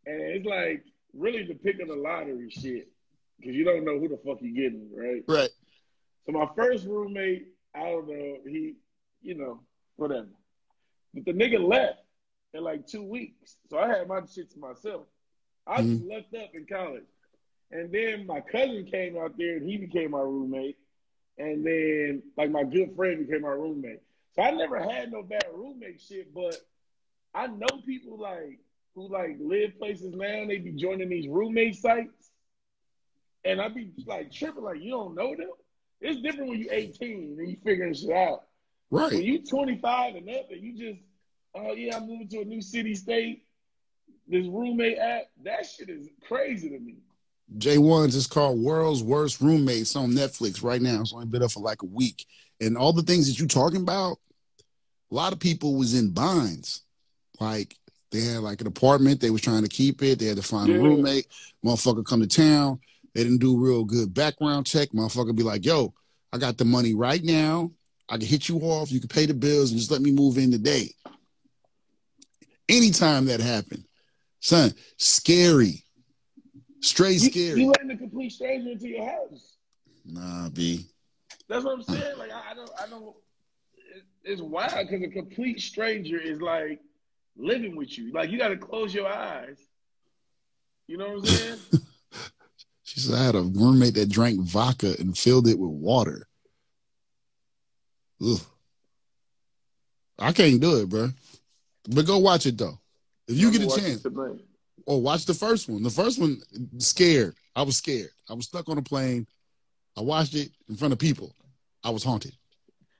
And 0.06 0.20
it's 0.20 0.46
like 0.46 0.84
really 1.14 1.44
the 1.44 1.54
pick 1.54 1.80
of 1.80 1.88
the 1.88 1.96
lottery 1.96 2.50
shit 2.50 2.88
because 3.38 3.54
you 3.54 3.64
don't 3.64 3.84
know 3.84 3.98
who 3.98 4.08
the 4.08 4.18
fuck 4.24 4.38
you 4.40 4.54
getting, 4.54 4.88
right? 4.94 5.22
Right. 5.26 5.50
So 6.26 6.32
my 6.32 6.48
first 6.56 6.86
roommate, 6.86 7.48
I 7.74 7.80
don't 7.80 8.08
know, 8.08 8.36
he, 8.46 8.74
you 9.22 9.34
know, 9.34 9.60
whatever. 9.96 10.28
But 11.14 11.24
the 11.24 11.32
nigga 11.32 11.60
left 11.60 12.00
in 12.52 12.62
like 12.62 12.86
two 12.86 13.02
weeks, 13.02 13.56
so 13.70 13.78
I 13.78 13.88
had 13.88 14.08
my 14.08 14.20
shit 14.32 14.50
to 14.52 14.58
myself. 14.58 15.02
I 15.66 15.80
mm-hmm. 15.80 15.92
just 15.92 16.04
left 16.04 16.34
up 16.34 16.50
in 16.54 16.66
college, 16.66 17.04
and 17.70 17.92
then 17.92 18.26
my 18.26 18.40
cousin 18.40 18.86
came 18.90 19.16
out 19.16 19.36
there 19.36 19.56
and 19.56 19.68
he 19.68 19.76
became 19.76 20.12
my 20.12 20.20
roommate, 20.20 20.78
and 21.38 21.64
then 21.64 22.22
like 22.36 22.50
my 22.50 22.64
good 22.64 22.94
friend 22.96 23.26
became 23.26 23.42
my 23.42 23.48
roommate. 23.48 24.02
So 24.34 24.42
I 24.42 24.50
never 24.50 24.78
had 24.78 25.10
no 25.12 25.22
bad 25.22 25.46
roommate 25.52 26.00
shit, 26.00 26.34
but 26.34 26.56
I 27.34 27.46
know 27.46 27.66
people 27.84 28.18
like 28.18 28.58
who 28.94 29.08
like 29.08 29.36
live 29.40 29.78
places 29.78 30.14
now 30.14 30.26
and 30.26 30.50
they 30.50 30.58
be 30.58 30.72
joining 30.72 31.08
these 31.08 31.28
roommate 31.28 31.76
sites. 31.76 32.30
And 33.44 33.60
I 33.60 33.68
be 33.68 33.92
like 34.06 34.32
tripping, 34.32 34.64
like 34.64 34.80
you 34.80 34.90
don't 34.90 35.14
know 35.14 35.34
them. 35.34 35.50
It's 36.00 36.20
different 36.20 36.50
when 36.50 36.58
you're 36.60 36.72
18 36.72 37.36
and 37.38 37.48
you 37.48 37.56
figuring 37.64 37.94
shit 37.94 38.10
out. 38.10 38.44
Right. 38.90 39.12
When 39.12 39.22
you 39.22 39.44
25 39.44 40.16
and 40.16 40.28
up 40.30 40.50
and 40.50 40.60
you 40.60 40.76
just, 40.76 41.02
oh 41.54 41.72
yeah, 41.72 41.96
I'm 41.96 42.06
moving 42.06 42.28
to 42.28 42.40
a 42.40 42.44
new 42.44 42.60
city 42.60 42.94
state. 42.94 43.44
This 44.26 44.46
roommate 44.46 44.98
app, 44.98 45.24
that 45.44 45.66
shit 45.66 45.88
is 45.88 46.08
crazy 46.26 46.68
to 46.70 46.78
me. 46.78 46.96
J1's 47.56 48.14
is 48.14 48.26
called 48.26 48.58
World's 48.58 49.02
Worst 49.02 49.40
Roommates 49.40 49.96
on 49.96 50.10
Netflix 50.10 50.62
right 50.62 50.82
now. 50.82 51.00
It's 51.00 51.14
only 51.14 51.26
been 51.26 51.42
up 51.42 51.52
for 51.52 51.60
like 51.60 51.82
a 51.82 51.86
week. 51.86 52.26
And 52.60 52.76
all 52.76 52.92
the 52.92 53.02
things 53.02 53.26
that 53.26 53.38
you're 53.38 53.48
talking 53.48 53.80
about, 53.80 54.18
a 55.10 55.14
lot 55.14 55.32
of 55.32 55.40
people 55.40 55.76
was 55.76 55.94
in 55.94 56.10
binds. 56.10 56.82
Like 57.40 57.74
they 58.10 58.20
had 58.20 58.40
like 58.40 58.60
an 58.60 58.66
apartment, 58.66 59.20
they 59.20 59.30
was 59.30 59.40
trying 59.40 59.62
to 59.62 59.68
keep 59.68 60.02
it. 60.02 60.18
They 60.18 60.26
had 60.26 60.36
to 60.36 60.42
find 60.42 60.68
yeah. 60.68 60.76
a 60.76 60.80
roommate. 60.80 61.26
Motherfucker 61.64 62.04
come 62.04 62.20
to 62.20 62.26
town. 62.26 62.80
They 63.14 63.22
didn't 63.22 63.38
do 63.38 63.56
real 63.56 63.84
good 63.84 64.12
background 64.12 64.66
check. 64.66 64.90
Motherfucker 64.90 65.34
be 65.34 65.42
like, 65.42 65.64
yo, 65.64 65.94
I 66.32 66.38
got 66.38 66.58
the 66.58 66.64
money 66.64 66.94
right 66.94 67.22
now. 67.22 67.70
I 68.08 68.16
can 68.18 68.26
hit 68.26 68.48
you 68.48 68.58
off. 68.60 68.92
You 68.92 69.00
can 69.00 69.08
pay 69.08 69.26
the 69.26 69.34
bills 69.34 69.70
and 69.70 69.78
just 69.78 69.90
let 69.90 70.02
me 70.02 70.12
move 70.12 70.38
in 70.38 70.50
today. 70.50 70.90
Anytime 72.68 73.26
that 73.26 73.40
happened, 73.40 73.84
son, 74.40 74.74
scary. 74.98 75.84
Straight 76.80 77.20
you, 77.20 77.30
scary. 77.30 77.60
You 77.60 77.68
letting 77.68 77.90
a 77.90 77.96
complete 77.96 78.32
stranger 78.32 78.70
into 78.70 78.88
your 78.88 79.04
house. 79.04 79.56
Nah, 80.04 80.48
B. 80.50 80.86
That's 81.48 81.64
what 81.64 81.74
I'm 81.74 81.82
saying. 81.82 82.18
Like 82.18 82.30
I, 82.30 82.52
I 82.52 82.54
don't 82.54 82.70
I 82.80 82.86
don't 82.88 83.14
it, 83.94 84.04
it's 84.24 84.40
wild 84.40 84.88
because 84.88 85.02
a 85.02 85.08
complete 85.08 85.60
stranger 85.60 86.20
is 86.20 86.40
like 86.40 86.80
living 87.36 87.76
with 87.76 87.96
you. 87.98 88.12
Like 88.12 88.30
you 88.30 88.38
gotta 88.38 88.56
close 88.56 88.94
your 88.94 89.08
eyes. 89.08 89.58
You 90.86 90.98
know 90.98 91.08
what 91.08 91.18
I'm 91.18 91.26
saying? 91.26 91.58
she 92.82 93.00
said 93.00 93.14
I 93.18 93.24
had 93.24 93.34
a 93.34 93.42
roommate 93.42 93.94
that 93.94 94.08
drank 94.08 94.40
vodka 94.40 94.94
and 94.98 95.16
filled 95.16 95.48
it 95.48 95.58
with 95.58 95.70
water. 95.70 96.26
Ugh. 98.24 98.40
I 100.18 100.32
can't 100.32 100.60
do 100.60 100.80
it, 100.80 100.88
bro. 100.88 101.10
But 101.88 102.06
go 102.06 102.18
watch 102.18 102.46
it 102.46 102.58
though. 102.58 102.78
If 103.26 103.36
you 103.36 103.48
I'm 103.48 103.52
get 103.52 103.62
a 103.62 103.80
chance. 103.80 104.06
Oh, 104.88 104.96
watch 104.96 105.26
the 105.26 105.34
first 105.34 105.68
one. 105.68 105.82
The 105.82 105.90
first 105.90 106.18
one, 106.18 106.40
scared. 106.78 107.34
I 107.54 107.60
was 107.60 107.76
scared. 107.76 108.08
I 108.26 108.32
was 108.32 108.46
stuck 108.46 108.70
on 108.70 108.78
a 108.78 108.82
plane. 108.82 109.26
I 109.98 110.00
watched 110.00 110.34
it 110.34 110.50
in 110.66 110.76
front 110.76 110.94
of 110.94 110.98
people. 110.98 111.34
I 111.84 111.90
was 111.90 112.02
haunted. 112.02 112.32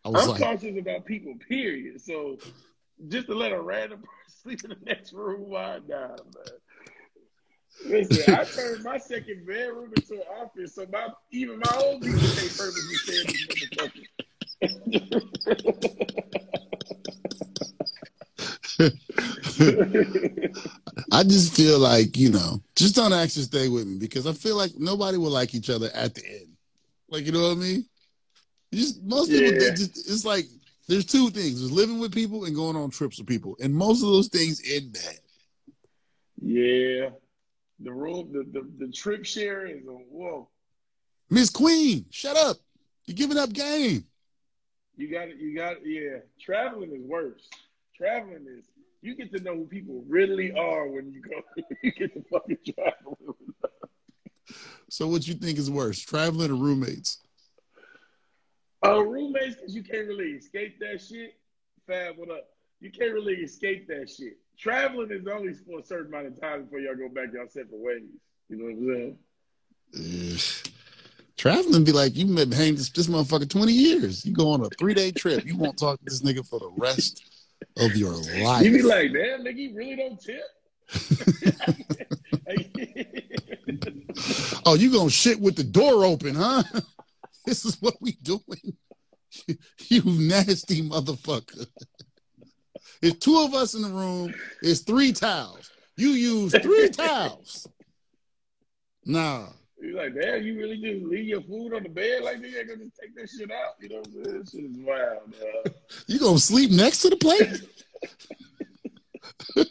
I 0.05 0.11
was 0.11 0.23
I'm 0.23 0.29
like, 0.29 0.43
cautious 0.43 0.79
about 0.79 1.07
people, 1.07 1.35
period. 1.49 1.99
So 2.03 2.37
just 3.09 3.27
to 3.29 3.35
let 3.35 3.53
a 3.53 3.61
random 3.61 4.01
person 4.03 4.13
sleep 4.43 4.65
in 4.65 4.71
the 4.71 4.85
next 4.85 5.15
room, 5.15 5.49
why 5.49 5.81
not, 5.89 6.21
man? 6.27 6.45
Listen, 7.87 8.35
I 8.35 8.45
turned 8.45 8.85
my 8.85 8.99
second 8.99 9.47
bedroom 9.47 9.93
into 9.97 10.15
an 10.15 10.23
office, 10.43 10.75
so 10.75 10.85
my 10.93 11.09
even 11.31 11.59
my 11.59 11.75
old 11.79 12.03
people 12.03 12.19
take 12.19 12.55
purposely 12.55 12.97
stay 12.97 13.21
in 13.21 13.27
this 13.27 13.69
motherfucker. 13.71 14.05
I 21.13 21.23
just 21.25 21.55
feel 21.55 21.79
like, 21.79 22.17
you 22.17 22.31
know, 22.31 22.63
just 22.77 22.95
don't 22.95 23.13
actually 23.13 23.43
stay 23.43 23.69
with 23.69 23.87
me 23.87 23.99
because 23.99 24.27
I 24.27 24.33
feel 24.33 24.57
like 24.57 24.73
nobody 24.77 25.19
will 25.19 25.31
like 25.31 25.55
each 25.55 25.71
other 25.71 25.91
at 25.95 26.15
the 26.15 26.25
end. 26.27 26.57
Like, 27.09 27.27
you 27.27 27.33
know 27.33 27.43
what 27.43 27.53
I 27.53 27.61
mean? 27.61 27.85
You 28.71 28.81
just 28.81 29.03
most 29.03 29.31
yeah. 29.31 29.41
people 29.41 29.71
just 29.71 30.11
it's 30.11 30.25
like 30.25 30.47
there's 30.87 31.07
two 31.07 31.31
things. 31.31 31.61
There's 31.61 31.73
living 31.73 31.99
with 31.99 32.13
people 32.13 32.45
and 32.45 32.55
going 32.55 32.77
on 32.77 32.91
trips 32.91 33.19
with 33.19 33.27
people. 33.27 33.57
And 33.61 33.75
most 33.75 34.03
of 34.03 34.09
those 34.09 34.29
things 34.29 34.63
end 34.71 34.93
bad. 34.93 35.19
Yeah. 36.41 37.11
The 37.81 37.93
room 37.93 38.33
the, 38.33 38.61
the, 38.61 38.87
the 38.87 38.93
trip 38.93 39.25
share 39.25 39.67
is 39.67 39.87
a 39.87 39.91
whoa. 39.91 40.49
Miss 41.31 41.51
Queen, 41.51 42.07
shut 42.11 42.37
up. 42.37 42.57
You're 43.07 43.17
giving 43.17 43.39
up 43.39 43.53
game. 43.53 44.05
You 44.97 45.11
got 45.11 45.29
it, 45.29 45.37
you 45.39 45.57
got 45.57 45.75
it, 45.75 45.83
yeah. 45.85 46.19
Traveling 46.41 46.93
is 46.93 47.03
worse. 47.03 47.49
Traveling 47.97 48.47
is 48.59 48.65
you 49.01 49.15
get 49.15 49.33
to 49.37 49.43
know 49.43 49.55
who 49.55 49.65
people 49.65 50.05
really 50.09 50.53
are 50.53 50.89
when 50.89 51.13
you 51.13 51.23
go. 51.23 51.41
you 51.83 51.93
get 51.93 52.13
to 52.15 52.23
fucking 52.31 52.59
travel. 52.65 53.19
so, 54.89 55.07
what 55.07 55.27
you 55.27 55.35
think 55.35 55.59
is 55.59 55.71
worse, 55.71 56.01
traveling 56.01 56.51
or 56.51 56.55
roommates? 56.55 57.19
Uh, 58.85 59.05
roommates, 59.05 59.57
because 59.57 59.75
you 59.75 59.83
can't 59.83 60.07
really 60.07 60.31
escape 60.31 60.79
that 60.81 61.01
shit. 61.01 61.39
Fab, 61.87 62.17
what 62.17 62.31
up? 62.31 62.49
You 62.81 62.91
can't 62.91 63.13
really 63.13 63.35
escape 63.35 63.89
that 63.89 64.09
shit. 64.09 64.39
Traveling 64.59 65.11
is 65.11 65.27
only 65.27 65.53
for 65.55 65.81
a 65.81 65.85
certain 65.85 66.13
amount 66.13 66.29
of 66.29 66.41
time 66.41 66.65
before 66.65 66.81
y'all 66.81 66.95
go 66.95 67.09
back 67.09 67.33
y'all 67.33 67.49
separate 67.49 67.71
ways. 67.73 68.03
You 68.49 68.57
know 68.57 68.65
what 68.65 68.95
I'm 68.95 69.19
saying? 69.95 70.35
Uh, 70.35 70.71
traveling 71.37 71.85
be 71.85 71.93
like 71.93 72.17
you've 72.17 72.35
been 72.35 72.53
hanging 72.53 72.77
this, 72.77 72.91
this 72.91 73.07
motherfucker 73.07 73.49
20 73.49 73.73
years. 73.73 74.25
You 74.25 74.33
go 74.33 74.51
on 74.51 74.61
a 74.61 74.69
three 74.71 74.95
day 74.95 75.11
trip. 75.11 75.45
You 75.45 75.57
won't 75.57 75.79
talk 75.79 75.99
to 75.99 76.05
this 76.05 76.23
nigga 76.23 76.47
for 76.47 76.61
the 76.61 76.71
rest 76.77 77.38
of 77.79 77.97
your 77.97 78.13
life. 78.43 78.65
You 78.65 78.73
be 78.73 78.83
like, 78.83 79.13
damn, 79.13 79.45
nigga, 79.45 79.57
you 79.57 79.75
really 79.75 79.97
don't 79.97 80.21
tip. 80.21 80.43
oh, 84.67 84.75
you 84.75 84.93
gonna 84.93 85.11
shit 85.11 85.41
with 85.41 85.57
the 85.57 85.65
door 85.65 86.05
open, 86.05 86.35
huh? 86.35 86.63
this 87.47 87.65
is 87.65 87.81
what 87.81 87.95
we 88.01 88.13
doing. 88.23 88.77
you 89.89 90.03
nasty 90.05 90.83
motherfucker. 90.83 91.67
It's 93.03 93.19
two 93.19 93.39
of 93.39 93.55
us 93.55 93.75
in 93.75 93.83
the 93.83 93.89
room. 93.89 94.35
It's 94.63 94.81
three 94.81 95.13
towels. 95.13 95.71
You 95.97 96.11
use 96.11 96.53
three 96.53 96.89
towels. 96.89 97.69
Nah. 99.05 99.49
You're 99.81 99.97
like, 99.97 100.15
damn, 100.21 100.43
you 100.43 100.59
really 100.59 100.77
just 100.77 101.05
leave 101.07 101.27
your 101.27 101.43
food 101.43 101.73
on 101.73 101.85
the 101.85 101.89
bed 101.89 102.23
like? 102.23 102.39
You 102.39 102.59
ain't 102.59 102.69
gonna 102.69 102.85
just 102.85 102.99
take 103.01 103.15
that 103.15 103.29
shit 103.31 103.51
out. 103.51 103.75
You 103.81 103.91
know 103.91 103.97
what 103.97 104.07
I'm 104.07 104.13
saying? 104.25 104.39
This 104.41 104.51
shit 104.51 104.65
is 104.65 104.77
wild, 104.79 105.31
man. 105.31 105.75
you 106.07 106.19
gonna 106.19 106.39
sleep 106.39 106.71
next 106.71 107.03
to 107.03 107.11
the 107.11 107.17
plate? 107.17 107.63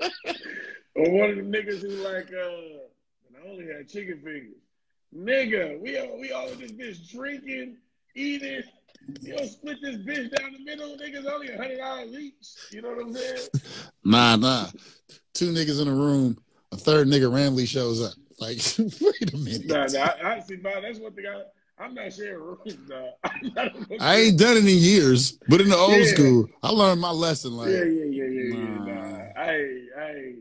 or 0.96 1.10
one 1.10 1.30
of 1.30 1.36
the 1.36 1.42
niggas 1.42 1.82
who 1.82 1.88
like, 2.02 2.30
uh, 2.32 3.38
I 3.38 3.48
only 3.48 3.66
had 3.66 3.88
chicken 3.88 4.20
fingers. 4.24 4.56
Nigga, 5.16 5.80
we 5.80 5.98
all 5.98 6.20
we 6.20 6.32
all 6.32 6.48
in 6.48 6.60
this 6.60 6.72
bitch 6.72 7.10
drinking, 7.10 7.76
eating. 8.14 8.62
You 9.22 9.34
know, 9.34 9.44
split 9.46 9.78
this 9.82 9.96
bitch 9.96 10.36
down 10.36 10.52
the 10.52 10.64
middle. 10.64 10.96
Niggas 10.96 11.26
only 11.26 11.48
a 11.48 11.56
hundred 11.56 11.78
dollars 11.78 12.12
each. 12.14 12.34
You 12.70 12.82
know 12.82 12.90
what 12.90 13.06
I'm 13.06 13.14
saying? 13.14 13.48
Nah, 14.04 14.36
nah. 14.36 14.66
Two 15.34 15.52
niggas 15.52 15.80
in 15.80 15.88
a 15.88 15.94
room. 15.94 16.38
A 16.72 16.76
third 16.76 17.08
nigga 17.08 17.32
randomly 17.32 17.66
shows 17.66 18.00
up. 18.02 18.12
Like, 18.40 18.56
wait 19.00 19.34
a 19.34 19.36
minute. 19.36 19.66
Nah, 19.66 19.86
nah. 19.86 20.10
I, 20.22 20.36
I 20.36 20.40
see. 20.40 20.56
Nah, 20.56 20.80
that's 20.80 20.98
one 20.98 21.12
thing 21.12 21.26
I. 21.26 21.42
I'm 21.78 21.94
not 21.94 22.12
sharing 22.12 22.42
rooms, 22.42 22.76
nah. 22.88 23.06
I 24.00 24.16
ain't 24.16 24.38
done 24.38 24.58
it 24.58 24.66
in 24.66 24.66
years, 24.66 25.38
but 25.48 25.62
in 25.62 25.70
the 25.70 25.76
old 25.76 25.96
yeah. 25.96 26.04
school, 26.04 26.46
I 26.62 26.68
learned 26.72 27.00
my 27.00 27.10
lesson. 27.10 27.56
Like, 27.56 27.70
yeah, 27.70 27.84
yeah, 27.84 28.04
yeah, 28.04 28.24
yeah, 28.24 28.54
nah. 28.54 28.84
yeah. 28.84 28.92
Nah, 28.94 29.40
I, 29.40 29.52
I, 29.98 30.34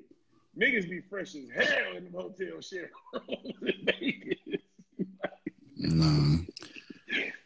niggas 0.59 0.89
be 0.89 0.99
fresh 0.99 1.35
as 1.35 1.49
hell 1.49 1.95
in 1.95 2.11
the 2.11 2.17
hotel 2.17 2.59
share 2.59 2.91
rooms 3.13 3.53
in 3.61 3.85
Vegas. 3.85 4.59
nah. 5.77 6.43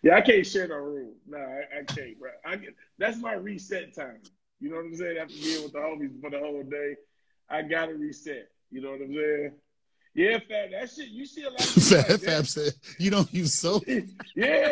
Yeah, 0.02 0.16
I 0.16 0.22
can't 0.22 0.46
share 0.46 0.68
no 0.68 0.76
room. 0.78 1.12
Nah, 1.28 1.38
I, 1.38 1.80
I 1.80 1.84
can't, 1.84 2.20
bro. 2.20 2.32
I 2.44 2.56
get 2.56 2.76
that's 2.98 3.20
my 3.20 3.34
reset 3.34 3.94
time. 3.94 4.22
You 4.60 4.72
know 4.72 4.78
what 4.78 4.86
I'm 4.86 4.96
saying? 4.96 5.18
After 5.20 5.36
being 5.36 5.64
with 5.64 5.74
the 5.74 5.80
homies 5.80 6.20
for 6.20 6.32
the 6.32 6.40
whole 6.40 6.64
day, 6.64 6.96
I 7.48 7.62
gotta 7.62 7.94
reset. 7.94 8.50
You 8.72 8.82
know 8.82 8.90
what 8.90 9.02
I'm 9.02 9.14
saying? 9.14 9.52
Yeah, 10.16 10.38
Fab, 10.48 10.70
that 10.72 10.92
shit, 10.92 11.10
you 11.10 11.26
see 11.26 11.44
a 11.44 11.50
lot 11.50 11.60
of 11.60 11.66
Fab, 11.84 12.10
like 12.10 12.22
Fab 12.22 12.46
said, 12.46 12.74
you 13.00 13.10
don't 13.10 13.32
use 13.34 13.56
soap. 13.56 13.84
yeah. 14.36 14.72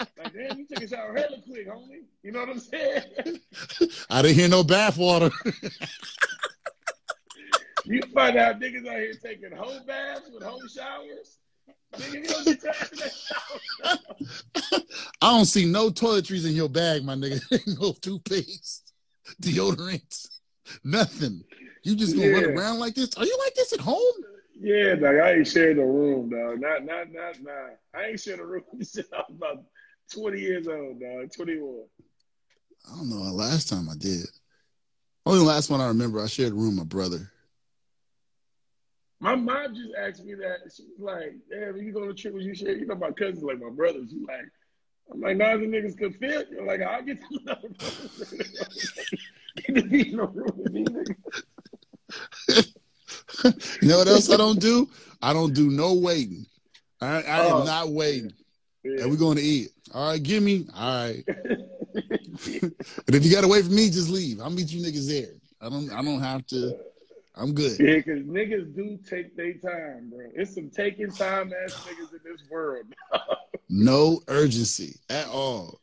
Like 0.00 0.32
damn, 0.32 0.58
you 0.58 0.66
took 0.66 0.82
a 0.82 0.88
shower 0.88 1.14
hella 1.14 1.36
quick, 1.46 1.68
homie. 1.68 2.04
You 2.22 2.32
know 2.32 2.40
what 2.40 2.48
I'm 2.48 2.58
saying? 2.60 3.02
I 4.10 4.22
didn't 4.22 4.36
hear 4.36 4.48
no 4.48 4.64
bath 4.64 4.96
water. 4.96 5.30
you 7.84 8.00
find 8.14 8.38
out 8.38 8.58
niggas 8.58 8.86
out 8.86 8.98
here 8.98 9.12
taking 9.22 9.52
whole 9.54 9.80
baths 9.86 10.30
with 10.32 10.42
home 10.42 10.66
showers. 10.74 11.38
Nigga, 11.94 12.26
don't 12.26 12.44
get 12.44 12.62
tired 12.62 12.92
of 12.92 13.12
shower. 13.12 14.80
I 15.20 15.36
don't 15.36 15.44
see 15.44 15.66
no 15.66 15.90
toiletries 15.90 16.46
in 16.46 16.54
your 16.54 16.68
bag, 16.68 17.04
my 17.04 17.14
nigga. 17.14 17.40
no 17.78 17.92
toothpaste, 17.92 18.92
deodorant, 19.42 20.28
nothing. 20.82 21.44
You 21.82 21.94
just 21.94 22.16
gonna 22.16 22.32
run 22.32 22.44
around 22.44 22.78
like 22.78 22.94
this? 22.94 23.14
Are 23.16 23.24
you 23.24 23.38
like 23.44 23.54
this 23.54 23.72
at 23.74 23.80
home? 23.80 24.00
Yeah, 24.58 24.94
dog. 24.94 25.16
I 25.16 25.32
ain't 25.34 25.48
sharing 25.48 25.76
the 25.76 25.84
room, 25.84 26.30
dog. 26.30 26.60
Not, 26.60 26.84
not, 26.84 27.12
not, 27.12 27.42
not. 27.42 27.76
I 27.94 28.06
ain't 28.06 28.20
sharing 28.20 28.40
the 28.40 28.46
room 28.46 28.62
since 28.82 29.08
I 29.12 29.22
was 29.28 29.36
about 29.36 29.64
20 30.12 30.40
years 30.40 30.66
old, 30.66 31.00
dog. 31.00 31.30
21. 31.34 31.84
I 32.86 32.96
don't 32.96 33.10
know. 33.10 33.24
the 33.24 33.32
Last 33.32 33.68
time 33.68 33.88
I 33.88 33.94
did. 33.96 34.26
Only 35.24 35.40
the 35.40 35.44
last 35.44 35.70
one 35.70 35.80
I 35.80 35.88
remember, 35.88 36.22
I 36.22 36.26
shared 36.26 36.52
a 36.52 36.54
room 36.54 36.76
with 36.76 36.78
my 36.78 36.84
brother. 36.84 37.30
My 39.18 39.34
mom 39.34 39.74
just 39.74 39.92
asked 39.98 40.24
me 40.24 40.34
that. 40.34 40.58
She 40.74 40.84
was 40.84 41.00
like, 41.00 41.34
"Damn, 41.50 41.76
you 41.78 41.92
go 41.92 42.06
to 42.06 42.14
trip, 42.14 42.34
with 42.34 42.44
you 42.44 42.54
share? 42.54 42.76
You 42.76 42.86
know, 42.86 42.94
my 42.94 43.10
cousins 43.10 43.42
like 43.42 43.58
my 43.58 43.70
brothers. 43.70 44.10
She 44.10 44.24
like, 44.28 44.44
I'm 45.12 45.20
like, 45.20 45.36
nah, 45.36 45.56
the 45.56 45.66
niggas 45.66 45.96
could 45.98 46.16
fit. 46.16 46.48
You're 46.50 46.66
like, 46.66 46.82
I'll 46.82 47.02
get 47.02 47.20
them 47.20 47.38
another 47.46 47.68
room. 47.68 47.76
be 49.88 50.10
in 50.10 50.16
the 50.16 50.26
room 50.26 50.52
with 50.58 50.72
me, 50.72 50.84
nigga. 50.84 51.14
You 53.82 53.88
know 53.88 53.98
what 53.98 54.08
else 54.08 54.30
I 54.30 54.36
don't 54.36 54.60
do? 54.60 54.88
I 55.22 55.32
don't 55.32 55.52
do 55.54 55.70
no 55.70 55.94
waiting. 55.94 56.46
I, 57.00 57.22
I 57.22 57.38
Oh. 57.50 57.60
am 57.60 57.66
not 57.66 57.88
waiting. 57.90 58.32
Yeah. 58.84 59.02
And 59.02 59.10
we're 59.10 59.16
going 59.16 59.36
to 59.36 59.42
eat. 59.42 59.70
All 59.92 60.10
right, 60.12 60.22
give 60.22 60.42
me. 60.42 60.66
All 60.74 61.04
right. 61.04 61.24
And 62.46 63.14
if 63.14 63.24
you 63.24 63.30
gotta 63.32 63.48
wait 63.48 63.64
for 63.64 63.70
me, 63.72 63.88
just 63.88 64.10
leave. 64.10 64.40
I'll 64.42 64.50
meet 64.50 64.70
you 64.70 64.82
niggas 64.84 65.08
there. 65.08 65.32
I 65.60 65.70
don't. 65.70 65.90
I 65.90 66.02
don't 66.02 66.20
have 66.20 66.46
to. 66.48 66.76
I'm 67.34 67.54
good. 67.54 67.78
Yeah, 67.80 67.96
because 67.96 68.22
niggas 68.24 68.74
do 68.76 68.98
take 69.08 69.34
their 69.36 69.54
time, 69.54 70.10
bro. 70.10 70.26
It's 70.34 70.54
some 70.54 70.68
taking 70.68 71.10
time 71.10 71.52
ass 71.64 71.72
niggas 71.86 72.12
in 72.12 72.20
this 72.30 72.42
world. 72.50 72.84
No 73.70 74.20
urgency 74.28 74.96
at 75.08 75.26
all. 75.28 75.80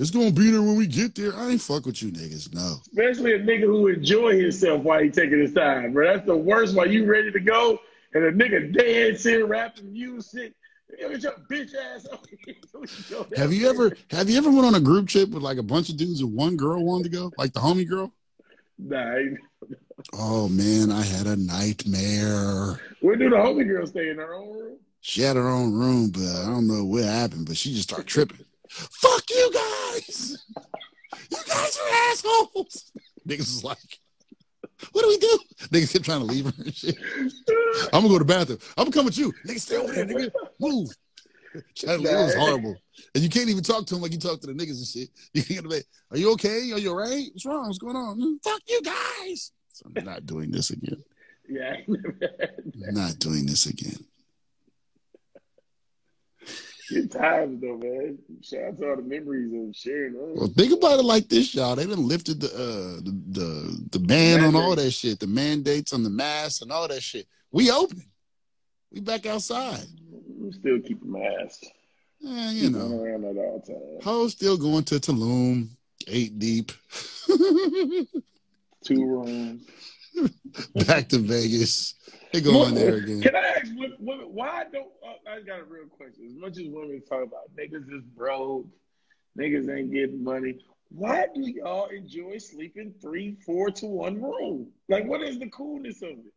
It's 0.00 0.10
gonna 0.10 0.30
be 0.30 0.50
there 0.50 0.62
when 0.62 0.76
we 0.76 0.86
get 0.86 1.14
there. 1.14 1.36
I 1.36 1.50
ain't 1.50 1.60
fuck 1.60 1.84
with 1.84 2.02
you 2.02 2.10
niggas. 2.10 2.54
No. 2.54 2.76
Especially 2.90 3.34
a 3.34 3.38
nigga 3.38 3.64
who 3.64 3.88
enjoy 3.88 4.40
himself 4.40 4.82
while 4.82 5.02
he 5.02 5.10
taking 5.10 5.38
his 5.38 5.52
time, 5.52 5.92
bro. 5.92 6.14
That's 6.14 6.26
the 6.26 6.34
worst 6.34 6.74
while 6.74 6.90
you 6.90 7.04
ready 7.04 7.30
to 7.30 7.38
go 7.38 7.78
and 8.14 8.24
a 8.24 8.32
nigga 8.32 8.74
dancing, 8.74 9.44
rapping 9.44 9.92
music. 9.92 10.54
Get 10.98 11.22
your 11.22 11.32
bitch 11.50 11.72
ass. 11.74 12.06
Have 13.36 13.52
you 13.52 13.68
ever 13.68 13.94
have 14.10 14.30
you 14.30 14.38
ever 14.38 14.50
went 14.50 14.64
on 14.64 14.74
a 14.74 14.80
group 14.80 15.06
trip 15.06 15.28
with 15.28 15.42
like 15.42 15.58
a 15.58 15.62
bunch 15.62 15.90
of 15.90 15.98
dudes 15.98 16.22
and 16.22 16.34
one 16.34 16.56
girl 16.56 16.82
wanted 16.82 17.04
to 17.04 17.10
go? 17.10 17.30
Like 17.36 17.52
the 17.52 17.60
homie 17.60 17.86
girl? 17.86 18.10
Nah, 18.78 19.16
Oh 20.14 20.48
man, 20.48 20.90
I 20.90 21.02
had 21.02 21.26
a 21.26 21.36
nightmare. 21.36 22.80
where 23.02 23.16
do 23.16 23.28
the 23.28 23.36
homie 23.36 23.68
girl 23.68 23.86
stay 23.86 24.08
in 24.08 24.16
her 24.16 24.32
own 24.34 24.58
room? 24.58 24.76
She 25.02 25.20
had 25.20 25.36
her 25.36 25.48
own 25.48 25.74
room, 25.74 26.10
but 26.10 26.22
I 26.22 26.46
don't 26.46 26.66
know 26.66 26.84
what 26.84 27.04
happened, 27.04 27.46
but 27.46 27.58
she 27.58 27.70
just 27.74 27.90
started 27.90 28.06
tripping. 28.06 28.46
Fuck 28.70 29.30
you 29.30 29.50
guys! 29.52 30.44
You 31.30 31.36
guys 31.46 31.78
are 31.78 32.10
assholes! 32.10 32.92
Niggas 33.28 33.40
is 33.40 33.64
like, 33.64 33.78
what 34.92 35.02
do 35.02 35.08
we 35.08 35.18
do? 35.18 35.38
Niggas 35.68 35.92
kept 35.92 36.04
trying 36.04 36.20
to 36.20 36.26
leave 36.26 36.44
her 36.46 36.52
and 36.58 36.74
shit. 36.74 36.96
I'm 37.92 38.02
gonna 38.02 38.08
go 38.08 38.18
to 38.18 38.24
the 38.24 38.24
bathroom. 38.24 38.58
I'm 38.78 38.84
gonna 38.84 38.92
come 38.94 39.04
with 39.06 39.18
you. 39.18 39.32
Nigga, 39.46 39.60
stay 39.60 39.76
over 39.76 39.92
there, 39.92 40.06
nigga. 40.06 40.30
Move. 40.58 40.88
It 41.54 42.00
was 42.00 42.34
horrible. 42.36 42.76
And 43.14 43.24
you 43.24 43.28
can't 43.28 43.48
even 43.48 43.64
talk 43.64 43.84
to 43.86 43.96
him 43.96 44.02
like 44.02 44.12
you 44.12 44.18
talk 44.18 44.40
to 44.40 44.46
the 44.46 44.52
niggas 44.52 44.78
and 44.78 44.86
shit. 44.86 45.08
You 45.34 45.42
can't 45.42 45.68
be, 45.68 45.80
are 46.12 46.16
you 46.16 46.32
okay? 46.32 46.70
Are 46.72 46.78
you 46.78 46.90
all 46.90 46.96
right? 46.96 47.26
What's 47.32 47.44
wrong? 47.44 47.66
What's 47.66 47.78
going 47.78 47.96
on? 47.96 48.20
"Mm, 48.20 48.42
Fuck 48.42 48.60
you 48.68 48.80
guys. 48.82 49.50
So 49.72 49.90
I'm 49.96 50.04
not 50.04 50.26
doing 50.26 50.50
this 50.52 50.70
again. 50.70 51.02
Yeah, 51.48 51.72
I 51.72 51.76
ain't 51.78 51.88
never 51.88 52.16
had 52.20 52.40
that. 52.74 52.92
Not 52.92 53.18
doing 53.18 53.46
this 53.46 53.66
again. 53.66 53.98
Good 56.90 57.12
times 57.12 57.60
though, 57.60 57.76
man. 57.76 58.18
Shout 58.42 58.64
out 58.64 58.78
to 58.78 58.90
all 58.90 58.96
the 58.96 59.02
memories 59.02 59.52
of 59.52 59.76
sharing 59.76 60.14
rooms. 60.14 60.40
Well, 60.40 60.48
think 60.48 60.72
about 60.72 60.98
it 60.98 61.04
like 61.04 61.28
this, 61.28 61.54
y'all. 61.54 61.76
They 61.76 61.86
done 61.86 62.08
lifted 62.08 62.40
the 62.40 62.48
uh 62.48 63.00
the 63.00 63.12
the, 63.28 63.88
the 63.92 63.98
ban 64.00 64.42
on 64.42 64.56
all 64.56 64.74
that 64.74 64.90
shit, 64.90 65.20
the 65.20 65.28
mandates 65.28 65.92
on 65.92 66.02
the 66.02 66.10
masks 66.10 66.62
and 66.62 66.72
all 66.72 66.88
that 66.88 67.02
shit. 67.02 67.26
We 67.52 67.70
open. 67.70 68.02
We 68.90 69.00
back 69.00 69.24
outside. 69.24 69.86
I'm 70.40 70.52
still 70.52 70.80
keeping 70.80 71.12
my 71.12 71.20
ass. 71.20 71.62
Eh, 72.26 72.50
you 72.52 72.70
know. 72.70 73.00
around 73.00 73.24
at 73.24 73.36
all 73.36 73.60
times. 73.60 74.04
Hoes 74.04 74.32
still 74.32 74.56
going 74.56 74.84
to 74.84 74.96
Tulum, 74.96 75.68
eight 76.08 76.38
deep, 76.38 76.72
Two 78.84 79.04
rooms. 79.06 79.62
back 80.86 81.08
to 81.08 81.18
Vegas. 81.18 81.94
They 82.32 82.40
go 82.40 82.64
on 82.64 82.74
there 82.74 82.96
again. 82.96 83.22
Can 83.22 83.34
I 83.34 83.38
ask 83.56 83.66
women, 83.76 84.26
why 84.32 84.64
don't 84.72 84.88
uh, 85.04 85.30
I 85.30 85.40
got 85.40 85.60
a 85.60 85.64
real 85.64 85.86
question? 85.86 86.26
As 86.26 86.34
much 86.34 86.58
as 86.58 86.68
women 86.68 87.02
talk 87.08 87.24
about 87.24 87.54
niggas 87.56 87.92
is 87.92 88.04
broke, 88.16 88.66
niggas 89.38 89.68
ain't 89.76 89.92
getting 89.92 90.22
money. 90.22 90.58
Why 90.90 91.26
do 91.34 91.40
y'all 91.40 91.86
enjoy 91.86 92.38
sleeping 92.38 92.94
three, 93.00 93.36
four 93.46 93.70
to 93.70 93.86
one 93.86 94.20
room? 94.20 94.68
Like, 94.88 95.06
what 95.06 95.22
is 95.22 95.38
the 95.38 95.48
coolness 95.48 96.02
of 96.02 96.10
it? 96.10 96.32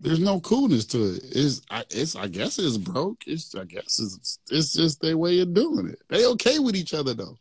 There's 0.00 0.20
no 0.20 0.40
coolness 0.40 0.84
to 0.86 1.14
it. 1.14 1.22
It's 1.30 1.62
I 1.70 1.84
it's 1.88 2.16
I 2.16 2.26
guess 2.26 2.58
it's 2.58 2.76
broke. 2.76 3.22
It's 3.26 3.54
I 3.54 3.64
guess 3.64 4.00
it's 4.00 4.38
it's 4.50 4.72
just 4.72 5.00
their 5.00 5.16
way 5.16 5.40
of 5.40 5.54
doing 5.54 5.88
it. 5.88 6.02
They 6.08 6.26
okay 6.26 6.58
with 6.58 6.74
each 6.74 6.94
other 6.94 7.14
though. 7.14 7.38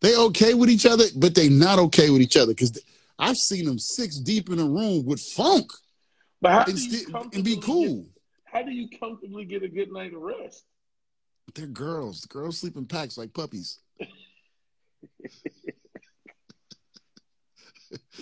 They 0.00 0.16
okay 0.16 0.54
with 0.54 0.70
each 0.70 0.86
other, 0.86 1.04
but 1.16 1.34
they 1.34 1.48
not 1.48 1.78
okay 1.78 2.10
with 2.10 2.22
each 2.22 2.36
other 2.36 2.52
because 2.52 2.78
I've 3.20 3.36
seen 3.36 3.64
them 3.64 3.78
six 3.78 4.16
deep 4.16 4.48
in 4.50 4.58
a 4.58 4.64
room 4.64 5.04
with 5.06 5.20
funk 5.20 5.70
But 6.40 6.50
how 6.52 6.64
and, 6.64 6.78
and 7.34 7.44
be 7.44 7.54
get- 7.56 7.64
cool. 7.64 8.06
how 8.44 8.62
do 8.62 8.70
you 8.70 8.88
comfortably 8.98 9.44
get 9.44 9.62
a 9.62 9.68
good 9.68 9.92
night 9.92 10.14
of 10.14 10.20
rest? 10.22 10.64
They're 11.54 11.66
girls. 11.66 12.24
Girls 12.26 12.58
sleep 12.58 12.76
in 12.76 12.86
packs 12.86 13.18
like 13.18 13.34
puppies. 13.34 13.78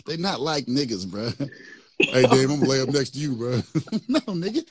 they 0.07 0.17
not 0.17 0.41
like 0.41 0.67
niggas, 0.67 1.07
bro. 1.11 1.31
Hey, 1.99 2.23
Dave, 2.27 2.51
I'm 2.51 2.61
gonna 2.61 2.71
lay 2.71 2.81
up 2.81 2.89
next 2.91 3.11
to 3.11 3.19
you, 3.19 3.35
bro. 3.37 3.51
no, 4.09 4.21
nigga. 4.21 4.65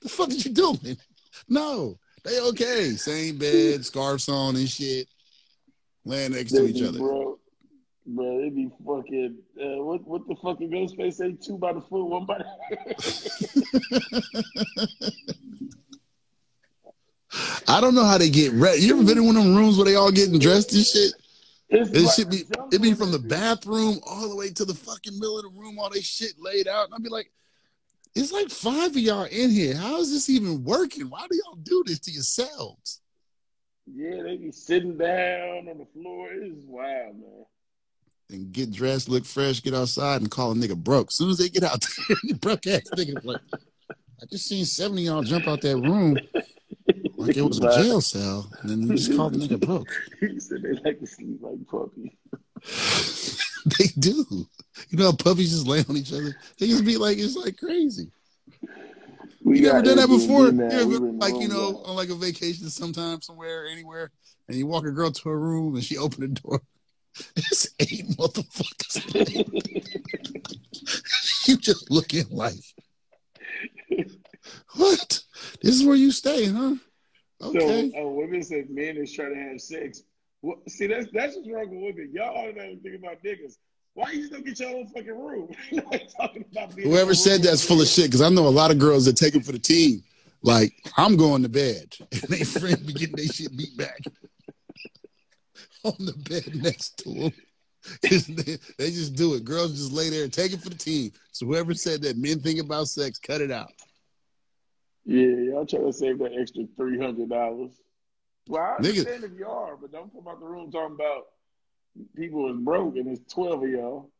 The 0.00 0.08
fuck 0.08 0.28
is 0.30 0.44
you 0.44 0.52
doing? 0.52 0.96
No. 1.48 1.98
They 2.24 2.40
okay. 2.40 2.90
Same 2.90 3.36
bed, 3.38 3.84
scarves 3.84 4.28
on 4.28 4.56
and 4.56 4.68
shit. 4.68 5.08
Laying 6.04 6.32
next 6.32 6.52
to 6.52 6.66
each 6.66 6.82
other. 6.82 6.98
bro. 6.98 7.38
Bro, 8.06 8.42
they 8.42 8.50
be 8.50 8.70
fucking. 8.86 9.38
Uh, 9.58 9.82
what 9.82 10.06
what 10.06 10.28
the 10.28 10.36
fucking 10.36 10.70
Ghostface 10.70 11.14
say? 11.14 11.32
Two 11.32 11.56
by 11.56 11.72
the 11.72 11.80
foot, 11.80 12.04
one 12.04 12.26
by 12.26 12.38
the. 12.38 12.44
I 17.66 17.80
don't 17.80 17.94
know 17.94 18.04
how 18.04 18.18
they 18.18 18.28
get 18.30 18.52
ready. 18.52 18.82
You 18.82 18.94
ever 18.94 19.04
been 19.04 19.18
in 19.18 19.26
one 19.26 19.36
of 19.36 19.44
them 19.44 19.56
rooms 19.56 19.76
where 19.76 19.86
they 19.86 19.94
all 19.94 20.12
getting 20.12 20.38
dressed 20.38 20.72
and 20.74 20.84
shit? 20.84 21.14
It's 21.70 21.90
It 21.90 22.02
like 22.02 22.14
should 22.14 22.30
be 22.30 22.44
it 22.72 22.82
be 22.82 22.92
from 22.92 23.10
the 23.10 23.18
bathroom 23.18 23.98
all 24.06 24.28
the 24.28 24.36
way 24.36 24.50
to 24.50 24.64
the 24.64 24.74
fucking 24.74 25.18
middle 25.18 25.38
of 25.38 25.44
the 25.44 25.58
room, 25.58 25.78
all 25.78 25.90
they 25.90 26.00
shit 26.00 26.34
laid 26.38 26.68
out. 26.68 26.86
And 26.86 26.94
I'd 26.94 27.02
be 27.02 27.08
like, 27.08 27.32
it's 28.14 28.32
like 28.32 28.50
five 28.50 28.90
of 28.90 28.98
y'all 28.98 29.24
in 29.24 29.50
here. 29.50 29.74
How 29.74 29.98
is 30.00 30.12
this 30.12 30.28
even 30.28 30.62
working? 30.62 31.08
Why 31.08 31.26
do 31.28 31.36
y'all 31.44 31.56
do 31.56 31.82
this 31.86 31.98
to 32.00 32.10
yourselves? 32.10 33.00
Yeah, 33.92 34.22
they 34.22 34.36
be 34.36 34.52
sitting 34.52 34.96
down 34.96 35.68
on 35.68 35.78
the 35.78 35.86
floor. 35.92 36.28
It's 36.32 36.54
wild, 36.66 37.16
man. 37.18 37.44
And 38.30 38.52
get 38.52 38.72
dressed, 38.72 39.08
look 39.08 39.24
fresh, 39.26 39.62
get 39.62 39.74
outside, 39.74 40.22
and 40.22 40.30
call 40.30 40.52
a 40.52 40.54
nigga 40.54 40.76
broke. 40.76 41.08
As 41.08 41.16
soon 41.16 41.30
as 41.30 41.38
they 41.38 41.48
get 41.50 41.62
out 41.62 41.84
there, 42.08 42.16
broke 42.40 42.66
ass 42.66 42.82
nigga 42.96 43.22
like, 43.24 43.40
I 43.90 44.26
just 44.30 44.48
seen 44.48 44.64
70 44.64 45.02
of 45.02 45.14
y'all 45.14 45.22
jump 45.22 45.46
out 45.46 45.60
that 45.60 45.76
room 45.76 46.18
like 47.16 47.36
it 47.36 47.42
was 47.42 47.58
a 47.58 47.82
jail 47.82 48.00
cell. 48.00 48.50
And 48.62 48.70
then 48.70 48.82
you 48.82 48.94
just 48.96 49.14
call 49.14 49.30
the 49.30 49.38
nigga 49.38 49.60
broke. 49.60 49.88
He 50.20 50.40
said 50.40 50.62
they 50.62 50.72
like 50.72 51.00
to 51.00 51.06
sleep 51.06 51.40
like 51.42 51.66
puppies. 51.66 52.10
they 53.78 53.86
do. 53.98 54.24
You 54.88 54.98
know 54.98 55.06
how 55.06 55.12
puppies 55.12 55.50
just 55.50 55.66
lay 55.66 55.84
on 55.88 55.96
each 55.96 56.12
other? 56.12 56.34
They 56.58 56.68
just 56.68 56.84
be 56.84 56.96
like, 56.96 57.18
it's 57.18 57.36
like 57.36 57.58
crazy. 57.58 58.10
We 59.42 59.58
You 59.58 59.66
never 59.66 59.82
done 59.82 59.96
that 59.96 60.08
before? 60.08 60.50
now. 60.50 60.70
You 60.70 60.80
ever 60.96 61.00
We 61.00 61.18
like, 61.18 61.34
you 61.34 61.48
know, 61.48 61.82
on 61.84 61.96
like 61.96 62.08
a 62.08 62.14
vacation 62.14 62.70
sometime, 62.70 63.20
somewhere, 63.20 63.66
anywhere, 63.66 64.10
and 64.48 64.56
you 64.56 64.66
walk 64.66 64.86
a 64.86 64.90
girl 64.90 65.10
to 65.10 65.28
her 65.28 65.38
room 65.38 65.74
and 65.74 65.84
she 65.84 65.98
opened 65.98 66.22
the 66.22 66.40
door. 66.40 66.62
It's 67.36 67.68
eight 67.78 68.08
motherfuckers. 68.16 69.04
you 71.48 71.56
just 71.56 71.90
looking 71.90 72.24
like, 72.30 72.54
what? 74.74 75.22
This 75.62 75.74
is 75.74 75.84
where 75.84 75.96
you 75.96 76.10
stay, 76.10 76.46
huh? 76.46 76.74
Okay. 77.42 77.90
So, 77.90 78.00
uh, 78.00 78.08
women 78.08 78.42
said 78.42 78.70
men 78.70 78.96
is 78.96 79.12
trying 79.12 79.34
to 79.34 79.40
have 79.40 79.60
sex. 79.60 80.02
Well, 80.42 80.58
see, 80.68 80.86
that's 80.86 81.06
that's 81.12 81.36
what's 81.36 81.48
wrong 81.48 81.70
with 81.70 81.94
women. 81.94 82.10
Y'all 82.12 82.36
automatically 82.36 82.80
think 82.82 83.02
about 83.02 83.22
niggas. 83.22 83.56
Why 83.94 84.10
you 84.10 84.26
still 84.26 84.40
get 84.40 84.58
your 84.58 84.70
own 84.70 84.88
fucking 84.88 85.18
room? 85.18 85.48
Talking 86.18 86.44
about 86.50 86.74
being 86.74 86.90
Whoever 86.90 87.14
said 87.14 87.34
room 87.34 87.42
that's 87.42 87.62
with 87.62 87.68
full 87.68 87.80
of 87.80 87.86
shit 87.86 88.06
because 88.06 88.22
I 88.22 88.28
know 88.28 88.46
a 88.46 88.48
lot 88.48 88.70
of 88.70 88.78
girls 88.78 89.04
that 89.04 89.16
take 89.16 89.34
them 89.34 89.42
for 89.42 89.52
the 89.52 89.58
team. 89.58 90.02
Like 90.42 90.74
I'm 90.96 91.16
going 91.16 91.42
to 91.42 91.48
bed, 91.48 91.96
and 92.12 92.22
they 92.22 92.44
friend 92.44 92.84
be 92.86 92.92
getting 92.92 93.16
their 93.16 93.26
shit 93.26 93.56
beat 93.56 93.76
back 93.76 94.00
on 95.98 96.06
the 96.06 96.12
bed 96.28 96.62
next 96.62 96.98
to 96.98 97.08
them. 97.14 97.32
they, 98.02 98.56
they 98.78 98.90
just 98.90 99.14
do 99.14 99.34
it. 99.34 99.44
Girls 99.44 99.72
just 99.72 99.92
lay 99.92 100.08
there 100.10 100.24
and 100.24 100.32
take 100.32 100.52
it 100.52 100.60
for 100.60 100.70
the 100.70 100.74
team. 100.76 101.12
So 101.32 101.46
whoever 101.46 101.74
said 101.74 102.02
that 102.02 102.16
men 102.16 102.40
think 102.40 102.60
about 102.60 102.88
sex, 102.88 103.18
cut 103.18 103.40
it 103.40 103.50
out. 103.50 103.72
Yeah, 105.04 105.26
y'all 105.26 105.66
trying 105.66 105.84
to 105.86 105.92
save 105.92 106.18
that 106.20 106.32
extra 106.38 106.64
three 106.76 106.98
hundred 106.98 107.28
dollars. 107.28 107.72
Well, 108.48 108.62
I 108.62 108.82
Nigga. 108.82 108.88
understand 109.00 109.24
if 109.24 109.32
you 109.38 109.46
are, 109.46 109.76
but 109.76 109.92
don't 109.92 110.10
come 110.12 110.26
out 110.28 110.40
the 110.40 110.46
room 110.46 110.70
talking 110.70 110.94
about 110.94 111.24
people 112.16 112.50
is 112.50 112.56
broke 112.58 112.96
and 112.96 113.08
it's 113.08 113.32
twelve 113.32 113.62
of 113.62 113.68
y'all. 113.68 114.10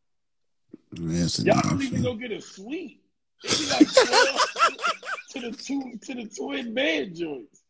Yes, 0.92 1.38
Y'all 1.40 1.60
don't 1.62 1.80
even 1.82 2.02
go 2.02 2.14
get 2.14 2.32
a 2.32 2.40
suite. 2.40 3.00
It'd 3.44 3.58
be 3.58 3.66
like 3.70 3.92
twelve 3.94 4.40
to 5.30 5.40
the 5.40 5.52
two 5.52 5.98
to 6.02 6.14
the 6.14 6.26
twin 6.36 6.74
bed 6.74 7.14
joints. 7.14 7.62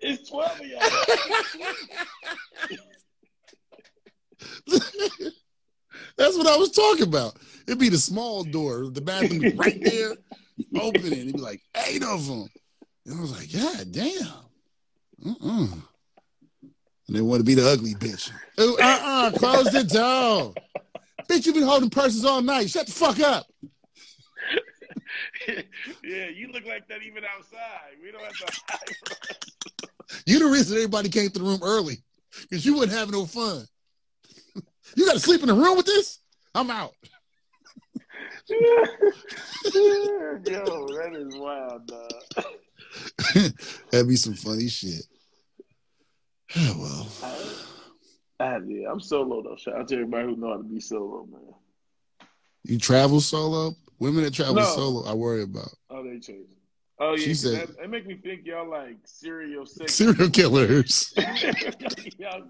It's 0.00 0.28
twelve 0.28 0.58
of 0.60 0.66
y'all. 0.66 0.80
That's 6.16 6.36
what 6.36 6.46
I 6.46 6.56
was 6.56 6.70
talking 6.70 7.04
about. 7.04 7.36
It'd 7.66 7.78
be 7.78 7.88
the 7.88 7.98
small 7.98 8.44
door, 8.44 8.88
the 8.90 9.00
bathroom 9.00 9.40
be 9.40 9.52
right 9.52 9.78
there, 9.82 10.16
open 10.80 11.06
it. 11.06 11.12
It'd 11.12 11.34
be 11.34 11.40
like 11.40 11.62
eight 11.88 12.02
of 12.02 12.26
them. 12.26 12.48
And 13.06 13.18
I 13.18 13.20
was 13.20 13.32
like, 13.32 13.52
God 13.52 13.92
damn. 13.92 14.26
Uh-uh. 15.26 15.66
And 17.08 17.16
they 17.16 17.20
want 17.20 17.40
to 17.40 17.44
be 17.44 17.54
the 17.54 17.68
ugly 17.68 17.94
bitch. 17.94 18.30
Ooh, 18.60 18.76
uh-uh, 18.80 19.30
close 19.32 19.70
the 19.72 19.84
door. 19.84 20.54
bitch, 21.28 21.46
you've 21.46 21.54
been 21.54 21.64
holding 21.64 21.90
purses 21.90 22.24
all 22.24 22.42
night. 22.42 22.68
Shut 22.68 22.86
the 22.86 22.92
fuck 22.92 23.18
up. 23.20 23.46
yeah, 25.48 26.28
you 26.28 26.52
look 26.52 26.66
like 26.66 26.86
that 26.88 27.02
even 27.02 27.24
outside. 27.24 27.96
We 28.02 28.10
don't 28.10 28.22
have 28.22 28.36
to 28.36 28.60
hide. 28.68 28.96
You 30.26 30.38
the 30.38 30.46
reason 30.46 30.76
everybody 30.76 31.08
came 31.08 31.30
to 31.30 31.38
the 31.38 31.44
room 31.44 31.60
early. 31.62 32.02
Because 32.42 32.64
you 32.64 32.74
wouldn't 32.74 32.96
have 32.96 33.10
no 33.10 33.24
fun. 33.24 33.66
You 34.96 35.06
gotta 35.06 35.20
sleep 35.20 35.40
in 35.42 35.48
the 35.48 35.54
room 35.54 35.76
with 35.76 35.86
this? 35.86 36.18
I'm 36.54 36.70
out. 36.70 36.92
Yo, 38.48 38.58
that 40.44 41.14
is 41.14 41.36
wild, 41.36 41.86
dog. 41.86 42.12
That'd 43.90 44.08
be 44.08 44.16
some 44.16 44.34
funny 44.34 44.68
shit. 44.68 45.02
well, 46.56 47.06
I, 48.40 48.58
yeah, 48.66 48.90
I'm 48.90 49.00
solo 49.00 49.42
though. 49.42 49.56
Shout 49.56 49.74
out 49.76 49.88
to 49.88 49.94
everybody 49.94 50.26
who 50.28 50.36
know 50.36 50.50
how 50.52 50.56
to 50.56 50.62
be 50.62 50.80
solo, 50.80 51.26
man. 51.30 52.28
you 52.64 52.78
travel 52.78 53.20
solo? 53.20 53.74
Women 53.98 54.22
that 54.24 54.32
travel 54.34 54.54
No. 54.54 54.64
solo, 54.64 55.04
I 55.10 55.12
worry 55.14 55.42
about. 55.42 55.70
Oh, 55.90 56.02
they 56.04 56.18
changed. 56.20 56.54
Oh 57.00 57.14
yeah, 57.16 57.24
She 57.24 57.34
said- 57.34 57.68
that, 57.68 57.76
that 57.78 57.90
make 57.90 58.06
me 58.06 58.14
think 58.16 58.46
y'all 58.46 58.68
like 58.68 58.96
serial 59.04 59.66
sex. 59.66 59.92
Serial 59.96 60.30
killers. 60.30 61.12
y'all, 62.18 62.42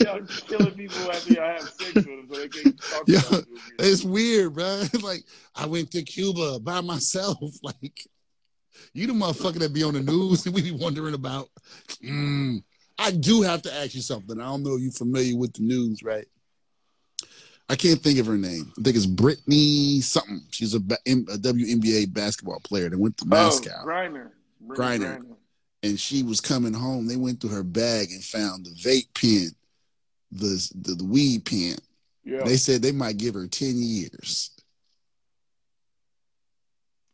y'all 0.00 0.24
killing 0.26 0.74
people 0.74 1.10
after 1.10 1.32
y'all 1.32 1.48
have 1.48 1.60
sex 1.62 1.94
with 1.94 2.04
them, 2.04 2.28
so 2.30 2.40
they 2.40 2.48
can't 2.48 2.80
talk 2.80 3.04
Yeah, 3.06 3.18
about 3.28 3.40
it. 3.42 3.46
It's 3.78 4.04
weird, 4.04 4.54
bro. 4.54 4.82
Like 5.02 5.24
I 5.54 5.66
went 5.66 5.90
to 5.92 6.02
Cuba 6.02 6.60
by 6.60 6.80
myself. 6.80 7.38
Like 7.62 8.06
you 8.94 9.06
the 9.06 9.12
motherfucker 9.12 9.58
that 9.60 9.72
be 9.74 9.82
on 9.82 9.94
the 9.94 10.00
news 10.00 10.46
and 10.46 10.54
we 10.54 10.62
be 10.62 10.70
wondering 10.72 11.14
about. 11.14 11.48
Mm, 12.02 12.62
I 12.98 13.10
do 13.10 13.42
have 13.42 13.62
to 13.62 13.72
ask 13.74 13.94
you 13.94 14.00
something. 14.00 14.40
I 14.40 14.44
don't 14.44 14.62
know 14.62 14.74
if 14.76 14.80
you're 14.82 14.92
familiar 14.92 15.36
with 15.36 15.52
the 15.54 15.62
news, 15.62 16.02
right? 16.02 16.26
I 17.68 17.76
can't 17.76 18.02
think 18.02 18.18
of 18.18 18.26
her 18.26 18.36
name. 18.36 18.72
I 18.78 18.82
think 18.82 18.96
it's 18.96 19.06
Brittney 19.06 20.02
something. 20.02 20.42
She's 20.50 20.74
a, 20.74 20.78
a 20.78 20.80
WNBA 21.38 22.12
basketball 22.12 22.60
player 22.64 22.88
that 22.88 22.98
went 22.98 23.16
to 23.18 23.26
Moscow. 23.26 23.70
Oh, 23.82 23.86
Griner. 23.86 24.30
Brittney 24.66 24.76
Griner. 24.98 25.26
and 25.84 26.00
she 26.00 26.22
was 26.24 26.40
coming 26.40 26.72
home. 26.74 27.06
They 27.06 27.16
went 27.16 27.40
through 27.40 27.50
her 27.50 27.62
bag 27.62 28.10
and 28.10 28.24
found 28.24 28.66
the 28.66 28.70
vape 28.70 29.14
pen, 29.14 29.50
the 30.32 30.70
the, 30.74 30.94
the 30.94 31.04
weed 31.04 31.44
pen. 31.44 31.76
Yeah. 32.24 32.44
They 32.44 32.56
said 32.56 32.82
they 32.82 32.92
might 32.92 33.16
give 33.16 33.34
her 33.34 33.46
ten 33.46 33.74
years. 33.76 34.50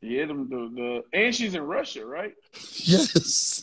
yeah, 0.03 0.27
them, 0.27 0.49
the, 0.49 1.03
the, 1.13 1.19
and 1.19 1.35
she's 1.35 1.55
in 1.55 1.63
Russia, 1.63 2.05
right? 2.05 2.35
Yes, 2.75 3.63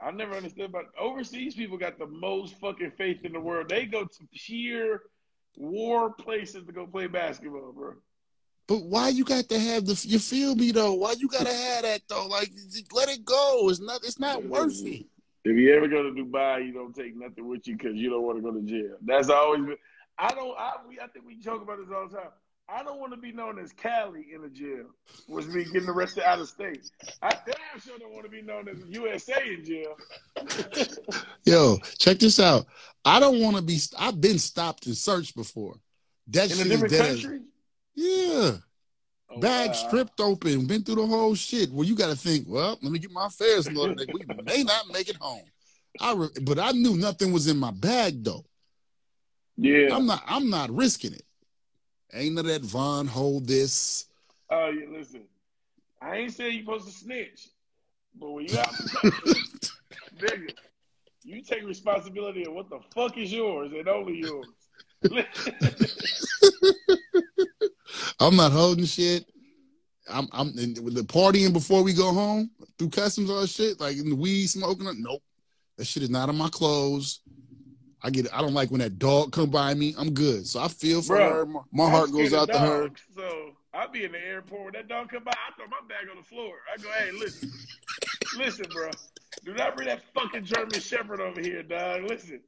I 0.00 0.10
never 0.10 0.34
understood 0.34 0.66
about 0.66 0.86
overseas 0.98 1.54
people 1.54 1.78
got 1.78 1.98
the 1.98 2.06
most 2.06 2.58
fucking 2.60 2.92
faith 2.98 3.24
in 3.24 3.32
the 3.32 3.40
world. 3.40 3.68
They 3.68 3.86
go 3.86 4.04
to 4.04 4.28
pure 4.34 5.02
war 5.56 6.10
places 6.12 6.64
to 6.66 6.72
go 6.72 6.86
play 6.86 7.06
basketball, 7.06 7.72
bro. 7.72 7.94
but 8.66 8.82
why 8.82 9.08
you 9.08 9.24
got 9.24 9.48
to 9.48 9.58
have 9.58 9.86
the? 9.86 10.00
You 10.06 10.18
feel 10.18 10.54
me 10.54 10.72
though? 10.72 10.94
Why 10.94 11.12
you 11.18 11.28
gotta 11.28 11.52
have 11.52 11.82
that 11.82 12.02
though? 12.08 12.26
Like 12.26 12.50
let 12.92 13.08
it 13.08 13.24
go. 13.24 13.68
It's 13.68 13.80
not. 13.80 14.00
It's 14.04 14.18
not 14.20 14.44
worth 14.44 14.84
it. 14.84 15.06
If 15.44 15.56
you 15.56 15.74
ever 15.74 15.88
go 15.88 16.02
to 16.02 16.10
Dubai, 16.10 16.66
you 16.66 16.72
don't 16.72 16.94
take 16.94 17.16
nothing 17.16 17.48
with 17.48 17.66
you 17.66 17.76
because 17.76 17.96
you 17.96 18.10
don't 18.10 18.22
want 18.22 18.38
to 18.38 18.42
go 18.42 18.52
to 18.52 18.62
jail. 18.62 18.96
That's 19.02 19.30
always 19.30 19.64
been. 19.64 19.76
I 20.18 20.30
don't. 20.30 20.56
I 20.58 20.72
we. 20.88 20.98
I 20.98 21.06
think 21.06 21.26
we 21.26 21.36
joke 21.36 21.62
about 21.62 21.78
this 21.78 21.94
all 21.94 22.08
the 22.08 22.16
time. 22.16 22.30
I 22.70 22.82
don't 22.82 23.00
want 23.00 23.12
to 23.12 23.18
be 23.18 23.32
known 23.32 23.58
as 23.58 23.72
Cali 23.72 24.26
in 24.34 24.44
a 24.44 24.48
jail, 24.48 24.84
which 25.26 25.46
means 25.46 25.70
getting 25.70 25.88
arrested 25.88 26.24
out 26.24 26.38
of 26.38 26.48
state. 26.48 26.90
I 27.22 27.30
damn 27.30 27.80
sure 27.80 27.98
don't 27.98 28.12
want 28.12 28.24
to 28.24 28.30
be 28.30 28.42
known 28.42 28.68
as 28.68 28.76
USA 28.88 29.40
in 29.46 29.64
jail. 29.64 29.96
Yo, 31.44 31.78
check 31.98 32.18
this 32.18 32.38
out. 32.38 32.66
I 33.06 33.20
don't 33.20 33.40
want 33.40 33.56
to 33.56 33.62
be. 33.62 33.78
I've 33.98 34.20
been 34.20 34.38
stopped 34.38 34.86
and 34.86 34.96
searched 34.96 35.34
before. 35.34 35.76
That 36.26 36.50
in 36.50 36.58
shit 36.58 36.66
a 36.66 36.68
different 36.68 36.94
country. 36.94 37.40
Yeah. 37.94 38.56
Oh, 39.30 39.40
bag 39.40 39.68
wow. 39.68 39.74
stripped 39.74 40.20
open, 40.20 40.66
been 40.66 40.82
through 40.82 40.96
the 40.96 41.06
whole 41.06 41.34
shit. 41.34 41.70
Well, 41.70 41.86
you 41.86 41.94
got 41.94 42.08
to 42.08 42.16
think, 42.16 42.46
well, 42.48 42.78
let 42.80 42.90
me 42.90 42.98
get 42.98 43.10
my 43.10 43.26
affairs 43.26 43.66
in 43.66 43.76
order. 43.76 43.94
We 44.12 44.22
may 44.44 44.62
not 44.62 44.90
make 44.90 45.08
it 45.08 45.16
home. 45.16 45.44
I 46.00 46.14
re- 46.14 46.28
but 46.42 46.58
I 46.58 46.72
knew 46.72 46.96
nothing 46.96 47.32
was 47.32 47.46
in 47.46 47.58
my 47.58 47.70
bag 47.70 48.24
though. 48.24 48.44
Yeah. 49.56 49.94
I'm 49.94 50.06
not. 50.06 50.22
I'm 50.26 50.48
not 50.48 50.70
risking 50.70 51.12
it. 51.12 51.24
Ain't 52.12 52.36
none 52.36 52.46
of 52.46 52.52
that 52.52 52.62
Von 52.62 53.06
hold 53.06 53.46
this. 53.46 54.06
Oh, 54.50 54.70
yeah. 54.70 54.86
Listen, 54.90 55.24
I 56.00 56.16
ain't 56.16 56.32
saying 56.32 56.54
you 56.54 56.60
supposed 56.60 56.86
to 56.86 56.92
snitch, 56.92 57.48
but 58.18 58.30
when 58.30 58.46
you 58.46 58.58
out, 58.58 58.68
nigga, 60.18 60.54
you 61.24 61.42
take 61.42 61.66
responsibility 61.66 62.46
of 62.46 62.54
what 62.54 62.70
the 62.70 62.78
fuck 62.94 63.18
is 63.18 63.32
yours 63.32 63.72
and 63.72 63.88
only 63.88 64.18
yours. 64.18 64.46
I'm 68.20 68.36
not 68.36 68.52
holding 68.52 68.84
shit. 68.84 69.24
I'm. 70.10 70.28
I'm 70.32 70.54
the 70.54 71.04
partying 71.06 71.52
before 71.52 71.82
we 71.82 71.92
go 71.92 72.12
home 72.12 72.50
through 72.78 72.90
customs 72.90 73.30
all 73.30 73.46
shit 73.46 73.80
like 73.80 73.96
in 73.96 74.08
the 74.08 74.16
weed 74.16 74.46
smoking. 74.46 74.90
Nope, 75.02 75.22
that 75.76 75.86
shit 75.86 76.02
is 76.02 76.10
not 76.10 76.28
on 76.28 76.36
my 76.36 76.48
clothes. 76.48 77.20
I 78.02 78.10
get. 78.10 78.32
I 78.32 78.40
don't 78.40 78.54
like 78.54 78.70
when 78.70 78.80
that 78.80 78.98
dog 78.98 79.32
come 79.32 79.50
by 79.50 79.74
me. 79.74 79.94
I'm 79.98 80.12
good. 80.12 80.46
So 80.46 80.60
I 80.60 80.68
feel 80.68 81.02
for 81.02 81.16
Bro, 81.16 81.30
her. 81.30 81.46
My, 81.46 81.60
my 81.72 81.90
heart 81.90 82.12
goes 82.12 82.32
out 82.32 82.48
of 82.48 82.56
to 82.56 82.58
her. 82.58 82.90
So 83.14 83.50
I'll 83.74 83.90
be 83.90 84.04
in 84.04 84.12
the 84.12 84.24
airport 84.24 84.64
when 84.64 84.72
that 84.74 84.88
dog 84.88 85.10
come 85.10 85.24
by. 85.24 85.32
I 85.32 85.54
throw 85.56 85.66
my 85.66 85.80
bag 85.88 86.08
on 86.10 86.16
the 86.16 86.22
floor. 86.22 86.54
I 86.72 86.80
go, 86.80 86.88
hey, 86.98 87.10
listen, 87.12 87.52
listen, 88.38 88.66
bro. 88.72 88.90
Do 89.44 89.54
not 89.54 89.76
bring 89.76 89.88
that 89.88 90.02
fucking 90.14 90.44
German 90.44 90.80
Shepherd 90.80 91.20
over 91.20 91.40
here, 91.40 91.62
dog. 91.62 92.04
Listen, 92.04 92.40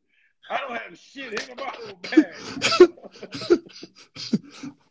I 0.49 0.59
don't 0.59 0.77
have 0.77 0.99
shit. 0.99 1.49
Go 1.49 1.55
my 1.57 1.71
whole 1.75 2.01
bag. 2.03 2.35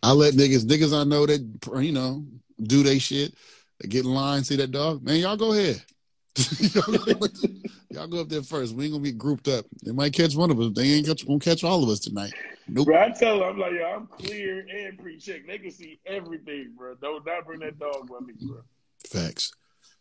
I 0.03 0.11
let 0.11 0.33
niggas, 0.33 0.65
niggas 0.65 0.97
I 0.97 1.03
know 1.03 1.25
that 1.25 1.41
you 1.81 1.91
know 1.91 2.25
do 2.61 2.83
they 2.83 2.99
shit. 2.99 3.33
They 3.79 3.87
get 3.87 4.05
in 4.05 4.13
line, 4.13 4.43
see 4.43 4.57
that 4.57 4.71
dog, 4.71 5.03
man. 5.03 5.17
Y'all 5.17 5.37
go 5.37 5.53
ahead. 5.53 5.81
y'all, 6.59 6.97
go, 6.97 7.27
y'all 7.89 8.07
go 8.07 8.21
up 8.21 8.29
there 8.29 8.43
first. 8.43 8.75
We 8.75 8.85
ain't 8.85 8.93
gonna 8.93 9.03
be 9.03 9.11
grouped 9.11 9.47
up. 9.47 9.65
They 9.83 9.91
might 9.91 10.13
catch 10.13 10.35
one 10.35 10.51
of 10.51 10.59
us. 10.59 10.71
They 10.73 10.83
ain't 10.83 11.07
catch, 11.07 11.25
gonna 11.25 11.39
catch 11.39 11.63
all 11.63 11.83
of 11.83 11.89
us 11.89 11.99
tonight. 11.99 12.33
Nope. 12.67 12.85
bro, 12.85 13.01
I 13.01 13.09
tell 13.09 13.39
them, 13.39 13.49
I'm 13.49 13.57
like, 13.57 13.73
yo, 13.73 13.85
I'm 13.85 14.07
clear 14.07 14.65
and 14.69 14.99
pre-check. 14.99 15.47
They 15.47 15.57
can 15.57 15.71
see 15.71 15.99
everything, 16.05 16.73
bro. 16.77 16.95
Don't 17.01 17.25
not 17.25 17.45
bring 17.45 17.59
that 17.61 17.79
dog 17.79 18.09
with 18.09 18.21
me, 18.21 18.33
bro. 18.39 18.61
Facts. 19.07 19.51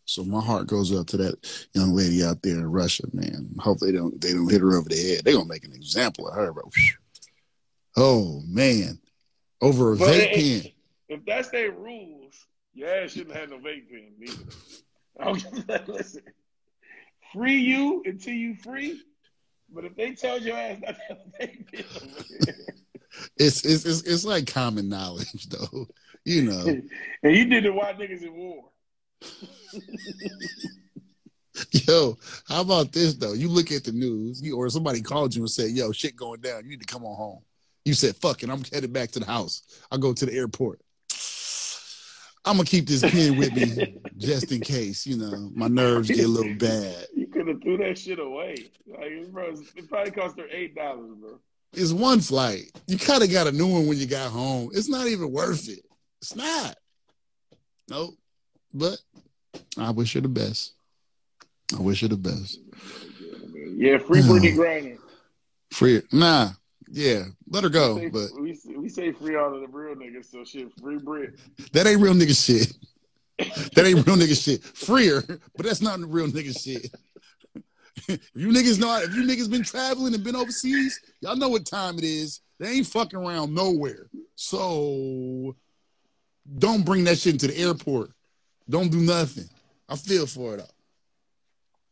So 0.09 0.23
my 0.23 0.41
heart 0.41 0.65
goes 0.65 0.91
out 0.97 1.05
to 1.09 1.17
that 1.17 1.67
young 1.75 1.93
lady 1.93 2.23
out 2.23 2.41
there 2.41 2.55
in 2.55 2.65
Russia, 2.65 3.03
man. 3.13 3.53
Hope 3.59 3.77
they 3.77 3.91
don't 3.91 4.19
they 4.19 4.33
don't 4.33 4.49
hit 4.49 4.61
her 4.61 4.75
over 4.75 4.89
the 4.89 4.95
head. 4.95 5.21
They 5.23 5.33
gonna 5.33 5.45
make 5.45 5.63
an 5.63 5.73
example 5.73 6.27
of 6.27 6.33
her, 6.33 6.51
bro. 6.51 6.63
Oh 7.95 8.41
man, 8.47 8.99
over 9.61 9.93
a 9.93 9.97
But 9.97 10.09
vape 10.09 10.31
it- 10.33 10.63
pen. 10.63 10.71
If 11.09 11.25
that's 11.25 11.49
their 11.49 11.71
rules, 11.71 12.33
yeah, 12.73 12.87
ass 13.03 13.11
shouldn't 13.13 13.35
have 13.35 13.49
no 13.51 13.57
vape 13.57 13.89
pen 13.89 14.13
neither. 14.19 14.43
I'm 15.19 15.35
just 15.35 15.67
like, 15.69 15.87
listen, 15.87 16.21
free 17.33 17.57
you 17.57 18.01
until 18.05 18.33
you 18.33 18.55
free. 18.55 19.01
But 19.71 19.85
if 19.85 19.95
they 19.95 20.15
tell 20.15 20.39
your 20.39 20.57
ass 20.57 20.79
not 20.81 20.95
to 20.95 21.01
have 21.09 21.17
a 21.39 21.43
vape 21.47 21.71
pen 21.71 22.55
It's, 23.37 23.63
it's 23.65 23.85
it's 23.85 24.01
it's 24.03 24.25
like 24.25 24.51
common 24.51 24.89
knowledge, 24.89 25.49
though. 25.49 25.87
You 26.25 26.43
know. 26.43 26.65
and 27.23 27.35
you 27.35 27.45
did 27.45 27.65
it 27.65 27.73
while 27.73 27.93
niggas 27.93 28.23
in 28.23 28.33
war. 28.35 28.69
Yo, 31.71 32.17
how 32.47 32.61
about 32.61 32.91
this 32.93 33.15
though? 33.15 33.33
You 33.33 33.49
look 33.49 33.71
at 33.71 33.83
the 33.83 33.91
news, 33.91 34.41
you, 34.41 34.55
or 34.55 34.69
somebody 34.69 35.01
called 35.01 35.35
you 35.35 35.41
and 35.41 35.51
said, 35.51 35.71
"Yo, 35.71 35.91
shit 35.91 36.15
going 36.15 36.41
down. 36.41 36.63
You 36.63 36.69
need 36.69 36.79
to 36.79 36.85
come 36.85 37.03
on 37.03 37.15
home." 37.15 37.41
You 37.83 37.93
said, 37.93 38.15
"Fuck 38.15 38.43
it, 38.43 38.49
I'm 38.49 38.63
headed 38.71 38.93
back 38.93 39.11
to 39.11 39.19
the 39.19 39.25
house. 39.25 39.63
I'll 39.91 39.97
go 39.97 40.13
to 40.13 40.25
the 40.25 40.33
airport." 40.33 40.79
I'm 42.45 42.55
gonna 42.55 42.65
keep 42.65 42.87
this 42.87 43.01
pen 43.01 43.37
with 43.37 43.53
me 43.53 43.97
just 44.17 44.51
in 44.51 44.61
case, 44.61 45.05
you 45.05 45.17
know, 45.17 45.51
my 45.53 45.67
nerves 45.67 46.07
get 46.07 46.25
a 46.25 46.27
little 46.27 46.55
bad. 46.55 47.07
You 47.13 47.27
could 47.27 47.47
have 47.47 47.61
threw 47.61 47.77
that 47.77 47.97
shit 47.97 48.17
away. 48.19 48.55
Like, 48.87 49.29
bro, 49.31 49.53
it 49.75 49.89
probably 49.89 50.11
cost 50.11 50.39
her 50.39 50.47
eight 50.49 50.73
dollars, 50.75 51.11
bro. 51.19 51.39
It's 51.73 51.91
one 51.91 52.21
flight. 52.21 52.71
You 52.87 52.97
kind 52.97 53.21
of 53.21 53.31
got 53.31 53.47
a 53.47 53.51
new 53.51 53.67
one 53.67 53.87
when 53.87 53.97
you 53.97 54.07
got 54.07 54.31
home. 54.31 54.71
It's 54.73 54.89
not 54.89 55.07
even 55.07 55.31
worth 55.31 55.69
it. 55.69 55.85
It's 56.21 56.35
not. 56.35 56.75
Nope. 57.89 58.15
But 58.73 58.99
I 59.77 59.91
wish 59.91 60.13
her 60.13 60.21
the 60.21 60.27
best. 60.27 60.73
I 61.77 61.81
wish 61.81 62.01
her 62.01 62.07
the 62.07 62.17
best. 62.17 62.59
Yeah, 63.75 63.97
free 63.97 64.19
uh, 64.19 64.23
Brittney 64.23 64.55
Griner. 64.55 64.97
Free, 65.71 66.01
nah, 66.11 66.49
yeah, 66.91 67.25
let 67.49 67.63
her 67.63 67.69
go. 67.69 67.95
We 67.95 68.01
say, 68.01 68.09
but 68.09 68.41
we, 68.41 68.59
we 68.77 68.89
say 68.89 69.11
free 69.11 69.35
all 69.35 69.53
of 69.53 69.61
the 69.61 69.67
real 69.67 69.95
niggas, 69.95 70.25
so 70.25 70.43
shit, 70.43 70.67
free 70.81 70.97
Brit. 70.97 71.35
that 71.73 71.87
ain't 71.87 72.01
real 72.01 72.13
nigga 72.13 72.35
shit. 72.35 72.73
that 73.75 73.85
ain't 73.85 74.05
real 74.05 74.17
nigga 74.17 74.43
shit. 74.43 74.63
Freer, 74.63 75.23
but 75.55 75.65
that's 75.65 75.81
not 75.81 75.99
real 75.99 76.27
nigga 76.27 76.59
shit. 76.59 76.91
if 78.07 78.29
you 78.35 78.49
niggas 78.49 78.79
know, 78.79 78.97
if 78.97 79.13
you 79.13 79.23
niggas 79.23 79.49
been 79.49 79.63
traveling 79.63 80.13
and 80.13 80.23
been 80.23 80.35
overseas, 80.35 80.99
y'all 81.21 81.35
know 81.35 81.49
what 81.49 81.65
time 81.65 81.97
it 81.97 82.03
is. 82.03 82.41
They 82.59 82.69
ain't 82.71 82.87
fucking 82.87 83.19
around 83.19 83.53
nowhere. 83.53 84.09
So 84.35 85.55
don't 86.57 86.83
bring 86.83 87.03
that 87.05 87.17
shit 87.17 87.33
into 87.33 87.47
the 87.47 87.57
airport. 87.57 88.11
Don't 88.69 88.91
do 88.91 88.99
nothing. 88.99 89.49
I 89.87 89.95
feel 89.95 90.27
for 90.27 90.55
it. 90.55 90.71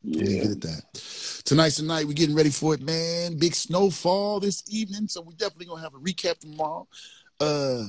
Yeah. 0.03 0.23
Leave 0.23 0.51
at 0.51 0.61
that. 0.61 1.41
Tonight's 1.43 1.77
the 1.77 1.83
night. 1.83 2.05
We're 2.05 2.13
getting 2.13 2.35
ready 2.35 2.51
for 2.51 2.73
it, 2.75 2.81
man. 2.81 3.37
Big 3.37 3.55
snowfall 3.55 4.39
this 4.39 4.63
evening, 4.67 5.07
so 5.07 5.21
we 5.21 5.33
definitely 5.35 5.65
gonna 5.65 5.81
have 5.81 5.95
a 5.95 5.99
recap 5.99 6.37
tomorrow. 6.39 6.87
Uh, 7.39 7.83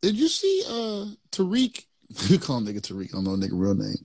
did 0.00 0.16
you 0.16 0.28
see 0.28 0.62
uh 0.68 1.06
Tariq? 1.32 1.84
You 2.28 2.38
call 2.38 2.58
him 2.58 2.66
nigga 2.66 2.80
Tariq. 2.80 3.12
I 3.12 3.22
don't 3.22 3.24
know 3.24 3.36
nigga 3.36 3.50
real 3.52 3.74
name. 3.74 3.96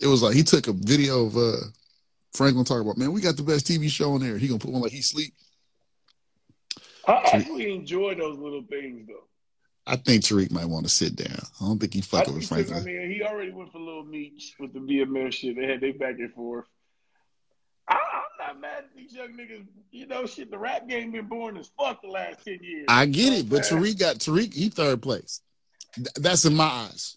It 0.00 0.08
was 0.08 0.22
like 0.22 0.34
he 0.34 0.42
took 0.42 0.66
a 0.66 0.72
video 0.72 1.26
of 1.26 1.36
uh 1.36 1.56
Franklin 2.32 2.64
talking 2.64 2.82
about, 2.82 2.98
man, 2.98 3.12
we 3.12 3.20
got 3.20 3.36
the 3.36 3.42
best 3.42 3.66
TV 3.66 3.88
show 3.88 4.14
on 4.14 4.20
there. 4.20 4.36
He 4.38 4.48
gonna 4.48 4.58
put 4.58 4.72
one 4.72 4.82
like 4.82 4.92
he 4.92 5.02
sleep. 5.02 5.32
I 7.06 7.22
actually 7.32 7.72
enjoy 7.72 8.14
those 8.16 8.38
little 8.38 8.64
things 8.68 9.06
though. 9.06 9.29
I 9.90 9.96
think 9.96 10.22
Tariq 10.22 10.52
might 10.52 10.66
want 10.66 10.86
to 10.86 10.90
sit 10.90 11.16
down. 11.16 11.40
I 11.60 11.64
don't 11.64 11.78
think 11.78 11.94
he 11.94 12.00
fucking 12.00 12.34
with 12.34 12.46
Franklin. 12.46 12.78
I 12.78 12.82
mean, 12.82 13.10
he 13.10 13.22
already 13.22 13.50
went 13.50 13.72
for 13.72 13.78
little 13.78 14.04
Meech 14.04 14.54
with 14.60 14.72
the 14.72 14.78
BMF 14.78 15.32
shit. 15.32 15.56
They 15.56 15.66
had 15.66 15.80
they 15.80 15.90
back 15.90 16.18
and 16.18 16.32
forth. 16.32 16.66
I, 17.88 17.94
am 17.94 17.98
not 18.38 18.60
mad 18.60 18.84
at 18.84 18.96
these 18.96 19.12
young 19.12 19.32
niggas. 19.32 19.66
You 19.90 20.06
know, 20.06 20.26
shit. 20.26 20.50
The 20.50 20.58
rap 20.58 20.88
game 20.88 21.10
been 21.10 21.26
born 21.26 21.56
as 21.56 21.70
fuck 21.76 22.02
the 22.02 22.08
last 22.08 22.44
ten 22.44 22.60
years. 22.62 22.86
I 22.88 23.06
get 23.06 23.32
it, 23.32 23.48
but 23.48 23.62
Tariq 23.62 23.98
got 23.98 24.16
Tariq. 24.16 24.54
He 24.54 24.68
third 24.68 25.02
place. 25.02 25.40
That's 26.16 26.44
in 26.44 26.54
my 26.54 26.64
eyes. 26.64 27.16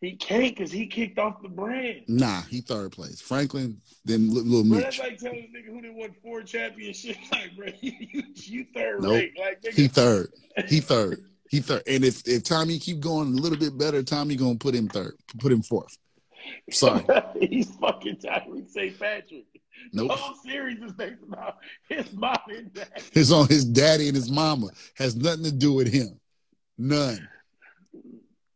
He 0.00 0.14
can't 0.16 0.56
because 0.56 0.70
he 0.70 0.86
kicked 0.86 1.18
off 1.18 1.42
the 1.42 1.48
brand. 1.48 2.02
Nah, 2.06 2.42
he 2.42 2.60
third 2.60 2.92
place. 2.92 3.20
Franklin, 3.20 3.80
then 4.04 4.32
little 4.32 4.64
Meech. 4.64 4.82
That's 4.82 4.98
like 4.98 5.18
telling 5.18 5.38
a 5.52 5.56
nigga 5.56 5.66
who 5.66 5.80
didn't 5.80 5.96
won 5.96 6.14
four 6.22 6.42
championships. 6.42 7.18
Like, 7.32 7.56
bro, 7.56 7.66
you, 7.80 8.22
you 8.34 8.64
third 8.74 9.02
nope. 9.02 9.14
Rate. 9.14 9.38
Like, 9.38 9.62
nigga. 9.62 9.74
He 9.74 9.88
third. 9.88 10.32
He 10.66 10.80
third. 10.80 11.24
He 11.48 11.60
third. 11.60 11.82
And 11.86 12.04
if 12.04 12.26
if 12.28 12.42
Tommy 12.44 12.78
keep 12.78 13.00
going 13.00 13.28
a 13.28 13.40
little 13.40 13.58
bit 13.58 13.76
better, 13.78 14.02
Tommy 14.02 14.36
gonna 14.36 14.56
put 14.56 14.74
him 14.74 14.88
third. 14.88 15.14
Put 15.38 15.52
him 15.52 15.62
fourth. 15.62 15.96
Sorry. 16.70 17.04
He's 17.40 17.74
fucking 17.76 18.16
Tariq 18.16 18.68
St. 18.68 18.98
Patrick. 18.98 19.44
Nope. 19.92 20.08
The 20.08 20.16
whole 20.16 20.34
series 20.36 20.78
is 20.82 20.92
based 20.92 21.22
about 21.26 21.56
his 21.88 22.12
mom 22.12 22.36
and 22.48 22.72
dad. 22.74 23.02
It's 23.12 23.30
on 23.30 23.48
his 23.48 23.64
daddy 23.64 24.08
and 24.08 24.16
his 24.16 24.30
mama. 24.30 24.68
Has 24.96 25.16
nothing 25.16 25.44
to 25.44 25.52
do 25.52 25.72
with 25.72 25.92
him. 25.92 26.18
None. 26.76 27.28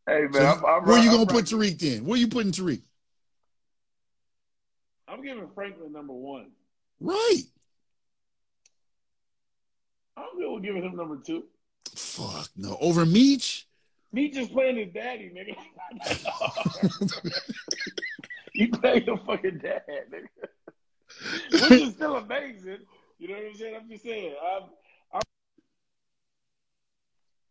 Hey 0.05 0.23
man, 0.23 0.33
so 0.33 0.45
I'm, 0.45 0.65
I'm 0.65 0.85
where 0.85 0.95
right, 0.97 1.03
you 1.03 1.09
gonna 1.09 1.21
I'm 1.21 1.27
put 1.27 1.51
right. 1.51 1.71
Tariq 1.71 1.79
then? 1.79 2.05
Where 2.05 2.17
you 2.17 2.27
putting 2.27 2.51
Tariq? 2.51 2.81
I'm 5.07 5.23
giving 5.23 5.47
Franklin 5.55 5.91
number 5.93 6.13
one. 6.13 6.51
Right. 6.99 7.43
I'm 10.17 10.37
good 10.37 10.53
with 10.53 10.63
giving 10.63 10.83
him 10.83 10.95
number 10.95 11.17
two. 11.25 11.43
Fuck 11.95 12.49
no. 12.55 12.77
Over 12.79 13.05
Meech? 13.05 13.67
Meech 14.11 14.37
is 14.37 14.47
playing 14.47 14.77
his 14.77 14.93
daddy, 14.93 15.31
nigga. 15.35 15.55
he 18.53 18.67
played 18.67 19.05
the 19.05 19.17
fucking 19.25 19.59
dad, 19.59 19.83
nigga. 20.11 20.27
Which 21.51 21.81
is 21.81 21.93
still 21.93 22.17
amazing. 22.17 22.79
You 23.19 23.27
know 23.27 23.35
what 23.35 23.45
I'm 23.45 23.55
saying? 23.55 23.75
I'm 23.75 23.89
just 23.89 24.03
saying. 24.03 24.35
I'm 24.43 24.63
I'm, 25.13 25.21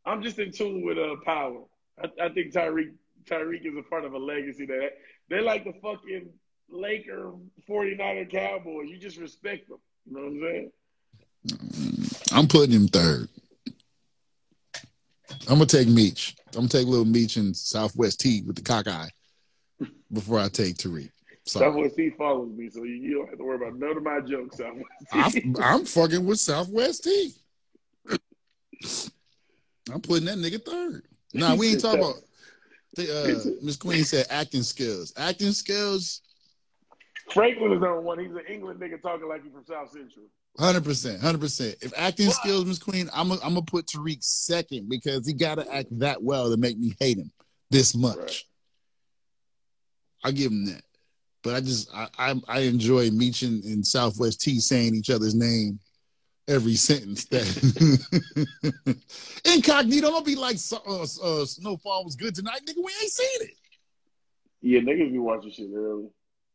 I'm 0.04 0.22
just 0.22 0.38
in 0.38 0.52
tune 0.52 0.84
with 0.84 0.98
uh 0.98 1.16
power. 1.24 1.62
I, 2.02 2.24
I 2.24 2.28
think 2.28 2.52
Tariq 2.52 2.92
Tariq 3.24 3.66
is 3.66 3.76
a 3.76 3.82
part 3.82 4.04
of 4.04 4.14
a 4.14 4.18
legacy 4.18 4.66
that 4.66 4.90
they 5.28 5.40
like 5.40 5.64
the 5.64 5.72
fucking 5.82 6.28
Laker 6.70 7.32
49er 7.68 8.30
Cowboys. 8.30 8.88
You 8.88 8.98
just 8.98 9.18
respect 9.18 9.68
them. 9.68 9.78
You 10.06 10.16
know 10.16 10.22
what 10.22 10.28
I'm 10.28 10.40
saying? 10.40 10.72
I'm 12.32 12.46
putting 12.46 12.72
him 12.72 12.88
third. 12.88 13.28
I'm 15.48 15.54
gonna 15.54 15.66
take 15.66 15.88
Meech. 15.88 16.36
I'm 16.48 16.52
gonna 16.52 16.68
take 16.68 16.86
little 16.86 17.04
Meech 17.04 17.36
and 17.36 17.56
Southwest 17.56 18.20
T 18.20 18.42
with 18.42 18.56
the 18.56 18.62
cockeye 18.62 19.08
before 20.12 20.38
I 20.38 20.48
take 20.48 20.76
Tariq. 20.76 21.10
Southwest 21.44 21.96
T 21.96 22.10
follows 22.10 22.52
me, 22.52 22.70
so 22.70 22.84
you, 22.84 22.94
you, 22.94 23.14
don't 23.16 23.28
have 23.28 23.38
to 23.38 23.44
worry 23.44 23.56
about 23.56 23.78
none 23.78 23.96
of 23.96 24.02
my 24.02 24.20
jokes. 24.20 24.58
Southwest 24.58 24.86
T. 25.34 25.42
I'm, 25.44 25.56
I'm 25.62 25.84
fucking 25.84 26.24
with 26.24 26.38
Southwest 26.38 27.04
T. 27.04 27.34
I'm 29.92 30.00
putting 30.00 30.26
that 30.26 30.38
nigga 30.38 30.64
third. 30.64 31.02
Nah, 31.34 31.54
we 31.54 31.72
ain't 31.72 31.80
talking 31.80 32.00
about. 32.00 32.16
Uh, 32.98 33.50
Miss 33.62 33.76
Queen 33.76 34.04
said 34.04 34.26
acting 34.28 34.62
skills. 34.62 35.14
Acting 35.16 35.52
skills. 35.52 36.20
Franklin 37.32 37.72
is 37.72 37.80
number 37.80 38.00
one. 38.00 38.18
He's 38.18 38.30
an 38.30 38.42
England 38.48 38.80
nigga 38.80 39.00
talking 39.00 39.28
like 39.28 39.42
he's 39.42 39.52
from 39.52 39.64
South 39.64 39.90
Central. 39.90 40.26
Hundred 40.58 40.84
percent, 40.84 41.20
hundred 41.20 41.40
percent. 41.40 41.76
If 41.80 41.94
acting 41.96 42.26
what? 42.26 42.36
skills, 42.36 42.66
Miss 42.66 42.78
Queen, 42.78 43.08
I'm 43.14 43.30
a, 43.30 43.34
I'm 43.36 43.54
gonna 43.54 43.62
put 43.62 43.86
Tariq 43.86 44.22
second 44.22 44.86
because 44.88 45.26
he 45.26 45.32
got 45.32 45.54
to 45.54 45.74
act 45.74 45.98
that 45.98 46.22
well 46.22 46.50
to 46.50 46.58
make 46.58 46.78
me 46.78 46.94
hate 47.00 47.16
him 47.16 47.32
this 47.70 47.96
much. 47.96 48.18
Right. 48.18 48.42
I 50.24 50.30
give 50.32 50.52
him 50.52 50.66
that, 50.66 50.82
but 51.42 51.54
I 51.54 51.60
just 51.60 51.88
I 51.94 52.08
I, 52.18 52.34
I 52.48 52.58
enjoy 52.60 53.10
Meech 53.10 53.42
and, 53.42 53.86
Southwest 53.86 54.42
T 54.42 54.60
saying 54.60 54.94
each 54.94 55.08
other's 55.08 55.34
name 55.34 55.80
every 56.46 56.74
sentence. 56.74 57.24
That 57.26 57.46
incognito 59.46 60.10
don't 60.10 60.26
be 60.26 60.36
like 60.36 60.58
uh, 60.86 61.02
uh, 61.02 61.46
Snowfall 61.46 62.04
was 62.04 62.14
good 62.14 62.34
tonight, 62.34 62.60
nigga. 62.68 62.76
We 62.76 62.92
ain't 63.00 63.10
seen 63.10 63.48
it. 63.48 63.56
Yeah, 64.60 64.80
niggas 64.80 65.12
be 65.12 65.18
watching 65.18 65.50
shit 65.50 65.70
early. 65.74 66.10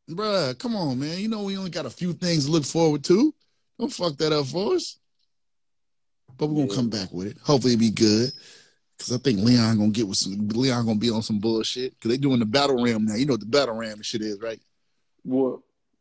Bruh, 0.08 0.58
come 0.60 0.76
on, 0.76 1.00
man. 1.00 1.18
You 1.18 1.30
know 1.30 1.42
we 1.44 1.58
only 1.58 1.72
got 1.72 1.88
a 1.88 1.90
few 1.90 2.14
things 2.14 2.46
to 2.46 2.52
look 2.52 2.64
forward 2.64 3.04
to. 3.06 3.34
Don't 3.80 3.94
fuck 3.94 4.18
that 4.18 4.34
up 4.34 4.48
for 4.48 4.76
us. 4.76 4.98
But 6.38 6.48
we're 6.48 6.66
gonna 6.66 6.76
come 6.76 6.90
back 6.90 7.12
with 7.12 7.28
it. 7.28 7.38
Hopefully 7.44 7.74
it 7.74 7.80
be 7.80 7.90
good. 7.90 8.32
Cause 9.00 9.14
I 9.14 9.18
think 9.18 9.40
Leon 9.40 9.78
gonna 9.78 9.92
get 9.92 10.08
with 10.08 10.18
some 10.18 10.48
Leon 10.50 10.86
gonna 10.86 11.00
be 11.00 11.10
on 11.10 11.22
some 11.22 11.40
bullshit. 11.40 12.00
Cause 12.00 12.12
they 12.12 12.18
doing 12.18 12.40
the 12.40 12.46
battle 12.46 12.82
ram 12.82 13.06
now. 13.06 13.16
You 13.16 13.26
know 13.26 13.34
what 13.34 13.42
the 13.42 13.46
battle 13.46 13.76
ram 13.76 14.02
shit 14.02 14.22
is, 14.22 14.42
right? 14.42 14.60
What? 15.24 15.60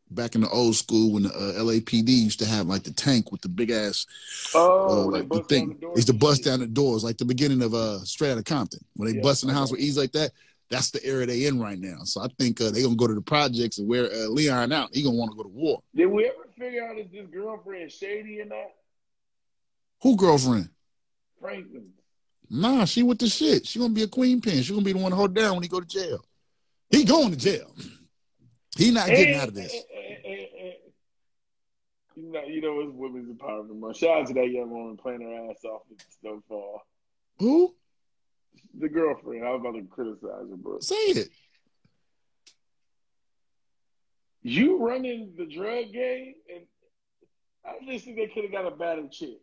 Back 0.09 0.35
in 0.35 0.41
the 0.41 0.49
old 0.49 0.75
school 0.75 1.13
when 1.13 1.23
the 1.23 1.29
uh, 1.29 1.61
LAPD 1.61 2.07
used 2.07 2.39
to 2.39 2.45
have 2.45 2.67
like 2.67 2.83
the 2.83 2.93
tank 2.93 3.31
with 3.31 3.41
the 3.41 3.49
big 3.49 3.71
ass 3.71 4.05
oh, 4.55 5.03
uh, 5.03 5.05
like 5.05 5.29
the 5.29 5.43
thing. 5.43 5.77
The 5.79 5.91
used 5.95 6.07
to 6.07 6.13
bust 6.13 6.45
down 6.45 6.59
the 6.59 6.67
doors 6.67 7.03
like 7.03 7.17
the 7.17 7.25
beginning 7.25 7.61
of 7.61 7.73
uh 7.73 7.99
Straight 7.99 8.31
Outta 8.31 8.43
Compton. 8.43 8.83
When 8.95 9.09
they 9.09 9.17
yeah, 9.17 9.23
bust 9.23 9.43
in 9.43 9.49
the 9.49 9.55
house 9.55 9.69
with 9.69 9.81
ease 9.81 9.97
like 9.97 10.13
that, 10.13 10.31
that's 10.69 10.91
the 10.91 11.05
era 11.05 11.25
they 11.25 11.45
in 11.45 11.59
right 11.59 11.79
now. 11.79 11.99
So 12.03 12.21
I 12.21 12.27
think 12.39 12.61
uh, 12.61 12.71
they 12.71 12.81
gonna 12.81 12.95
go 12.95 13.07
to 13.07 13.13
the 13.13 13.21
projects 13.21 13.77
and 13.77 13.87
wear 13.87 14.05
uh, 14.05 14.27
Leon 14.29 14.71
out. 14.71 14.89
He 14.93 15.03
gonna 15.03 15.15
want 15.15 15.31
to 15.31 15.37
go 15.37 15.43
to 15.43 15.49
war. 15.49 15.81
Did 15.93 16.07
we 16.07 16.25
ever 16.25 16.46
figure 16.57 16.85
out 16.85 16.97
if 16.97 17.11
this 17.11 17.27
girlfriend 17.27 17.91
shady 17.91 18.41
or 18.41 18.45
not? 18.45 18.71
Who 20.01 20.15
girlfriend? 20.15 20.69
Franklin. 21.39 21.89
Nah, 22.49 22.85
she 22.85 23.03
with 23.03 23.19
the 23.19 23.27
shit. 23.27 23.65
She 23.65 23.79
gonna 23.79 23.93
be 23.93 24.03
a 24.03 24.07
queen 24.07 24.41
pin. 24.41 24.61
She 24.61 24.71
gonna 24.71 24.83
be 24.83 24.93
the 24.93 24.99
one 24.99 25.11
to 25.11 25.17
hold 25.17 25.33
down 25.33 25.55
when 25.55 25.63
he 25.63 25.69
go 25.69 25.79
to 25.79 25.85
jail. 25.85 26.23
He 26.89 27.03
going 27.03 27.31
to 27.31 27.37
jail. 27.37 27.73
He 28.77 28.91
not 28.91 29.07
getting 29.07 29.33
and, 29.33 29.41
out 29.41 29.47
of 29.49 29.53
this. 29.53 29.73
And, 29.73 30.17
and, 30.25 30.73
you 32.15 32.31
know, 32.31 32.43
you 32.45 32.61
know, 32.61 32.79
it's 32.81 32.91
women's 32.93 33.29
empowerment 33.29 33.79
month. 33.79 33.97
Shout 33.97 34.21
out 34.21 34.27
to 34.27 34.33
that 34.35 34.49
young 34.49 34.69
woman 34.69 34.97
playing 34.97 35.21
her 35.21 35.51
ass 35.51 35.63
off 35.65 35.81
with 35.89 36.03
Snowfall. 36.21 36.81
Who? 37.39 37.75
The 38.79 38.89
girlfriend. 38.89 39.45
I 39.45 39.51
was 39.51 39.61
about 39.61 39.73
to 39.73 39.83
criticize 39.83 40.49
her, 40.49 40.55
bro. 40.55 40.79
Say 40.79 40.95
it. 40.95 41.29
You 44.43 44.77
running 44.85 45.33
the 45.37 45.45
drug 45.45 45.91
game, 45.91 46.35
and 46.53 46.65
I 47.65 47.91
just 47.91 48.05
think 48.05 48.17
they 48.17 48.27
could 48.27 48.43
have 48.43 48.51
got 48.51 48.65
a 48.65 48.75
better 48.75 49.07
chick. 49.09 49.39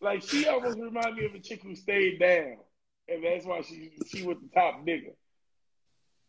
like 0.00 0.22
she 0.22 0.46
almost 0.46 0.78
reminded 0.78 1.16
me 1.16 1.26
of 1.26 1.34
a 1.34 1.40
chick 1.40 1.62
who 1.62 1.74
stayed 1.74 2.18
down, 2.18 2.56
and 3.08 3.24
that's 3.24 3.44
why 3.44 3.60
she 3.62 3.92
she 4.08 4.24
was 4.24 4.38
the 4.40 4.48
top 4.54 4.84
nigga. 4.86 5.12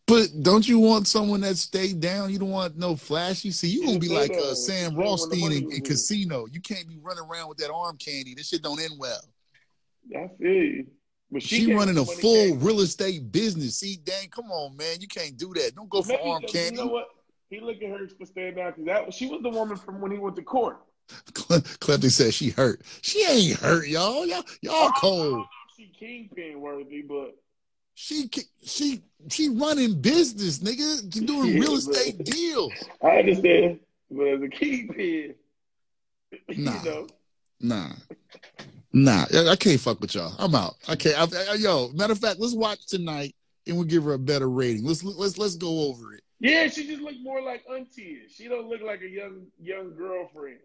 But 0.07 0.29
don't 0.41 0.65
you 0.65 0.79
want 0.79 1.05
someone 1.05 1.41
that 1.41 1.57
stayed 1.57 1.99
down? 1.99 2.31
You 2.31 2.39
don't 2.39 2.49
want 2.49 2.77
no 2.77 2.95
flashy. 2.95 3.51
See, 3.51 3.67
you 3.67 3.85
gonna 3.85 3.99
be 3.99 4.07
like 4.07 4.31
uh, 4.31 4.55
Sam 4.55 4.95
Rothstein 4.95 5.51
in, 5.51 5.71
in 5.71 5.81
Casino. 5.81 6.47
You 6.49 6.61
can't 6.61 6.87
be 6.87 6.97
running 6.97 7.25
around 7.29 7.49
with 7.49 7.57
that 7.57 7.71
arm 7.71 7.97
candy. 7.97 8.33
This 8.33 8.47
shit 8.47 8.61
don't 8.61 8.79
end 8.79 8.93
well. 8.97 9.19
I 10.15 10.29
feel 10.39 10.49
you. 10.49 10.87
But 11.29 11.43
She, 11.43 11.65
gave 11.65 11.75
running 11.75 11.97
a 11.97 12.05
full 12.05 12.55
real 12.55 12.79
estate 12.79 13.31
business. 13.31 13.79
See, 13.79 13.97
dang, 14.03 14.29
come 14.29 14.49
on, 14.51 14.77
man. 14.77 15.01
You 15.01 15.07
can't 15.07 15.35
do 15.37 15.53
that. 15.55 15.75
Don't 15.75 15.89
go 15.89 16.01
for 16.01 16.19
arm 16.21 16.41
candy. 16.43 16.77
You 16.77 16.85
know 16.85 16.91
what? 16.91 17.07
He 17.49 17.59
look 17.59 17.77
at 17.81 17.89
her 17.89 18.07
for 18.17 18.25
staying 18.25 18.59
out 18.59 18.75
because 18.75 18.85
that 18.85 19.13
she 19.13 19.27
was 19.27 19.41
the 19.41 19.49
woman 19.49 19.77
from 19.77 20.01
when 20.01 20.11
he 20.11 20.17
went 20.17 20.35
to 20.37 20.41
court. 20.41 20.81
Cle- 21.33 21.61
Clifton 21.79 22.09
said 22.09 22.33
she 22.33 22.49
hurt. 22.49 22.81
She 23.01 23.25
ain't 23.25 23.59
hurt, 23.59 23.87
y'all. 23.87 24.25
Y'all, 24.25 24.43
y'all 24.61 24.91
cold. 24.91 25.45
She 25.75 25.91
kingpin 25.97 26.59
worthy, 26.59 27.01
but 27.03 27.35
She 27.93 28.29
she 28.63 29.01
she 29.29 29.49
running 29.49 30.01
business, 30.01 30.59
nigga. 30.59 31.13
She 31.13 31.21
doing 31.21 31.53
Yeah, 31.53 31.59
real 31.59 31.75
estate 31.75 32.23
deals. 32.23 32.73
I 33.01 33.19
understand. 33.19 33.79
But 34.11 34.27
as 34.27 34.41
a 34.41 34.47
kingpin, 34.49 35.35
Nah. 36.57 36.83
you 36.83 36.83
know, 36.83 37.07
Nah, 37.59 37.89
nah. 39.03 39.25
I, 39.51 39.55
can't 39.55 39.79
fuck 39.79 39.99
with 39.99 40.15
y'all. 40.15 40.33
I'm 40.37 40.55
out. 40.55 40.75
I 40.87 40.95
can't. 40.95 41.17
I, 41.17 41.51
I, 41.51 41.55
yo, 41.55 41.89
matter 41.93 42.13
of 42.13 42.19
fact, 42.19 42.39
let's 42.39 42.55
watch 42.55 42.85
tonight 42.85 43.35
and 43.67 43.75
we'll 43.75 43.85
give 43.85 44.03
her 44.03 44.13
a 44.13 44.19
better 44.19 44.49
rating. 44.49 44.85
Let's 44.85 45.03
let's 45.03 45.37
let's 45.37 45.55
go 45.55 45.89
over 45.89 46.13
it. 46.13 46.21
yeah, 46.39 46.67
she 46.67 46.87
just 46.87 47.01
look 47.01 47.15
more 47.21 47.41
like 47.41 47.63
auntie. 47.71 48.21
She 48.29 48.47
don't 48.47 48.67
look 48.67 48.81
like 48.81 49.01
a 49.01 49.09
young 49.09 49.47
young 49.61 49.95
girlfriend. 49.95 50.59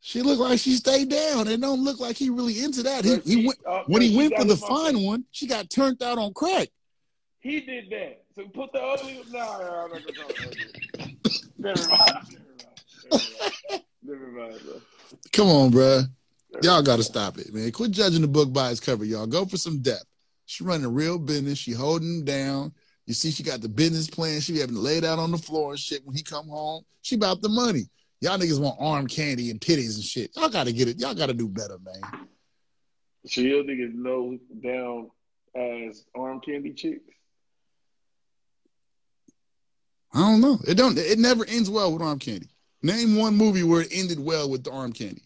She 0.00 0.22
look 0.22 0.38
like 0.38 0.60
she 0.60 0.74
stayed 0.74 1.08
down. 1.08 1.48
It 1.48 1.60
don't 1.60 1.82
look 1.82 1.98
like 1.98 2.16
he 2.16 2.30
really 2.30 2.62
into 2.62 2.84
that. 2.84 3.04
He, 3.04 3.16
he 3.16 3.30
she- 3.32 3.46
went 3.46 3.58
uh, 3.66 3.82
when 3.86 4.02
he 4.02 4.16
went 4.16 4.36
for 4.36 4.44
the 4.44 4.56
fine 4.56 5.02
one. 5.02 5.24
She 5.32 5.46
got 5.46 5.68
turned 5.68 6.02
out 6.02 6.18
on 6.18 6.32
crack. 6.32 6.68
He 7.40 7.60
did 7.60 7.90
that. 7.90 8.22
So 8.34 8.46
put 8.48 8.72
the 8.72 8.82
ugly. 8.82 9.22
Nah, 9.30 9.38
nah, 9.38 9.84
I'm 9.84 9.90
not 9.90 10.02
gonna 10.02 10.12
talk 10.12 10.38
about 10.38 10.56
it. 10.56 11.42
Never 11.58 11.88
mind. 11.88 12.38
Never 13.10 13.24
mind. 13.40 13.82
Never 14.02 14.26
mind, 14.26 14.60
bro. 14.64 14.80
Come 15.32 15.48
on, 15.48 15.70
bruh. 15.70 16.08
Never 16.62 16.74
Y'all 16.74 16.82
got 16.82 16.96
to 16.96 17.02
stop 17.02 17.38
it, 17.38 17.52
man. 17.52 17.70
Quit 17.70 17.90
judging 17.90 18.22
the 18.22 18.28
book 18.28 18.52
by 18.52 18.70
its 18.70 18.80
cover, 18.80 19.04
y'all. 19.04 19.26
Go 19.26 19.44
for 19.44 19.58
some 19.58 19.80
depth. 19.80 20.06
She 20.46 20.64
running 20.64 20.92
real 20.92 21.18
business. 21.18 21.58
She 21.58 21.72
holding 21.72 22.20
him 22.20 22.24
down. 22.24 22.72
You 23.04 23.14
see, 23.14 23.30
she 23.30 23.42
got 23.42 23.60
the 23.60 23.68
business 23.68 24.08
plan. 24.08 24.40
She 24.40 24.52
be 24.52 24.60
having 24.60 24.74
to 24.74 24.80
lay 24.80 24.98
out 24.98 25.18
on 25.18 25.30
the 25.30 25.38
floor 25.38 25.72
and 25.72 25.78
shit 25.78 26.04
when 26.04 26.16
he 26.16 26.22
come 26.22 26.48
home. 26.48 26.84
She 27.02 27.14
about 27.14 27.42
the 27.42 27.48
money. 27.48 27.88
Y'all 28.20 28.38
niggas 28.38 28.60
want 28.60 28.76
arm 28.80 29.06
candy 29.06 29.50
and 29.50 29.60
titties 29.60 29.96
and 29.96 30.04
shit. 30.04 30.34
Y'all 30.34 30.48
got 30.48 30.64
to 30.64 30.72
get 30.72 30.88
it. 30.88 30.98
Y'all 30.98 31.14
got 31.14 31.26
to 31.26 31.34
do 31.34 31.48
better, 31.48 31.78
man. 31.84 32.26
So 33.26 33.42
your 33.42 33.62
niggas 33.62 33.94
know 33.94 34.38
down 34.60 35.10
as 35.54 36.04
arm 36.14 36.40
candy 36.40 36.72
chicks. 36.72 37.02
I 40.14 40.20
don't 40.20 40.40
know. 40.40 40.58
It 40.66 40.76
don't. 40.76 40.96
It 40.96 41.18
never 41.18 41.44
ends 41.44 41.68
well 41.68 41.92
with 41.92 42.00
arm 42.00 42.18
candy. 42.18 42.48
Name 42.82 43.16
one 43.16 43.36
movie 43.36 43.62
where 43.62 43.82
it 43.82 43.88
ended 43.90 44.18
well 44.18 44.48
with 44.48 44.64
the 44.64 44.70
arm 44.70 44.92
candy. 44.92 45.25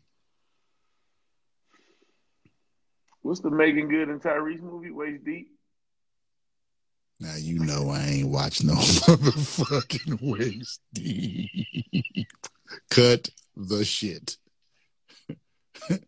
What's 3.22 3.40
the 3.40 3.50
Meagan 3.50 3.88
Good 3.88 4.08
and 4.08 4.20
Tyrese 4.20 4.60
movie? 4.60 4.90
Waist 4.90 5.24
deep. 5.24 5.48
Now 7.20 7.34
you 7.36 7.58
know 7.58 7.90
I 7.90 8.00
ain't 8.00 8.28
watched 8.28 8.64
no 8.64 8.72
motherfucking 8.74 10.18
waist 10.22 10.80
deep. 10.94 12.28
Cut 12.90 13.28
the 13.56 13.84
shit. 13.84 14.38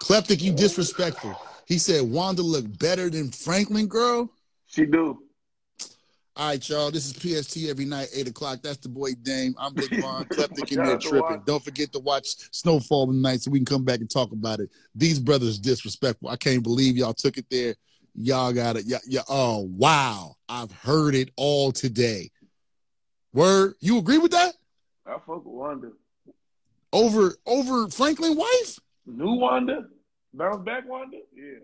Kleptic, 0.00 0.40
you 0.40 0.52
disrespectful. 0.52 1.36
He 1.66 1.78
said 1.78 2.02
Wanda 2.02 2.42
looked 2.42 2.78
better 2.78 3.10
than 3.10 3.30
Franklin, 3.30 3.86
girl. 3.86 4.30
She 4.66 4.86
do. 4.86 5.25
All 6.38 6.48
right, 6.48 6.68
y'all. 6.68 6.90
This 6.90 7.06
is 7.06 7.14
PST 7.14 7.64
every 7.64 7.86
night, 7.86 8.08
8 8.12 8.28
o'clock. 8.28 8.60
That's 8.62 8.76
the 8.76 8.90
boy 8.90 9.12
Dame. 9.22 9.54
I'm 9.58 9.72
Big 9.72 9.88
Von. 10.02 10.26
Kleptic 10.26 10.70
in 10.70 10.84
there 10.84 10.98
tripping. 10.98 11.40
Don't 11.46 11.64
forget 11.64 11.90
to 11.92 11.98
watch 11.98 12.26
Snowfall 12.52 13.06
tonight 13.06 13.40
so 13.40 13.50
we 13.50 13.58
can 13.58 13.64
come 13.64 13.84
back 13.84 14.00
and 14.00 14.10
talk 14.10 14.32
about 14.32 14.60
it. 14.60 14.68
These 14.94 15.18
brothers 15.18 15.58
disrespectful. 15.58 16.28
I 16.28 16.36
can't 16.36 16.62
believe 16.62 16.98
y'all 16.98 17.14
took 17.14 17.38
it 17.38 17.46
there. 17.50 17.74
Y'all 18.14 18.52
got 18.52 18.76
it. 18.76 18.84
Yeah, 18.84 18.98
yeah. 19.06 19.22
Oh, 19.30 19.70
wow. 19.78 20.36
I've 20.46 20.72
heard 20.72 21.14
it 21.14 21.30
all 21.36 21.72
today. 21.72 22.30
Word. 23.32 23.72
You 23.80 23.96
agree 23.96 24.18
with 24.18 24.32
that? 24.32 24.56
I 25.06 25.12
fuck 25.12 25.42
with 25.42 25.46
Wanda. 25.46 25.92
Over 26.92 27.34
over 27.46 27.88
Franklin 27.88 28.36
wife? 28.36 28.78
New 29.06 29.36
Wanda? 29.36 29.86
Bounce 30.34 30.62
back 30.64 30.86
Wanda? 30.86 31.16
Yeah. 31.34 31.60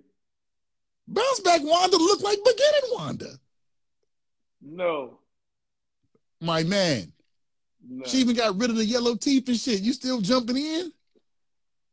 Bounce 1.08 1.40
back 1.40 1.60
Wanda 1.62 1.98
looked 1.98 2.22
like 2.24 2.38
beginning 2.42 2.90
Wanda. 2.94 3.38
No. 4.64 5.18
My 6.40 6.62
man. 6.62 7.12
No. 7.88 8.04
She 8.06 8.18
even 8.18 8.36
got 8.36 8.58
rid 8.58 8.70
of 8.70 8.76
the 8.76 8.84
yellow 8.84 9.16
teeth 9.16 9.48
and 9.48 9.56
shit. 9.56 9.80
You 9.80 9.92
still 9.92 10.20
jumping 10.20 10.56
in? 10.56 10.92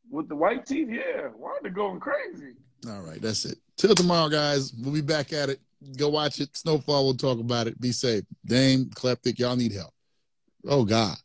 With 0.09 0.29
the 0.29 0.35
white 0.35 0.65
teeth, 0.65 0.89
yeah. 0.89 1.29
Wanda 1.35 1.69
going 1.69 1.99
crazy. 1.99 2.53
All 2.87 3.01
right, 3.01 3.21
that's 3.21 3.45
it. 3.45 3.57
Till 3.77 3.95
tomorrow, 3.95 4.29
guys. 4.29 4.73
We'll 4.73 4.93
be 4.93 5.01
back 5.01 5.33
at 5.33 5.49
it. 5.49 5.59
Go 5.97 6.09
watch 6.09 6.39
it. 6.39 6.55
Snowfall, 6.55 7.05
we'll 7.05 7.13
talk 7.15 7.39
about 7.39 7.67
it. 7.67 7.79
Be 7.79 7.91
safe. 7.91 8.23
Dame, 8.45 8.85
Kleptic, 8.85 9.39
y'all 9.39 9.55
need 9.55 9.71
help. 9.71 9.93
Oh, 10.67 10.83
God. 10.83 11.15